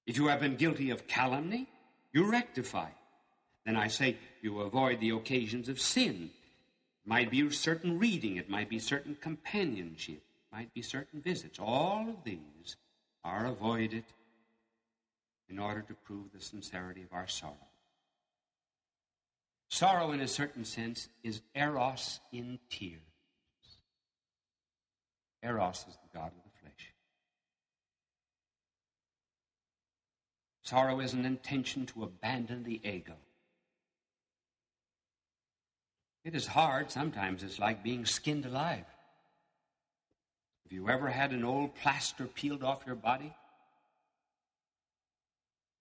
If 0.07 0.17
you 0.17 0.27
have 0.27 0.41
been 0.41 0.57
guilty 0.57 0.91
of 0.91 1.07
calumny, 1.07 1.69
you 2.13 2.31
rectify. 2.31 2.91
Then 3.65 3.77
I 3.77 3.89
say 3.89 4.17
you 4.43 4.61
avoid 4.61 5.01
the 5.01 5.11
occasions 5.11 5.69
of 5.69 5.81
sin. 5.81 6.31
It 7.05 7.09
might 7.09 7.31
be 7.31 7.51
certain 7.51 7.99
reading, 7.99 8.37
it 8.37 8.51
might 8.51 8.69
be 8.69 8.79
certain 8.79 9.17
companionship, 9.21 10.17
it 10.17 10.55
might 10.57 10.75
be 10.75 10.83
certain 10.83 11.21
visits. 11.21 11.59
All 11.59 12.09
of 12.09 12.25
these 12.25 12.77
are 13.25 13.47
avoided 13.47 14.05
in 15.49 15.59
order 15.59 15.81
to 15.83 15.95
prove 15.95 16.33
the 16.33 16.41
sincerity 16.41 17.03
of 17.03 17.13
our 17.13 17.27
sorrow. 17.27 17.57
Sorrow, 19.69 20.13
in 20.13 20.21
a 20.21 20.29
certain 20.29 20.65
sense, 20.65 21.09
is 21.23 21.41
eros 21.55 22.21
in 22.33 22.59
tears. 22.71 23.01
Eros 25.43 25.85
is 25.89 25.97
the 25.97 26.19
God 26.19 26.29
of 26.29 26.43
the 26.45 26.59
flesh. 26.61 26.93
Sorrow 30.65 31.01
is 31.01 31.13
an 31.13 31.27
intention 31.27 31.85
to 31.87 32.05
abandon 32.05 32.65
the 32.65 32.81
ego. 32.83 33.17
It 36.25 36.35
is 36.35 36.47
hard. 36.47 36.91
Sometimes 36.91 37.43
it's 37.43 37.59
like 37.59 37.85
being 37.85 38.07
skinned 38.07 38.47
alive. 38.47 38.87
Have 40.65 40.73
you 40.73 40.89
ever 40.89 41.11
had 41.11 41.33
an 41.33 41.45
old 41.45 41.75
plaster 41.75 42.25
peeled 42.25 42.65
off 42.65 42.87
your 42.87 42.97
body? 42.97 43.35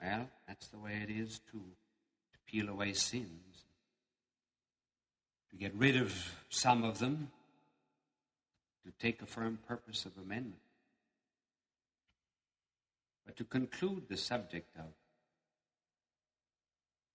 Well, 0.02 0.30
that's 0.50 0.68
the 0.68 0.78
way 0.78 1.00
it 1.02 1.10
is 1.10 1.40
to, 1.52 1.58
to 1.58 2.38
peel 2.46 2.68
away 2.68 2.92
sins, 2.92 3.64
to 5.52 5.56
get 5.56 5.74
rid 5.76 5.96
of 5.96 6.14
some 6.50 6.84
of 6.84 7.00
them, 7.00 7.32
to 8.86 8.92
take 9.00 9.22
a 9.22 9.26
firm 9.26 9.60
purpose 9.66 10.06
of 10.06 10.12
amendment. 10.18 10.62
But 13.26 13.38
to 13.38 13.43
conclude 13.43 14.07
the 14.09 14.17
subject 14.17 14.76
of 14.78 14.86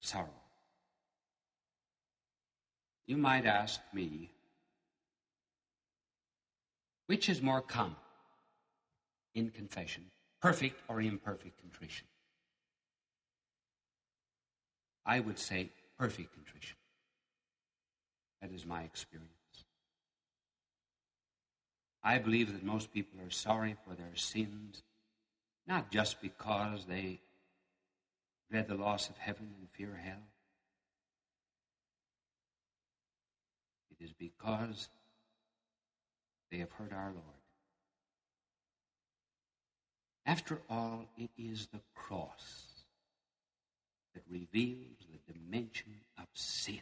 sorrow, 0.01 0.29
you 3.07 3.17
might 3.17 3.47
ask 3.47 3.81
me, 3.93 4.31
which 7.07 7.29
is 7.29 7.41
more 7.41 7.63
common 7.63 7.97
in 9.35 9.51
confession, 9.51 10.05
perfect 10.41 10.81
or 10.89 11.01
imperfect 11.01 11.59
contrition? 11.61 12.07
I 15.07 15.21
would 15.21 15.39
say 15.39 15.71
perfect 15.99 16.35
contrition. 16.35 16.77
That 18.43 18.53
is 18.53 18.67
my 18.67 18.83
experience. 18.83 19.29
I 22.03 22.19
believe 22.19 22.53
that 22.53 22.63
most 22.63 22.93
people 22.93 23.21
are 23.21 23.31
sorry 23.31 23.77
for 23.85 23.95
their 23.95 24.15
sins, 24.15 24.83
not 25.69 25.91
just 25.91 26.21
because 26.23 26.87
they 26.87 27.21
dread 28.51 28.67
the 28.67 28.75
loss 28.75 29.11
of 29.11 29.19
heaven 29.19 29.51
and 29.61 29.69
fear 29.71 30.01
hell. 30.03 30.25
It 33.91 34.03
is 34.03 34.13
because 34.19 34.89
they 36.51 36.57
have 36.59 36.73
hurt 36.73 36.93
our 36.93 37.13
Lord. 37.13 37.25
After 40.25 40.61
all, 40.71 41.05
it 41.19 41.31
is 41.37 41.67
the 41.67 41.81
cross 41.95 42.65
that 44.15 44.23
reveals 44.31 45.07
the 45.13 45.33
dimension 45.33 46.01
of 46.19 46.27
sin. 46.33 46.81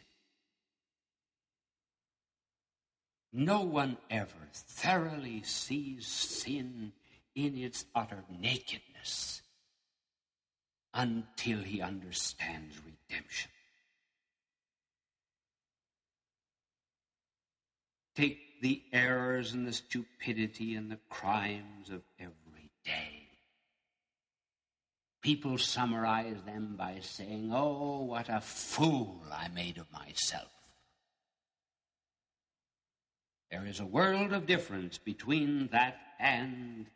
No 3.33 3.61
one 3.61 3.97
ever 4.09 4.47
thoroughly 4.53 5.43
sees 5.43 6.07
sin 6.07 6.93
in 7.37 7.55
its 7.55 7.85
utter 7.93 8.23
nakedness 8.41 9.43
until 10.91 11.59
he 11.59 11.81
understands 11.81 12.75
redemption. 12.79 13.51
Take 18.15 18.39
the 18.61 18.81
errors 18.91 19.53
and 19.53 19.67
the 19.67 19.73
stupidity 19.73 20.73
and 20.73 20.89
the 20.89 20.97
crimes 21.09 21.91
of 21.91 22.01
every 22.19 22.71
day. 22.83 23.27
People 25.21 25.59
summarize 25.59 26.41
them 26.43 26.73
by 26.75 27.01
saying, 27.01 27.51
Oh, 27.53 28.01
what 28.01 28.29
a 28.29 28.41
fool 28.41 29.21
I 29.31 29.49
made 29.49 29.77
of 29.77 29.91
myself. 29.91 30.49
There 33.51 33.67
is 33.67 33.79
a 33.79 33.85
world 33.85 34.33
of 34.33 34.47
difference 34.47 34.97
between 34.97 35.67
that 35.71 35.97
and, 36.19 36.87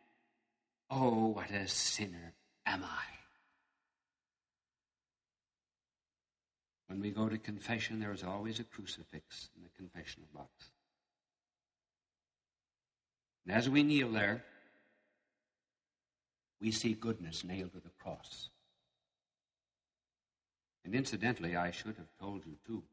Oh, 0.94 1.28
what 1.28 1.50
a 1.52 1.70
sinner 1.70 2.34
am 2.66 2.84
I. 2.84 3.04
When 6.88 7.00
we 7.00 7.12
go 7.12 7.30
to 7.30 7.38
confession, 7.38 8.02
there 8.02 8.12
is 8.12 8.26
always 8.26 8.60
a 8.60 8.66
crucifix 8.66 9.50
in 9.56 9.64
the 9.64 9.70
confessional 9.78 10.28
box. 10.36 10.50
And 13.46 13.56
as 13.56 13.70
we 13.70 13.84
kneel 13.84 14.12
there, 14.12 14.44
we 16.60 16.72
see 16.72 16.94
goodness 16.94 17.46
nailed 17.46 17.72
to 17.72 17.80
the 17.80 17.90
cross. 18.04 18.50
And 20.84 20.94
incidentally, 20.94 21.56
I 21.56 21.72
should 21.72 21.96
have 21.96 22.18
told 22.20 22.46
you 22.46 22.58
too. 22.68 22.84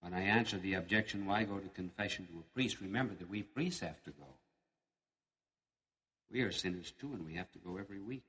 When 0.00 0.14
I 0.14 0.22
answer 0.22 0.56
the 0.56 0.74
objection, 0.74 1.26
why 1.26 1.44
go 1.44 1.58
to 1.58 1.68
confession 1.68 2.26
to 2.28 2.38
a 2.38 2.54
priest? 2.54 2.80
Remember 2.80 3.14
that 3.14 3.28
we 3.28 3.42
priests 3.42 3.80
have 3.80 4.02
to 4.04 4.10
go. 4.10 4.24
We 6.32 6.40
are 6.40 6.50
sinners 6.50 6.92
too, 6.98 7.10
and 7.12 7.26
we 7.26 7.34
have 7.34 7.52
to 7.52 7.58
go 7.58 7.76
every 7.76 8.00
week. 8.00 8.24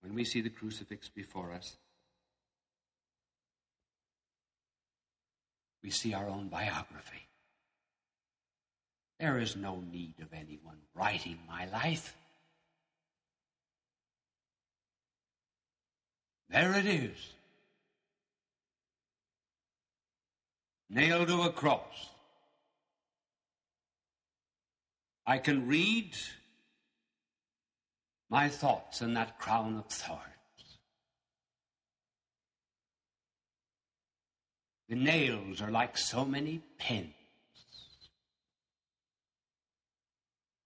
When 0.00 0.14
we 0.14 0.24
see 0.24 0.40
the 0.40 0.50
crucifix 0.50 1.08
before 1.08 1.52
us, 1.52 1.76
we 5.82 5.90
see 5.90 6.12
our 6.12 6.28
own 6.28 6.48
biography. 6.48 7.28
There 9.20 9.38
is 9.38 9.54
no 9.54 9.80
need 9.92 10.14
of 10.20 10.32
anyone 10.32 10.78
writing 10.94 11.38
my 11.48 11.66
life. 11.66 12.16
There 16.50 16.74
it 16.74 16.86
is. 16.86 17.32
Nailed 20.90 21.28
to 21.28 21.42
a 21.42 21.52
cross. 21.52 22.17
I 25.28 25.36
can 25.36 25.68
read 25.68 26.16
my 28.30 28.48
thoughts 28.48 29.02
in 29.02 29.12
that 29.12 29.38
crown 29.38 29.76
of 29.76 29.84
thorns. 29.84 30.22
The 34.88 34.96
nails 34.96 35.60
are 35.60 35.70
like 35.70 35.98
so 35.98 36.24
many 36.24 36.62
pins. 36.78 37.12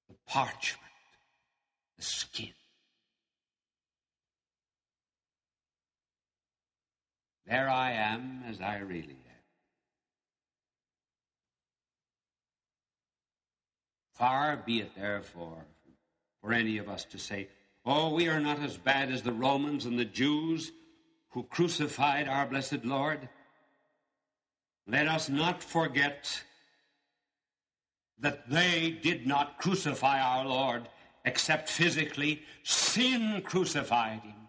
The 0.08 0.14
parchment, 0.28 0.92
the 1.96 2.04
skin. 2.04 2.54
There 7.46 7.68
I 7.68 7.90
am 7.90 8.44
as 8.46 8.60
I 8.60 8.78
really 8.78 9.16
am. 9.26 9.31
Far 14.22 14.56
be 14.56 14.78
it, 14.78 14.94
therefore, 14.94 15.64
for 16.40 16.52
any 16.52 16.78
of 16.78 16.88
us 16.88 17.04
to 17.06 17.18
say, 17.18 17.48
Oh, 17.84 18.14
we 18.14 18.28
are 18.28 18.38
not 18.38 18.60
as 18.60 18.76
bad 18.76 19.10
as 19.10 19.22
the 19.22 19.32
Romans 19.32 19.84
and 19.84 19.98
the 19.98 20.04
Jews 20.04 20.70
who 21.30 21.42
crucified 21.42 22.28
our 22.28 22.46
blessed 22.46 22.84
Lord. 22.84 23.28
Let 24.86 25.08
us 25.08 25.28
not 25.28 25.60
forget 25.60 26.40
that 28.20 28.48
they 28.48 28.96
did 29.02 29.26
not 29.26 29.58
crucify 29.58 30.20
our 30.20 30.46
Lord 30.46 30.88
except 31.24 31.68
physically. 31.68 32.42
Sin 32.62 33.42
crucified 33.44 34.20
him. 34.20 34.48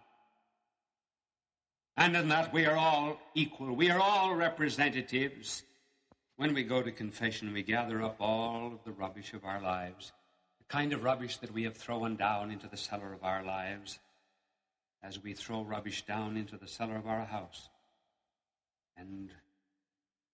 And 1.97 2.15
in 2.15 2.27
that 2.27 2.53
we 2.53 2.67
are 2.67 2.77
all 2.77 3.19
equal. 3.33 3.75
We 3.75 3.89
are 3.89 3.99
all 3.99 4.35
representatives. 4.35 5.63
When 6.35 6.53
we 6.53 6.63
go 6.63 6.81
to 6.81 6.91
confession, 6.91 7.53
we 7.53 7.61
gather 7.63 8.01
up 8.01 8.17
all 8.19 8.73
of 8.73 8.83
the 8.83 8.91
rubbish 8.91 9.33
of 9.33 9.45
our 9.45 9.61
lives, 9.61 10.11
the 10.57 10.65
kind 10.65 10.91
of 10.91 11.03
rubbish 11.03 11.37
that 11.37 11.51
we 11.53 11.63
have 11.63 11.77
thrown 11.77 12.15
down 12.15 12.49
into 12.49 12.67
the 12.67 12.77
cellar 12.77 13.13
of 13.13 13.23
our 13.23 13.43
lives, 13.43 13.99
as 15.03 15.21
we 15.21 15.33
throw 15.33 15.63
rubbish 15.63 16.05
down 16.05 16.35
into 16.37 16.57
the 16.57 16.67
cellar 16.67 16.95
of 16.95 17.05
our 17.07 17.25
house. 17.25 17.69
And 18.97 19.29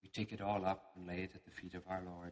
We 0.02 0.10
take 0.10 0.32
it 0.32 0.42
all 0.42 0.66
up 0.66 0.94
and 0.96 1.08
lay 1.08 1.24
it 1.24 1.32
at 1.36 1.44
the 1.44 1.52
feet 1.52 1.76
of 1.76 1.84
our 1.90 2.02
Lord. 2.06 2.32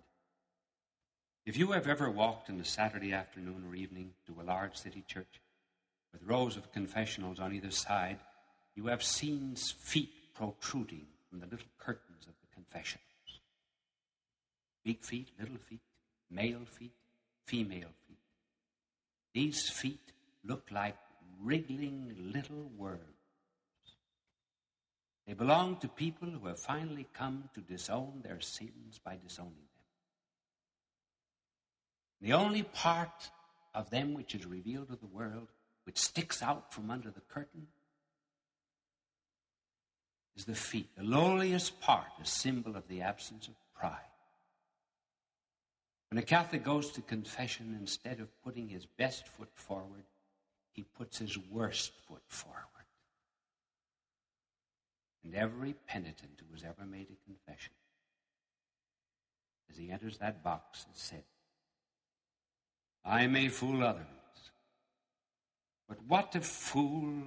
If 1.46 1.58
you 1.58 1.72
have 1.74 1.88
ever 1.88 2.10
walked 2.10 2.50
in 2.50 2.60
a 2.60 2.66
Saturday 2.66 3.14
afternoon 3.14 3.66
or 3.68 3.76
evening 3.76 4.14
to 4.26 4.42
a 4.42 4.44
large 4.44 4.76
city 4.76 5.04
church 5.08 5.42
with 6.12 6.24
rows 6.24 6.58
of 6.58 6.72
confessionals 6.72 7.40
on 7.40 7.54
either 7.54 7.72
side, 7.72 8.20
you 8.76 8.88
have 8.88 9.04
seen 9.04 9.56
feet 9.56 10.34
protruding 10.34 11.08
from 11.30 11.40
the 11.40 11.46
little 11.46 11.68
curtains 11.78 12.26
of 12.28 12.34
the 12.42 12.54
confessionals. 12.54 13.07
Big 14.88 15.04
feet, 15.04 15.32
little 15.38 15.58
feet, 15.58 15.82
male 16.32 16.64
feet, 16.64 16.94
female 17.46 17.90
feet. 18.08 18.20
These 19.34 19.70
feet 19.70 20.14
look 20.46 20.70
like 20.72 20.96
wriggling 21.42 22.32
little 22.34 22.72
worms. 22.78 23.02
They 25.28 25.34
belong 25.34 25.76
to 25.82 25.90
people 25.90 26.30
who 26.30 26.48
have 26.48 26.60
finally 26.60 27.06
come 27.14 27.50
to 27.54 27.60
disown 27.60 28.22
their 28.24 28.40
sins 28.40 28.98
by 29.04 29.18
disowning 29.22 29.56
them. 29.76 29.84
The 32.22 32.32
only 32.32 32.64
part 32.64 33.30
of 33.76 33.90
them 33.90 34.14
which 34.14 34.36
is 34.36 34.46
revealed 34.46 34.88
to 34.88 34.96
the 34.96 35.06
world, 35.06 35.50
which 35.84 35.98
sticks 36.00 36.42
out 36.42 36.74
from 36.74 36.90
under 36.90 37.12
the 37.12 37.28
curtain, 37.28 37.68
is 40.38 40.46
the 40.46 40.56
feet, 40.56 40.88
the 40.96 41.04
lowliest 41.04 41.82
part, 41.82 42.08
a 42.22 42.26
symbol 42.26 42.78
of 42.78 42.88
the 42.88 43.02
absence 43.02 43.50
of 43.50 43.56
pride. 43.76 44.07
When 46.10 46.18
a 46.18 46.26
Catholic 46.26 46.64
goes 46.64 46.92
to 46.92 47.02
confession, 47.02 47.78
instead 47.80 48.20
of 48.20 48.42
putting 48.42 48.70
his 48.70 48.86
best 48.86 49.28
foot 49.28 49.50
forward, 49.54 50.06
he 50.72 50.84
puts 50.84 51.18
his 51.18 51.38
worst 51.38 51.92
foot 52.08 52.22
forward. 52.28 52.64
And 55.24 55.36
every 55.36 55.76
penitent 55.86 56.40
who 56.40 56.54
has 56.54 56.64
ever 56.64 56.86
made 56.86 57.08
a 57.12 57.26
confession, 57.26 57.74
as 59.70 59.78
he 59.78 59.92
enters 59.92 60.18
that 60.20 60.44
box, 60.44 60.86
has 60.90 60.98
said, 61.02 61.24
I 63.04 63.28
may 63.28 63.50
fool 63.50 63.84
others, 63.84 64.06
but 65.90 65.98
what 66.08 66.36
a 66.36 66.42
fool 66.42 67.24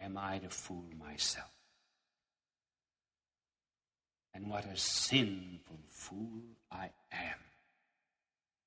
am 0.00 0.16
I 0.16 0.38
to 0.38 0.48
fool 0.48 0.86
myself? 0.98 1.50
And 4.34 4.48
what 4.48 4.64
a 4.64 4.76
sinful 4.76 5.80
fool 5.90 6.42
I 6.72 6.90
am 7.12 7.38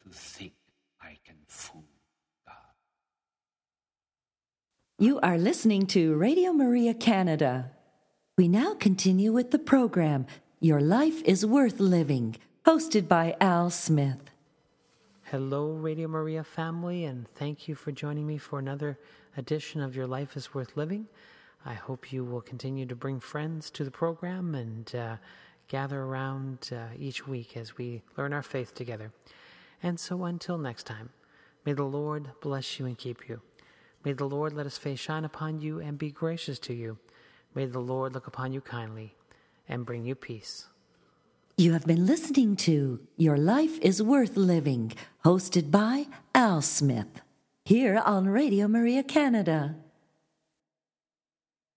to 0.03 0.09
think 0.09 0.53
I 1.01 1.17
can 1.25 1.35
fool 1.47 1.83
God. 2.45 2.55
You 4.99 5.19
are 5.21 5.37
listening 5.37 5.87
to 5.87 6.13
Radio 6.15 6.53
Maria 6.53 6.93
Canada. 6.93 7.71
We 8.37 8.47
now 8.47 8.75
continue 8.75 9.31
with 9.31 9.51
the 9.51 9.59
program 9.59 10.27
Your 10.59 10.81
Life 10.81 11.23
is 11.23 11.45
Worth 11.45 11.79
Living, 11.79 12.35
hosted 12.65 13.07
by 13.07 13.35
Al 13.41 13.69
Smith. 13.71 14.29
Hello, 15.23 15.71
Radio 15.71 16.07
Maria 16.07 16.43
family, 16.43 17.05
and 17.05 17.27
thank 17.33 17.67
you 17.67 17.73
for 17.73 17.91
joining 17.91 18.27
me 18.27 18.37
for 18.37 18.59
another 18.59 18.99
edition 19.35 19.81
of 19.81 19.95
Your 19.95 20.07
Life 20.07 20.37
is 20.37 20.53
Worth 20.53 20.77
Living. 20.77 21.07
I 21.65 21.73
hope 21.73 22.13
you 22.13 22.23
will 22.23 22.41
continue 22.41 22.85
to 22.85 22.95
bring 22.95 23.19
friends 23.19 23.71
to 23.71 23.83
the 23.83 23.89
program 23.89 24.53
and 24.53 24.93
uh, 24.93 25.15
gather 25.67 26.01
around 26.01 26.69
uh, 26.71 26.93
each 26.97 27.27
week 27.27 27.57
as 27.57 27.77
we 27.77 28.01
learn 28.17 28.33
our 28.33 28.43
faith 28.43 28.73
together. 28.73 29.11
And 29.81 29.99
so 29.99 30.23
until 30.25 30.57
next 30.57 30.83
time, 30.83 31.09
may 31.65 31.73
the 31.73 31.83
Lord 31.83 32.31
bless 32.41 32.79
you 32.79 32.85
and 32.85 32.97
keep 32.97 33.27
you. 33.27 33.41
May 34.03 34.13
the 34.13 34.25
Lord 34.25 34.53
let 34.53 34.65
his 34.65 34.77
face 34.77 34.99
shine 34.99 35.25
upon 35.25 35.61
you 35.61 35.79
and 35.79 35.97
be 35.97 36.11
gracious 36.11 36.59
to 36.59 36.73
you. 36.73 36.97
May 37.55 37.65
the 37.65 37.79
Lord 37.79 38.13
look 38.13 38.27
upon 38.27 38.53
you 38.53 38.61
kindly 38.61 39.15
and 39.67 39.85
bring 39.85 40.05
you 40.05 40.15
peace. 40.15 40.67
You 41.57 41.73
have 41.73 41.85
been 41.85 42.05
listening 42.05 42.57
to 42.57 42.99
Your 43.15 43.37
Life 43.37 43.79
is 43.79 44.03
Worth 44.03 44.35
Living, 44.35 44.91
hosted 45.23 45.71
by 45.71 46.07
Al 46.35 46.61
Smith, 46.61 47.21
here 47.63 47.97
on 47.97 48.27
Radio 48.27 48.67
Maria 48.67 49.03
Canada. 49.03 49.77